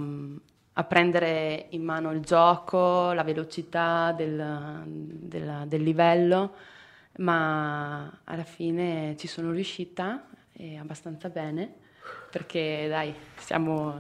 a 0.75 0.85
prendere 0.85 1.67
in 1.71 1.83
mano 1.83 2.13
il 2.13 2.21
gioco, 2.21 3.13
la 3.13 3.23
velocità 3.25 4.13
del, 4.13 4.83
del- 4.87 5.65
del 5.67 5.83
livello, 5.83 6.55
ma 7.19 8.21
alla 8.25 8.45
fine 8.45 9.15
ci 9.19 9.27
sono 9.27 9.51
riuscita 9.53 10.27
e 10.53 10.79
abbastanza 10.79 11.29
bene 11.29 11.75
perché 12.31 12.87
dai, 12.89 13.15
siamo, 13.37 13.95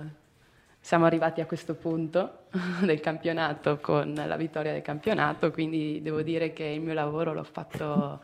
siamo 0.80 1.04
arrivati 1.04 1.40
a 1.40 1.46
questo 1.46 1.74
punto 1.74 2.46
del 2.82 3.00
campionato 3.00 3.78
con 3.78 4.14
la 4.14 4.36
vittoria 4.36 4.72
del 4.72 4.82
campionato, 4.82 5.50
quindi 5.50 6.00
devo 6.02 6.22
dire 6.22 6.52
che 6.52 6.64
il 6.64 6.80
mio 6.80 6.94
lavoro 6.94 7.32
l'ho 7.34 7.44
fatto 7.44 8.20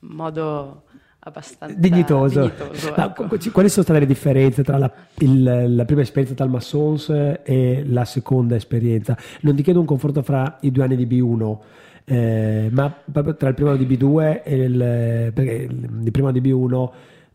in 0.00 0.08
modo 0.14 0.84
abbastanza 1.20 1.74
Dignitoso. 1.78 2.40
dignitoso, 2.40 2.94
ecco. 2.96 3.26
qu- 3.26 3.38
qu- 3.38 3.50
quali 3.52 3.68
sono 3.68 3.84
state 3.84 4.00
le 4.00 4.06
differenze 4.06 4.62
tra 4.64 4.78
la, 4.78 4.90
il- 5.18 5.74
la 5.74 5.84
prima 5.84 6.00
esperienza 6.00 6.34
tal 6.34 6.48
Massons 6.50 7.08
e 7.42 7.82
la 7.86 8.04
seconda 8.04 8.56
esperienza? 8.56 9.16
Non 9.42 9.54
ti 9.54 9.62
chiedo 9.62 9.80
un 9.80 9.86
confronto 9.86 10.22
fra 10.22 10.58
i 10.62 10.70
due 10.70 10.84
anni 10.84 10.96
di 10.96 11.06
B1, 11.06 11.58
eh, 12.04 12.68
ma 12.72 12.94
proprio 13.12 13.36
tra 13.36 13.48
il 13.48 13.54
primo 13.54 13.70
anno 13.70 13.82
di 13.84 13.96
B2 13.96 14.42
e 14.44 14.56
il, 14.56 15.32
perché 15.34 15.52
il, 15.52 16.00
il 16.04 16.10
primo 16.10 16.28
anno 16.28 16.38
di 16.38 16.50
B1 16.50 16.90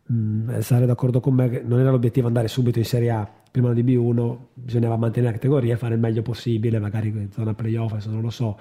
mh, 0.06 0.58
sarei 0.60 0.86
d'accordo 0.86 1.20
con 1.20 1.34
me 1.34 1.48
che 1.48 1.62
non 1.64 1.78
era 1.80 1.90
l'obiettivo 1.90 2.26
andare 2.26 2.48
subito 2.48 2.78
in 2.78 2.84
Serie 2.84 3.10
A. 3.10 3.20
Il 3.20 3.50
primo 3.62 3.68
anno 3.68 3.80
di 3.80 3.96
B1 3.96 4.36
bisognava 4.52 4.96
mantenere 4.96 5.32
la 5.32 5.38
categoria 5.38 5.74
e 5.74 5.76
fare 5.78 5.94
il 5.94 6.00
meglio 6.00 6.22
possibile, 6.22 6.78
magari 6.78 7.08
in 7.08 7.30
zona 7.30 7.54
playoff, 7.54 8.04
non 8.06 8.20
lo 8.20 8.30
so, 8.30 8.58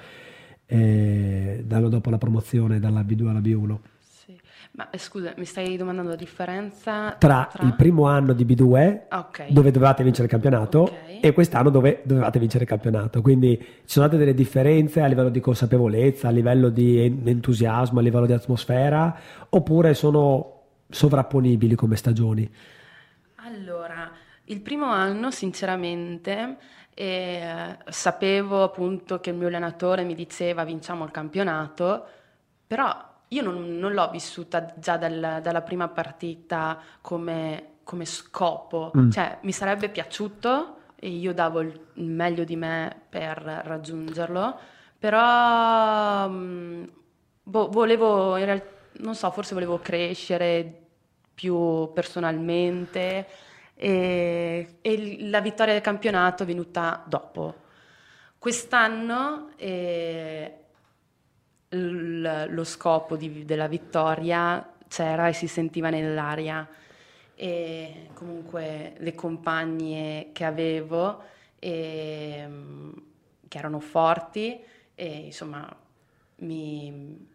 eh, 0.68 1.64
l'anno 1.68 1.90
dopo 1.90 2.10
la 2.10 2.18
promozione 2.18 2.80
dalla 2.80 3.02
B2 3.02 3.28
alla 3.28 3.40
B1. 3.40 3.76
Ma 4.78 4.90
eh, 4.90 4.98
scusa, 4.98 5.34
mi 5.38 5.46
stai 5.46 5.78
domandando 5.78 6.10
la 6.10 6.18
differenza 6.18 7.12
tra, 7.18 7.50
il 7.62 7.76
primo 7.76 8.08
anno 8.08 8.34
di 8.34 8.44
B2 8.44 9.04
Ok. 9.10 9.46
dove 9.48 9.72
dovevate 9.72 10.04
vincere 10.04 10.26
il 10.26 10.30
campionato 10.30 10.80
Ok. 10.82 11.20
e 11.22 11.32
quest'anno 11.32 11.70
dove 11.70 12.02
dovevate 12.04 12.40
vincere 12.40 12.64
il 12.66 12.70
campionato 12.70 13.22
quindi 13.22 13.58
ci 13.58 13.66
sono 13.86 14.08
state 14.08 14.18
delle 14.18 14.34
differenze 14.34 15.00
a 15.00 15.06
livello 15.06 15.30
di 15.30 15.40
consapevolezza 15.40 16.28
a 16.28 16.32
livello 16.32 16.68
di 16.68 17.00
en- 17.06 17.22
entusiasmo 17.26 18.00
a 18.00 18.02
livello 18.02 18.26
di 18.26 18.34
atmosfera 18.34 19.18
oppure 19.48 19.94
sono 19.94 20.64
sovrapponibili 20.90 21.76
come 21.76 21.96
stagioni 21.96 22.52
Allora, 23.48 24.12
il 24.46 24.60
primo 24.60 24.86
anno, 24.88 25.32
sinceramente, 25.32 26.58
eh, 26.94 27.78
sapevo 27.88 28.64
appunto 28.64 29.20
che 29.20 29.30
il 29.30 29.36
mio 29.38 29.48
allenatore 29.48 30.04
mi 30.04 30.16
diceva 30.16 30.64
vinciamo 30.66 31.06
il 31.06 31.12
campionato, 31.12 32.06
però 32.68 33.14
io 33.30 33.42
non, 33.42 33.78
non 33.78 33.94
l'ho 33.94 34.10
vissuta 34.12 34.74
già 34.78 34.98
dal- 34.98 35.40
dalla 35.42 35.62
prima 35.62 35.88
partita 35.88 36.80
come, 37.02 37.78
come 37.84 38.06
scopo, 38.06 38.92
Mm. 38.96 39.10
cioè 39.12 39.38
mi 39.42 39.52
sarebbe 39.52 39.90
piaciuto 39.90 40.78
e 40.96 41.10
io 41.10 41.34
davo 41.34 41.60
il 41.62 41.80
meglio 41.96 42.44
di 42.44 42.56
me 42.56 42.96
per 43.10 43.38
raggiungerlo, 43.66 44.58
però 44.98 46.28
mm, 46.30 46.84
boh, 47.44 47.68
volevo, 47.70 48.38
in 48.38 48.46
realtà, 48.46 48.68
non 49.00 49.14
so, 49.16 49.30
forse 49.32 49.54
volevo 49.54 49.80
crescere 49.80 50.82
più 51.34 51.92
personalmente 51.94 53.28
e, 53.76 54.78
e 54.82 55.18
la 55.30 55.42
vittoria 55.42 55.74
del 55.74 55.82
campionato 55.82 56.44
è 56.44 56.46
venuta 56.46 57.04
dopo. 57.06 57.56
Quest'anno 58.40 59.50
eh, 59.58 60.65
l- 61.76 62.48
lo 62.50 62.64
scopo 62.64 63.16
di, 63.16 63.46
della 63.46 63.68
vittoria 63.68 64.74
c'era 64.88 65.28
e 65.28 65.34
si 65.34 65.48
sentiva 65.48 65.90
nell'aria. 65.90 66.68
E 67.36 68.10
comunque 68.14 68.96
le 68.98 69.14
compagne 69.14 70.30
che 70.32 70.46
avevo 70.46 71.24
e, 71.60 72.50
che 73.48 73.58
erano 73.58 73.80
forti 73.80 74.58
e 74.96 75.08
insomma 75.26 75.76
mi, 76.38 77.28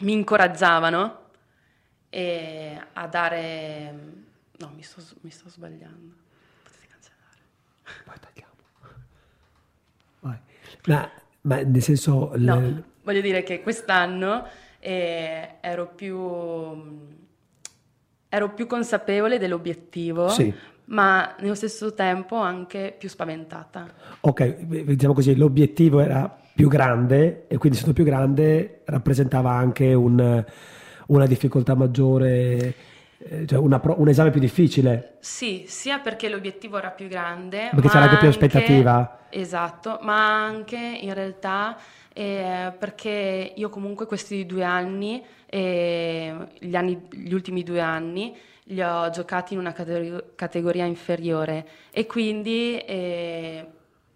mi 0.00 0.12
incoraggiavano 0.12 1.24
a 2.92 3.06
dare 3.08 3.94
no 4.58 4.72
mi 4.74 4.82
sto, 4.82 5.02
mi 5.20 5.30
sto 5.30 5.48
sbagliando. 5.48 6.14
Potete 6.62 6.86
cancellare. 6.86 7.40
Poi 8.04 8.14
tagliamo 8.20 8.54
Vai. 10.20 10.38
Ma, 10.86 11.10
ma 11.42 11.62
nel 11.62 11.82
senso 11.82 12.32
no, 12.36 12.60
le... 12.60 12.84
voglio 13.06 13.20
dire 13.20 13.44
che 13.44 13.62
quest'anno 13.62 14.44
eh, 14.80 15.54
ero 15.60 15.86
più 15.94 16.18
ero 18.28 18.50
più 18.52 18.66
consapevole 18.66 19.38
dell'obiettivo, 19.38 20.28
Sì. 20.28 20.52
ma 20.86 21.34
nello 21.38 21.54
stesso 21.54 21.94
tempo 21.94 22.36
anche 22.36 22.94
più 22.98 23.08
spaventata. 23.08 23.86
Ok, 24.20 24.56
diciamo 24.84 25.14
così, 25.14 25.36
l'obiettivo 25.36 26.00
era 26.00 26.36
più 26.54 26.68
grande 26.68 27.44
e 27.46 27.56
quindi 27.58 27.78
essendo 27.78 27.94
più 27.94 28.04
grande 28.04 28.80
rappresentava 28.86 29.52
anche 29.52 29.94
un- 29.94 30.44
una 31.06 31.26
difficoltà 31.26 31.74
maggiore, 31.76 32.74
eh, 33.18 33.46
cioè 33.46 33.58
una 33.58 33.80
un 33.84 34.08
esame 34.08 34.30
più 34.30 34.40
difficile. 34.40 35.16
Sì, 35.20 35.64
sia 35.68 36.00
perché 36.00 36.28
l'obiettivo 36.28 36.76
era 36.78 36.90
più 36.90 37.06
grande, 37.06 37.68
Perché 37.70 37.88
c'era 37.88 38.04
anche 38.04 38.18
più 38.18 38.28
aspettativa. 38.28 39.20
Esatto, 39.30 39.98
ma 40.02 40.44
anche 40.44 40.76
in 40.76 41.14
realtà 41.14 41.76
eh, 42.16 42.72
perché 42.78 43.52
io 43.54 43.68
comunque 43.68 44.06
questi 44.06 44.46
due 44.46 44.64
anni, 44.64 45.22
eh, 45.44 46.48
gli 46.58 46.74
anni- 46.74 47.06
gli 47.10 47.32
ultimi 47.34 47.62
due 47.62 47.80
anni, 47.80 48.34
li 48.64 48.82
ho 48.82 49.10
giocati 49.10 49.52
in 49.52 49.60
una 49.60 49.72
categ- 49.72 50.34
categoria 50.34 50.86
inferiore 50.86 51.68
e 51.90 52.06
quindi 52.06 52.78
eh, 52.78 53.66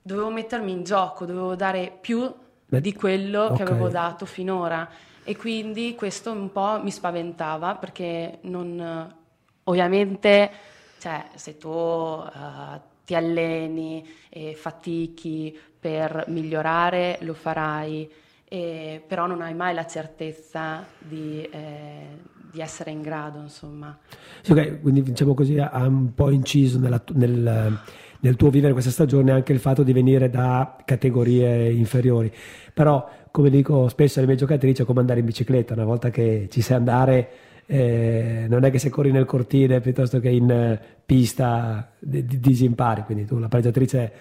dovevo 0.01 0.31
mettermi 0.31 0.73
in 0.73 0.83
gioco, 0.83 1.27
dovevo 1.27 1.55
dare 1.55 1.97
più 2.01 2.33
Beh, 2.69 2.81
di 2.81 2.95
quello 2.95 3.51
ok. 3.51 3.53
che 3.53 3.63
avevo 3.63 3.91
dato 3.91 4.25
finora 4.25 4.89
e 5.23 5.37
quindi 5.37 5.95
questo 5.95 6.33
un 6.33 6.51
po' 6.51 6.81
mi 6.83 6.91
spaventava 6.91 7.75
perché 7.77 8.39
non 8.43 9.15
ovviamente 9.65 10.51
cioè, 10.97 11.29
se 11.35 11.59
tu 11.59 11.69
eh, 11.69 12.81
ti 13.11 13.17
alleni 13.17 14.07
e 14.29 14.55
fatichi 14.55 15.59
per 15.81 16.27
migliorare 16.29 17.19
lo 17.23 17.35
farai 17.35 18.09
e- 18.45 19.03
però 19.05 19.27
non 19.27 19.43
hai 19.43 19.53
mai 19.53 19.75
la 19.75 19.85
certezza 19.85 20.87
di, 20.97 21.43
eh, 21.51 22.07
di 22.53 22.61
essere 22.61 22.93
in 22.93 23.03
grado 23.03 23.41
insomma 23.41 23.99
Sì, 24.43 24.53
ok, 24.53 24.81
quindi 24.81 25.03
diciamo 25.03 25.35
così 25.35 25.59
ha 25.59 25.85
un 25.87 26.15
po' 26.15 26.31
inciso 26.31 26.79
nella 26.79 27.03
nel, 27.15 27.79
nel 28.21 28.37
tuo 28.37 28.51
vivere 28.51 28.73
questa 28.75 28.93
stagione 28.93 29.33
anche 29.33 29.53
il 29.53 29.59
fatto 29.59 29.83
di 29.83 29.93
venire 29.93 30.31
da 30.31 30.77
categorie 30.85 31.71
inferiori. 31.73 32.33
Però, 32.73 33.09
come 33.33 33.51
dico 33.51 33.89
spesso 33.89 34.19
alle 34.19 34.29
mie 34.29 34.37
giocatrici, 34.37 34.83
è 34.83 34.85
come 34.85 35.01
andare 35.01 35.21
in 35.21 35.27
bicicletta, 35.27 35.73
una 35.75 35.85
volta 35.85 36.11
che 36.11 36.47
ci 36.51 36.61
sai 36.61 36.77
andare, 36.77 37.29
eh, 37.73 38.47
non 38.49 38.65
è 38.65 38.71
che 38.73 38.81
se 38.81 38.91
corri 38.91 39.13
nel 39.13 39.27
cortile 39.27 39.81
piuttosto 39.81 40.19
che 40.19 40.29
in 40.29 40.51
eh, 40.51 40.81
pista 41.07 41.93
di- 42.01 42.27
di- 42.27 42.41
disimpari, 42.41 43.03
quindi 43.05 43.27
tu 43.27 43.39
la 43.39 43.47
pareggiatrice 43.47 44.13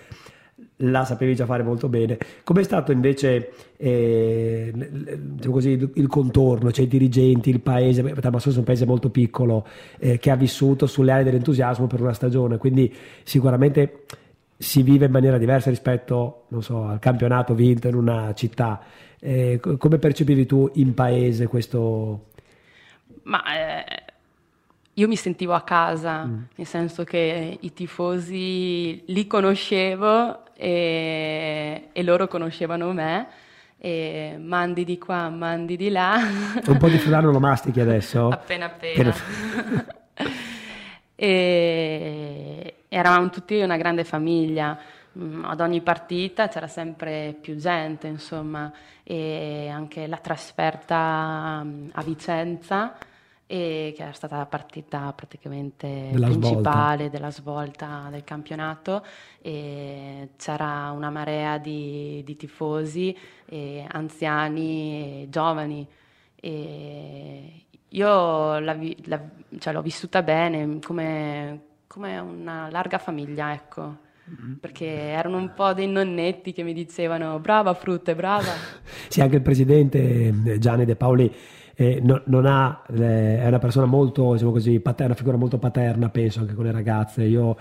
la 0.82 1.04
sapevi 1.04 1.34
già 1.34 1.46
fare 1.46 1.64
molto 1.64 1.90
bene. 1.90 2.18
Com'è 2.44 2.62
stato 2.62 2.92
invece 2.92 3.52
eh, 3.76 4.72
diciamo 4.74 5.54
così, 5.54 5.92
il, 5.96 6.08
contorno, 6.08 6.72
cioè 6.72 6.86
i 6.86 6.88
dirigenti, 6.88 7.50
il 7.50 7.60
paese, 7.60 8.04
Tamassos 8.04 8.56
è 8.56 8.60
un 8.60 8.66
paese 8.66 8.86
molto 8.86 9.10
piccolo 9.10 9.66
eh, 9.98 10.20
che 10.20 10.30
ha 10.30 10.36
vissuto 10.36 10.86
sulle 10.86 11.12
ali 11.12 11.24
dell'entusiasmo 11.24 11.88
per 11.88 12.02
una 12.02 12.14
stagione, 12.14 12.58
quindi 12.58 12.94
sicuramente 13.24 14.04
si 14.58 14.84
vive 14.84 15.08
in 15.08 15.12
maniera 15.12 15.40
diversa 15.40 15.72
rispetto, 15.72 16.44
so, 16.60 16.84
al 16.84 17.00
campionato 17.00 17.56
vinto 17.56 17.88
in 17.88 17.96
una 17.96 18.32
città. 18.36 18.80
Eh, 19.20 19.58
co- 19.60 19.76
come 19.78 19.98
percepivi 19.98 20.46
tu 20.46 20.70
in 20.76 20.94
paese 20.94 21.48
questo? 21.48 22.26
Ma 23.30 23.44
eh, 23.46 24.04
io 24.96 25.08
mi 25.08 25.16
sentivo 25.16 25.54
a 25.54 25.62
casa, 25.62 26.26
Mm. 26.26 26.42
nel 26.56 26.68
senso 26.68 27.04
che 27.04 27.58
i 27.62 27.74
tifosi 27.74 29.04
li 29.06 29.28
conoscevo 29.28 30.46
e, 30.56 31.90
e 31.94 32.04
loro 32.04 32.28
conoscevano 32.28 32.92
me, 32.92 33.28
e 33.78 34.36
mandi 34.40 34.84
di 34.84 34.98
qua, 34.98 35.30
mandi 35.30 35.78
di 35.78 35.90
là. 35.90 36.18
Un 36.66 36.78
po' 36.78 36.90
di 36.90 36.98
fulano 36.98 37.32
lo 37.32 37.40
mastichi 37.40 37.80
adesso? 37.80 38.30
appena 38.30 38.66
appena. 38.66 39.14
e 41.16 42.76
eravamo 42.90 43.30
tutti 43.30 43.60
una 43.60 43.78
grande 43.78 44.04
famiglia. 44.04 44.78
Mm, 45.18 45.44
Ad 45.46 45.60
ogni 45.62 45.82
partita 45.82 46.48
c'era 46.48 46.68
sempre 46.68 47.36
più 47.40 47.56
gente, 47.58 48.08
insomma, 48.08 48.72
e 49.04 49.70
anche 49.72 50.08
la 50.08 50.18
trasferta 50.18 51.62
mm, 51.64 51.90
a 51.94 52.02
Vicenza, 52.04 52.96
e 53.52 53.94
che 53.96 54.04
era 54.04 54.12
stata 54.12 54.38
la 54.38 54.46
partita 54.46 55.12
praticamente 55.14 55.88
Della 56.12 56.30
svolta. 56.32 56.38
principale 56.40 57.10
della 57.10 57.32
svolta 57.32 58.08
del 58.12 58.24
campionato. 58.24 59.04
E 59.42 60.30
c'era 60.38 60.92
una 60.92 61.10
marea 61.10 61.58
di, 61.58 62.22
di 62.24 62.36
tifosi, 62.36 63.16
e 63.46 63.86
anziani 63.92 65.24
e 65.24 65.28
giovani. 65.30 65.88
E 66.36 67.66
io 67.90 68.60
la 68.60 68.78
la- 69.06 69.30
cioè, 69.60 69.74
l'ho 69.74 69.82
vissuta 69.82 70.22
bene, 70.22 70.80
come, 70.80 71.62
come 71.88 72.18
una 72.20 72.70
larga 72.70 72.98
famiglia, 73.00 73.54
ecco. 73.54 73.98
Perché 74.60 74.86
erano 74.86 75.38
un 75.38 75.54
po' 75.54 75.74
dei 75.74 75.88
nonnetti 75.88 76.52
che 76.54 76.64
mi 76.64 76.74
dicevano 76.74 77.40
brava 77.40 77.74
Frutte, 77.74 78.14
brava. 78.16 78.68
Sì, 79.08 79.22
anche 79.22 79.38
il 79.38 79.42
presidente 79.42 80.34
eh, 80.46 80.60
Gianni 80.60 80.86
De 80.86 80.96
Paoli 80.96 81.34
eh, 81.82 82.02
no- 82.04 82.22
non 82.26 82.46
ha, 82.46 82.82
eh, 82.94 83.40
è 83.40 83.48
una 83.48 83.58
persona 83.58 83.86
molto, 83.86 84.34
diciamo 84.34 84.52
così, 84.52 84.82
paterna, 84.82 85.06
una 85.06 85.16
figura 85.16 85.38
molto 85.38 85.58
paterna, 85.60 86.10
penso, 86.10 86.42
anche 86.42 86.54
con 86.54 86.66
le 86.66 86.74
ragazze. 86.74 87.24
Io 87.24 87.56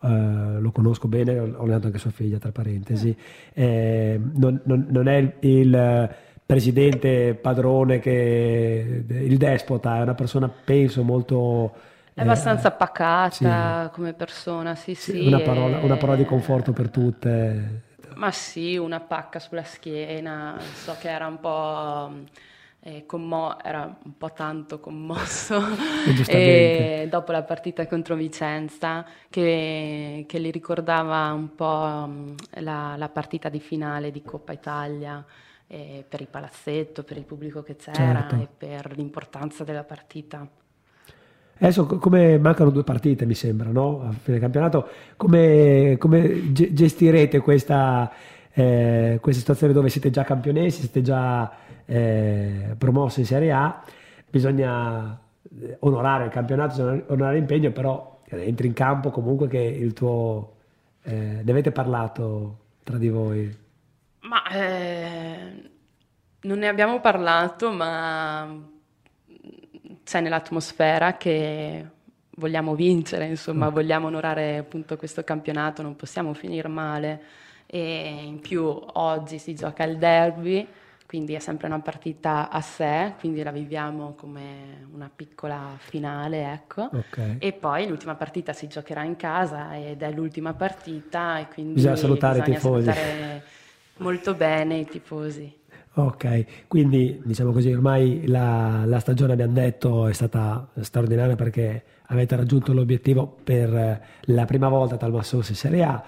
eh, 0.00 0.60
lo 0.60 0.70
conosco 0.70 1.08
bene, 1.08 1.36
ho 1.40 1.60
allenato 1.60 1.86
anche 1.86 1.98
sua 1.98 2.12
figlia, 2.12 2.38
tra 2.38 2.52
parentesi. 2.52 3.16
Eh, 3.52 4.20
non, 4.34 4.60
non- 4.62 4.86
non 4.90 5.08
è 5.08 5.16
il, 5.16 5.32
il 5.40 6.14
presidente 6.46 7.34
padrone, 7.34 7.98
che, 7.98 9.04
il 9.08 9.36
despota, 9.38 9.98
è 9.98 10.02
una 10.02 10.14
persona, 10.14 10.48
penso, 10.48 11.02
molto... 11.02 11.72
È 12.14 12.20
eh, 12.20 12.22
abbastanza 12.22 12.70
pacata 12.70 13.90
come 13.92 14.12
persona, 14.12 14.76
sì, 14.76 14.94
sì, 14.94 15.10
sì. 15.18 15.26
una, 15.26 15.40
parola, 15.40 15.78
una 15.78 15.96
parola 15.96 16.18
di 16.18 16.24
conforto 16.24 16.72
per 16.72 16.90
tutte. 16.90 17.82
Ma 18.14 18.30
sì, 18.30 18.76
una 18.76 19.00
pacca 19.00 19.40
sulla 19.40 19.64
schiena, 19.64 20.60
so 20.60 20.94
che 21.00 21.10
era 21.10 21.26
un 21.26 21.40
po', 21.40 22.12
eh, 22.86 23.06
commo- 23.06 23.56
era 23.62 23.96
un 24.04 24.16
po' 24.18 24.32
tanto 24.32 24.78
commosso 24.78 25.58
E 26.28 27.06
dopo 27.10 27.32
la 27.32 27.42
partita 27.42 27.86
contro 27.86 28.14
Vicenza 28.14 29.06
che, 29.30 30.24
che 30.28 30.40
gli 30.40 30.50
ricordava 30.50 31.32
un 31.32 31.54
po' 31.54 32.06
mh, 32.06 32.34
la, 32.60 32.94
la 32.96 33.08
partita 33.08 33.48
di 33.48 33.60
finale 33.60 34.10
di 34.10 34.22
Coppa 34.22 34.52
Italia 34.52 35.24
eh, 35.66 36.04
per 36.06 36.20
il 36.20 36.28
palazzetto, 36.28 37.04
per 37.04 37.16
il 37.16 37.24
pubblico 37.24 37.62
che 37.62 37.76
c'era 37.76 38.26
Certo. 38.26 38.34
e 38.36 38.48
per 38.54 38.92
l'importanza 38.96 39.64
della 39.64 39.84
partita. 39.84 40.46
Adesso 41.56 41.86
co- 41.86 41.98
come 41.98 42.38
mancano 42.38 42.70
due 42.70 42.82
partite, 42.84 43.26
mi 43.26 43.34
sembra, 43.34 43.70
no? 43.70 44.02
A 44.02 44.12
fine 44.12 44.38
campionato, 44.40 44.88
come, 45.16 45.96
come 45.98 46.52
ge- 46.52 46.72
gestirete 46.72 47.38
questa, 47.38 48.10
eh, 48.54 49.18
questa 49.20 49.40
situazione 49.40 49.72
dove 49.72 49.88
siete 49.88 50.10
già 50.10 50.22
campionesi, 50.22 50.80
siete 50.80 51.02
già 51.02 51.52
eh, 51.84 52.74
promossi 52.78 53.20
in 53.20 53.26
Serie 53.26 53.52
A? 53.52 53.82
Bisogna 54.30 55.20
eh, 55.60 55.76
onorare 55.80 56.26
il 56.26 56.30
campionato, 56.30 56.76
bisogna 56.76 57.02
onorare 57.08 57.36
l'impegno, 57.36 57.72
però 57.72 58.20
entri 58.28 58.68
in 58.68 58.72
campo 58.72 59.10
comunque 59.10 59.48
che 59.48 59.58
il 59.58 59.92
tuo... 59.92 60.56
eh, 61.02 61.42
ne 61.44 61.50
avete 61.50 61.72
parlato 61.72 62.58
tra 62.84 62.96
di 62.96 63.08
voi? 63.08 63.56
Ma 64.20 64.46
eh, 64.48 65.70
non 66.42 66.58
ne 66.58 66.68
abbiamo 66.68 67.00
parlato, 67.00 67.72
ma 67.72 68.72
c'è 70.04 70.20
nell'atmosfera 70.20 71.16
che 71.16 71.86
vogliamo 72.36 72.74
vincere, 72.74 73.26
insomma, 73.26 73.68
vogliamo 73.68 74.06
onorare 74.06 74.58
appunto 74.58 74.96
questo 74.96 75.24
campionato, 75.24 75.82
non 75.82 75.96
possiamo 75.96 76.34
finire 76.34 76.68
male. 76.68 77.22
E 77.66 78.22
in 78.24 78.40
più 78.40 78.64
oggi 78.64 79.38
si 79.38 79.54
gioca 79.54 79.84
il 79.84 79.98
derby 79.98 80.66
quindi 81.06 81.34
è 81.34 81.38
sempre 81.38 81.68
una 81.68 81.78
partita 81.78 82.50
a 82.50 82.60
sé, 82.60 83.12
quindi 83.20 83.40
la 83.44 83.52
viviamo 83.52 84.14
come 84.16 84.88
una 84.92 85.08
piccola 85.14 85.76
finale, 85.78 86.52
ecco. 86.52 86.88
Ok. 86.92 87.36
E 87.38 87.52
poi 87.52 87.86
l'ultima 87.86 88.16
partita 88.16 88.52
si 88.52 88.66
giocherà 88.66 89.04
in 89.04 89.14
casa 89.14 89.76
ed 89.76 90.02
è 90.02 90.10
l'ultima 90.10 90.54
partita 90.54 91.38
e 91.38 91.46
quindi 91.46 91.74
Bisogna 91.74 91.94
salutare 91.94 92.38
i 92.38 92.40
bisogna 92.40 92.58
tifosi. 92.58 92.84
salutare 92.84 93.42
molto 93.98 94.34
bene 94.34 94.78
i 94.78 94.86
tifosi. 94.86 95.56
Ok, 95.96 96.66
quindi 96.66 97.20
diciamo 97.24 97.52
così, 97.52 97.72
ormai 97.72 98.26
la, 98.26 98.82
la 98.84 98.98
stagione 98.98 99.34
abbiamo 99.34 99.52
detto 99.52 100.08
è 100.08 100.12
stata 100.12 100.68
straordinaria 100.80 101.36
perché 101.36 101.84
avete 102.06 102.34
raggiunto 102.34 102.72
l'obiettivo 102.72 103.36
per 103.44 104.02
la 104.22 104.44
prima 104.44 104.68
volta 104.68 104.96
Talma 104.96 105.22
Source 105.22 105.52
in 105.52 105.56
Serie 105.56 105.84
A, 105.84 106.02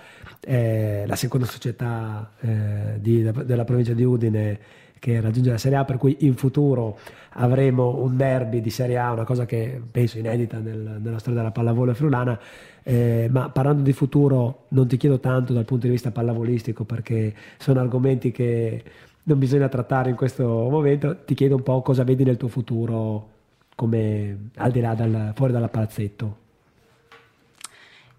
eh, 0.48 1.02
la 1.06 1.16
seconda 1.16 1.44
società 1.44 2.30
eh, 2.40 3.00
di- 3.00 3.28
della 3.44 3.64
provincia 3.64 3.94
di 3.94 4.04
Udine 4.04 4.58
che 5.00 5.20
raggiunge 5.20 5.50
la 5.50 5.58
Serie 5.58 5.76
A, 5.78 5.84
per 5.84 5.98
cui 5.98 6.16
in 6.20 6.36
futuro 6.36 6.98
avremo 7.30 7.96
un 8.00 8.16
derby 8.16 8.60
di 8.60 8.70
Serie 8.70 8.96
A, 8.96 9.10
una 9.12 9.24
cosa 9.24 9.44
che 9.44 9.80
penso 9.90 10.18
inedita 10.18 10.58
nel- 10.58 11.00
nella 11.02 11.18
storia 11.18 11.40
della 11.40 11.50
pallavolo 11.50 11.92
friulana. 11.94 12.38
Eh, 12.84 13.28
ma 13.30 13.50
parlando 13.50 13.82
di 13.82 13.92
futuro, 13.92 14.66
non 14.68 14.86
ti 14.86 14.96
chiedo 14.96 15.18
tanto 15.18 15.52
dal 15.52 15.64
punto 15.64 15.86
di 15.86 15.92
vista 15.92 16.12
pallavolistico 16.12 16.84
perché 16.84 17.34
sono 17.58 17.80
argomenti 17.80 18.30
che 18.30 18.82
non 19.24 19.38
bisogna 19.40 19.68
trattare 19.68 20.10
in 20.10 20.16
questo 20.16 20.46
momento. 20.46 21.24
Ti 21.24 21.34
chiedo 21.34 21.56
un 21.56 21.62
po' 21.64 21.82
cosa 21.82 22.04
vedi 22.04 22.22
nel 22.22 22.36
tuo 22.36 22.48
futuro, 22.48 23.28
come 23.74 24.50
al 24.54 24.70
di 24.70 24.80
là 24.80 24.94
dal, 24.94 25.32
fuori 25.34 25.52
dal 25.52 25.68
palazzetto. 25.68 26.36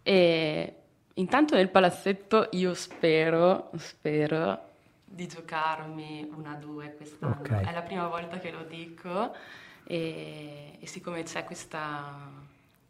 E 0.03 0.73
intanto 1.17 1.55
nel 1.55 1.69
palazzetto 1.69 2.49
io 2.51 2.73
spero, 2.73 3.69
spero 3.77 4.65
di 5.03 5.27
giocarmi 5.27 6.29
una 6.35 6.53
due 6.53 6.93
quest'anno. 6.95 7.37
Ok. 7.39 7.49
È 7.49 7.73
la 7.73 7.81
prima 7.81 8.07
volta 8.07 8.37
che 8.37 8.51
lo 8.51 8.63
dico 8.63 9.33
e, 9.83 10.77
e 10.79 10.87
siccome 10.87 11.23
c'è 11.23 11.43
questa, 11.43 12.13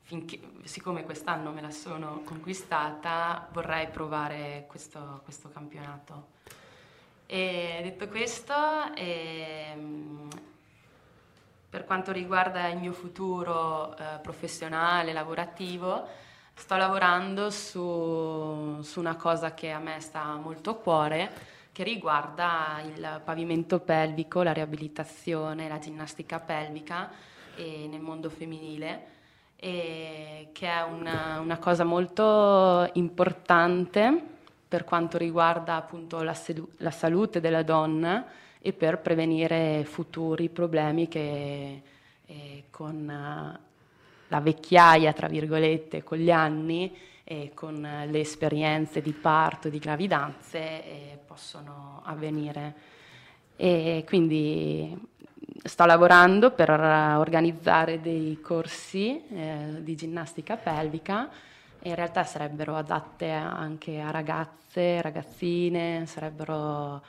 finché, 0.02 0.40
siccome 0.64 1.04
quest'anno 1.04 1.52
me 1.52 1.62
la 1.62 1.72
sono 1.72 2.22
conquistata, 2.26 3.48
vorrei 3.52 3.88
provare 3.88 4.66
questo, 4.68 5.22
questo 5.24 5.50
campionato. 5.50 6.36
E 7.28 7.80
detto 7.84 8.08
questo, 8.08 8.54
ehm, 8.96 10.28
per 11.70 11.86
quanto 11.86 12.12
riguarda 12.12 12.68
il 12.68 12.78
mio 12.78 12.94
futuro 12.94 13.96
eh, 13.96 14.20
professionale, 14.22 15.14
lavorativo, 15.14 16.26
sto 16.58 16.76
lavorando 16.76 17.50
su, 17.52 18.82
su 18.82 19.00
una 19.00 19.16
cosa 19.16 19.54
che 19.54 19.72
a 19.72 19.80
me 19.80 20.00
sta 20.00 20.36
molto 20.36 20.72
a 20.72 20.76
cuore, 20.76 21.32
che 21.72 21.84
riguarda 21.84 22.82
il 22.84 23.22
pavimento 23.24 23.80
pelvico, 23.80 24.42
la 24.42 24.52
riabilitazione, 24.52 25.70
la 25.70 25.78
ginnastica 25.78 26.40
pelvica 26.40 27.10
nel 27.58 28.02
mondo 28.02 28.30
femminile, 28.30 29.06
che 29.56 30.50
è 30.52 30.82
una, 30.82 31.40
una 31.40 31.58
cosa 31.60 31.84
molto 31.84 32.90
importante 32.94 34.36
per 34.68 34.84
quanto 34.84 35.18
riguarda 35.18 35.76
appunto 35.76 36.24
la, 36.24 36.34
selu- 36.34 36.70
la 36.78 36.92
salute 36.92 37.40
della 37.40 37.64
donna 37.64 38.26
e 38.60 38.74
per 38.74 39.00
prevenire 39.00 39.86
futuri 39.86 40.50
problemi 40.50 41.08
che 41.08 41.82
eh, 42.26 42.64
con 42.70 43.58
la 44.28 44.40
vecchiaia, 44.40 45.14
tra 45.14 45.28
virgolette, 45.28 46.04
con 46.04 46.18
gli 46.18 46.32
anni 46.32 46.96
e 47.24 47.52
con 47.54 47.76
le 48.10 48.20
esperienze 48.20 49.02
di 49.02 49.14
parto, 49.14 49.70
di 49.70 49.80
gravidanze 49.80 50.60
eh, 50.60 51.20
possono 51.26 52.02
avvenire. 52.06 52.74
E 53.56 54.04
quindi 54.08 54.96
sto 55.64 55.86
lavorando 55.86 56.52
per 56.52 56.70
organizzare 56.70 58.00
dei 58.00 58.40
corsi 58.42 59.22
eh, 59.30 59.78
di 59.80 59.96
ginnastica 59.96 60.56
pelvica 60.56 61.30
in 61.88 61.96
realtà 61.96 62.24
sarebbero 62.24 62.76
adatte 62.76 63.30
anche 63.30 64.02
a 64.02 64.12
ragazze, 64.12 65.02
ragazzine, 65.02 66.06
sarebbero 66.06 67.02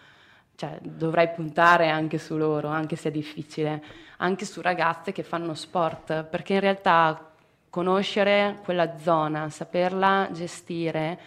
cioè, 0.59 0.77
dovrei 0.83 1.29
puntare 1.29 1.89
anche 1.89 2.19
su 2.19 2.37
loro, 2.37 2.67
anche 2.67 2.97
se 2.97 3.11
è 3.11 3.13
difficile, 3.13 3.81
anche 4.17 4.45
su 4.45 4.61
ragazze 4.61 5.13
che 5.13 5.23
fanno 5.23 5.55
sport, 5.55 6.25
perché 6.25 6.55
in 6.55 6.61
realtà 6.61 7.31
conoscere 7.71 8.59
quella 8.65 8.99
zona, 8.99 9.51
saperla 9.51 10.31
gestire 10.33 11.19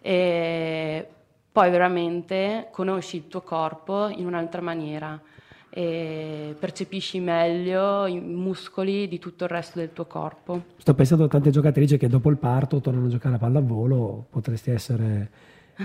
e 0.00 1.04
poi 1.50 1.68
veramente 1.68 2.68
conosci 2.70 3.16
il 3.16 3.26
tuo 3.26 3.40
corpo 3.40 4.06
in 4.06 4.24
un'altra 4.24 4.60
maniera 4.60 5.20
e 5.68 6.54
percepisci 6.56 7.18
meglio 7.18 8.06
i 8.06 8.20
muscoli 8.20 9.08
di 9.08 9.18
tutto 9.18 9.42
il 9.44 9.50
resto 9.50 9.80
del 9.80 9.92
tuo 9.92 10.04
corpo. 10.04 10.62
Sto 10.76 10.94
pensando 10.94 11.24
a 11.24 11.28
tante 11.28 11.50
giocatrici 11.50 11.98
che 11.98 12.06
dopo 12.06 12.30
il 12.30 12.36
parto 12.36 12.80
tornano 12.80 13.06
a 13.06 13.10
giocare 13.10 13.34
a 13.34 13.38
pallavolo, 13.38 14.26
potresti 14.30 14.70
essere 14.70 15.30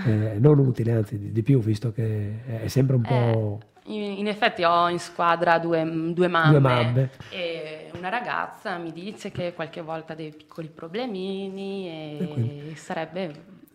eh, 0.06 0.36
non 0.38 0.58
utile, 0.58 0.92
anzi 0.92 1.18
di, 1.18 1.32
di 1.32 1.42
più, 1.42 1.60
visto 1.60 1.92
che 1.92 2.44
è 2.62 2.68
sempre 2.68 2.96
un 2.96 3.02
po'... 3.02 3.58
Eh, 3.60 3.70
in, 3.84 4.18
in 4.18 4.28
effetti 4.28 4.62
ho 4.62 4.88
in 4.88 4.98
squadra 5.00 5.58
due, 5.58 5.82
due 6.12 6.28
mamme, 6.28 6.50
Due 6.50 6.60
mamme. 6.60 7.10
e 7.30 7.90
una 7.96 8.08
ragazza 8.08 8.78
mi 8.78 8.92
dice 8.92 9.30
che 9.32 9.52
qualche 9.54 9.80
volta 9.80 10.12
ha 10.12 10.16
dei 10.16 10.32
piccoli 10.36 10.68
problemini 10.72 11.88
e, 11.88 12.70
E 12.70 12.76
sarebbe, 12.76 13.32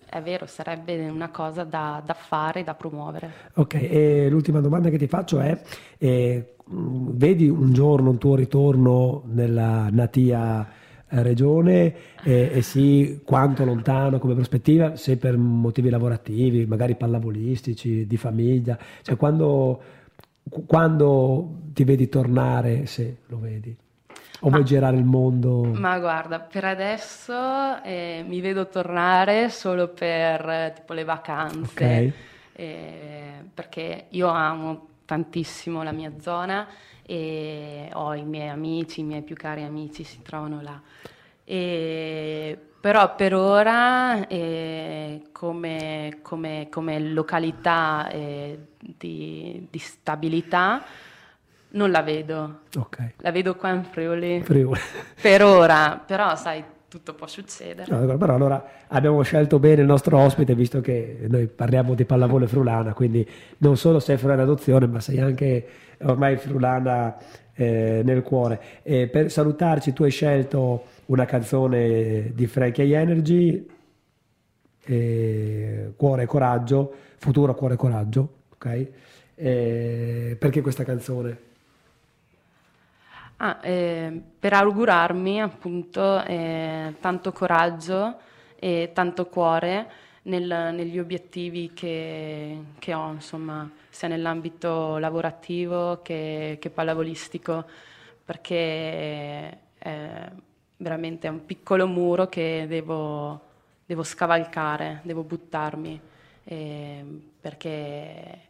è 0.09 0.22
vero, 0.22 0.45
sarebbe 0.45 1.09
una 1.09 1.30
cosa 1.30 1.63
da, 1.65 2.01
da 2.05 2.13
fare, 2.13 2.63
da 2.63 2.74
promuovere. 2.74 3.32
Ok, 3.55 3.74
e 3.76 4.30
l'ultima 4.30 4.61
domanda 4.61 4.89
che 4.89 4.97
ti 4.97 5.07
faccio 5.07 5.39
è, 5.41 5.61
eh, 5.97 6.55
vedi 6.70 7.49
un 7.49 7.74
giorno 7.74 8.09
un 8.11 8.18
tuo 8.18 8.36
ritorno 8.36 9.24
nella 9.26 9.89
natia 9.91 10.65
regione 11.09 11.93
e, 12.23 12.51
e 12.53 12.61
sì, 12.61 13.21
quanto 13.23 13.63
lontano 13.63 14.19
come 14.19 14.33
prospettiva, 14.33 14.95
se 14.95 15.17
per 15.17 15.37
motivi 15.37 15.89
lavorativi, 15.89 16.65
magari 16.65 16.95
pallavolistici, 16.95 18.05
di 18.05 18.17
famiglia, 18.17 18.77
cioè 19.01 19.15
quando, 19.15 19.81
qu- 20.49 20.65
quando 20.65 21.59
ti 21.73 21.83
vedi 21.83 22.09
tornare, 22.09 22.85
se 22.85 23.17
lo 23.27 23.39
vedi, 23.39 23.75
o 24.41 24.49
vuoi 24.49 24.63
girare 24.65 24.97
il 24.97 25.05
mondo? 25.05 25.63
Ma 25.63 25.97
guarda, 25.99 26.39
per 26.39 26.65
adesso 26.65 27.81
eh, 27.83 28.23
mi 28.27 28.41
vedo 28.41 28.67
tornare 28.67 29.49
solo 29.49 29.87
per 29.87 30.49
eh, 30.49 30.73
tipo 30.75 30.93
le 30.93 31.03
vacanze, 31.03 32.13
Ok. 32.13 32.13
eh, 32.53 33.31
perché 33.53 34.05
io 34.09 34.27
amo 34.27 34.87
tantissimo 35.05 35.83
la 35.83 35.91
mia 35.93 36.11
zona 36.19 36.67
e 37.07 37.89
ho 37.93 38.13
i 38.13 38.23
miei 38.23 38.49
amici, 38.49 38.99
i 38.99 39.03
miei 39.03 39.23
più 39.23 39.35
cari 39.35 39.63
amici 39.63 40.03
si 40.03 40.21
trovano 40.21 40.61
là. 40.61 40.79
E- 41.43 42.57
però 42.79 43.15
per 43.15 43.33
ora 43.33 44.27
eh, 44.27 45.23
come, 45.31 46.19
come- 46.21 46.67
come 46.69 46.99
località 46.99 48.07
eh, 48.09 48.59
di, 48.79 49.67
di 49.69 49.79
stabilità 49.79 50.83
non 51.69 51.89
la 51.91 52.01
vedo. 52.01 52.59
Ok, 52.77 53.13
La 53.17 53.31
vedo 53.31 53.55
qua 53.55 53.71
in 53.71 53.83
Friuli. 53.83 54.41
Friuli. 54.41 54.79
Per 55.21 55.43
ora, 55.43 56.01
però 56.05 56.35
sai, 56.35 56.63
tutto 56.87 57.13
può 57.13 57.27
succedere. 57.27 57.93
No, 57.93 58.17
però 58.17 58.35
allora 58.35 58.63
abbiamo 58.87 59.21
scelto 59.21 59.59
bene 59.59 59.81
il 59.81 59.87
nostro 59.87 60.17
ospite 60.19 60.55
visto 60.55 60.79
che 60.79 61.25
noi 61.27 61.47
parliamo 61.47 61.93
di 61.93 62.05
pallavolo 62.05 62.47
friulana, 62.47 62.93
quindi 62.93 63.27
non 63.57 63.75
solo 63.75 63.99
sei 63.99 64.17
friulana 64.17 64.43
d'adozione, 64.43 64.87
ma 64.87 64.99
sei 65.01 65.19
anche 65.19 65.67
ormai 66.03 66.37
friulana 66.37 67.17
eh, 67.53 68.01
nel 68.03 68.21
cuore. 68.21 68.61
E 68.83 69.07
per 69.07 69.31
salutarci 69.31 69.93
tu 69.93 70.03
hai 70.03 70.11
scelto 70.11 70.85
una 71.05 71.25
canzone 71.25 72.31
di 72.33 72.47
Frankie 72.47 72.95
Energy, 72.95 73.67
eh, 74.85 75.93
Cuore 75.95 76.23
e 76.23 76.25
Coraggio, 76.25 76.93
Futuro 77.17 77.55
Cuore 77.55 77.73
e 77.73 77.77
Coraggio, 77.77 78.29
ok? 78.53 78.87
Eh, 79.35 80.35
perché 80.39 80.61
questa 80.61 80.83
canzone? 80.83 81.45
Ah, 83.37 83.59
eh, 83.61 84.19
per 84.39 84.53
augurarmi 84.53 85.41
appunto 85.41 86.23
eh, 86.23 86.95
tanto 86.99 87.31
coraggio 87.31 88.17
e 88.57 88.89
tanto 88.93 89.27
cuore 89.27 89.87
nel- 90.28 90.73
negli 90.73 90.99
obiettivi 90.99 91.71
che, 91.73 92.57
che 92.80 92.93
ho, 92.93 93.11
insomma, 93.11 93.69
sia 93.89 94.07
nell'ambito 94.07 94.97
lavorativo 94.97 96.01
che, 96.01 96.57
che 96.59 96.69
pallavolistico, 96.69 97.65
perché 98.23 99.59
è 99.78 100.32
veramente 100.78 101.28
un 101.28 101.45
piccolo 101.45 101.88
muro 101.88 102.28
che 102.28 102.65
devo, 102.67 103.41
devo 103.86 104.03
scavalcare, 104.03 105.01
devo 105.03 105.23
buttarmi, 105.23 105.99
eh, 106.43 107.05
perché 107.39 108.41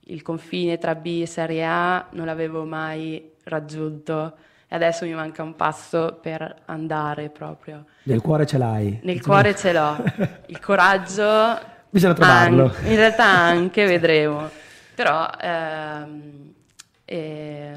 il 0.00 0.22
confine 0.22 0.78
tra 0.78 0.94
B 0.94 1.20
e 1.22 1.26
Serie 1.26 1.64
A 1.64 2.08
non 2.12 2.26
l'avevo 2.26 2.64
mai 2.64 3.32
raggiunto 3.44 4.36
e 4.72 4.76
adesso 4.76 5.04
mi 5.04 5.12
manca 5.14 5.42
un 5.42 5.56
passo 5.56 6.20
per 6.22 6.62
andare 6.66 7.28
proprio. 7.28 7.86
Nel 8.04 8.20
cuore 8.20 8.46
ce 8.46 8.56
l'hai? 8.56 9.00
Nel 9.02 9.20
cuore 9.20 9.56
ce 9.56 9.72
l'ho, 9.72 9.96
il 10.46 10.60
coraggio 10.60 11.58
Bisogna 11.90 12.14
trovarlo. 12.14 12.66
an- 12.66 12.86
in 12.86 12.94
realtà 12.94 13.24
anche 13.24 13.84
vedremo, 13.84 14.48
però 14.94 15.28
ehm, 15.40 16.52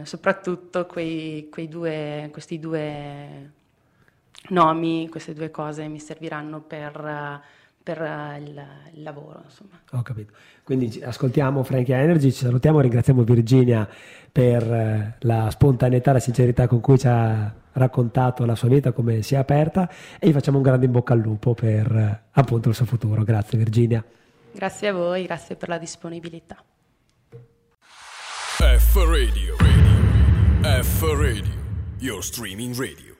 soprattutto 0.03 0.85
quei, 0.85 1.49
quei 1.49 1.67
due, 1.67 2.29
questi 2.31 2.59
due 2.59 3.51
nomi, 4.49 5.09
queste 5.09 5.33
due 5.33 5.49
cose 5.49 5.87
mi 5.87 5.99
serviranno 5.99 6.61
per 6.61 7.41
per 7.83 7.99
il, 8.39 8.65
il, 8.93 9.03
lavoro. 9.03 9.41
Insomma. 9.43 9.79
Ho 9.91 10.01
capito. 10.01 10.33
Quindi 10.63 11.01
ascoltiamo 11.03 11.61
Frankie 11.63 11.95
Energy, 11.95 12.31
ci 12.31 12.45
salutiamo, 12.45 12.79
ringraziamo 12.79 13.23
Virginia 13.23 13.87
per 14.31 14.63
eh, 14.63 15.15
la 15.19 15.49
spontaneità 15.51 16.11
e 16.11 16.13
la 16.13 16.19
sincerità 16.19 16.67
con 16.67 16.79
cui 16.79 16.97
ci 16.97 17.07
ha 17.07 17.53
raccontato 17.73 18.45
la 18.45 18.55
sua 18.55 18.69
vita, 18.69 18.91
come 18.91 19.21
si 19.21 19.35
è 19.35 19.37
aperta 19.37 19.89
e 20.17 20.27
gli 20.27 20.31
facciamo 20.31 20.57
un 20.57 20.63
grande 20.63 20.85
in 20.85 20.91
bocca 20.91 21.13
al 21.13 21.19
lupo 21.19 21.53
per 21.53 21.91
eh, 21.91 22.21
appunto 22.31 22.69
il 22.69 22.75
suo 22.75 22.85
futuro. 22.85 23.23
Grazie 23.23 23.57
Virginia. 23.57 24.03
Grazie 24.53 24.87
a 24.87 24.93
voi, 24.93 25.23
grazie 25.25 25.55
per 25.55 25.69
la 25.69 25.77
disponibilità. 25.77 26.63
F 28.57 28.95
Radio, 28.95 29.55
radio. 29.57 30.81
F 30.83 31.01
Radio, 31.01 31.53
your 31.99 32.23
streaming 32.23 32.73
radio. 32.77 33.12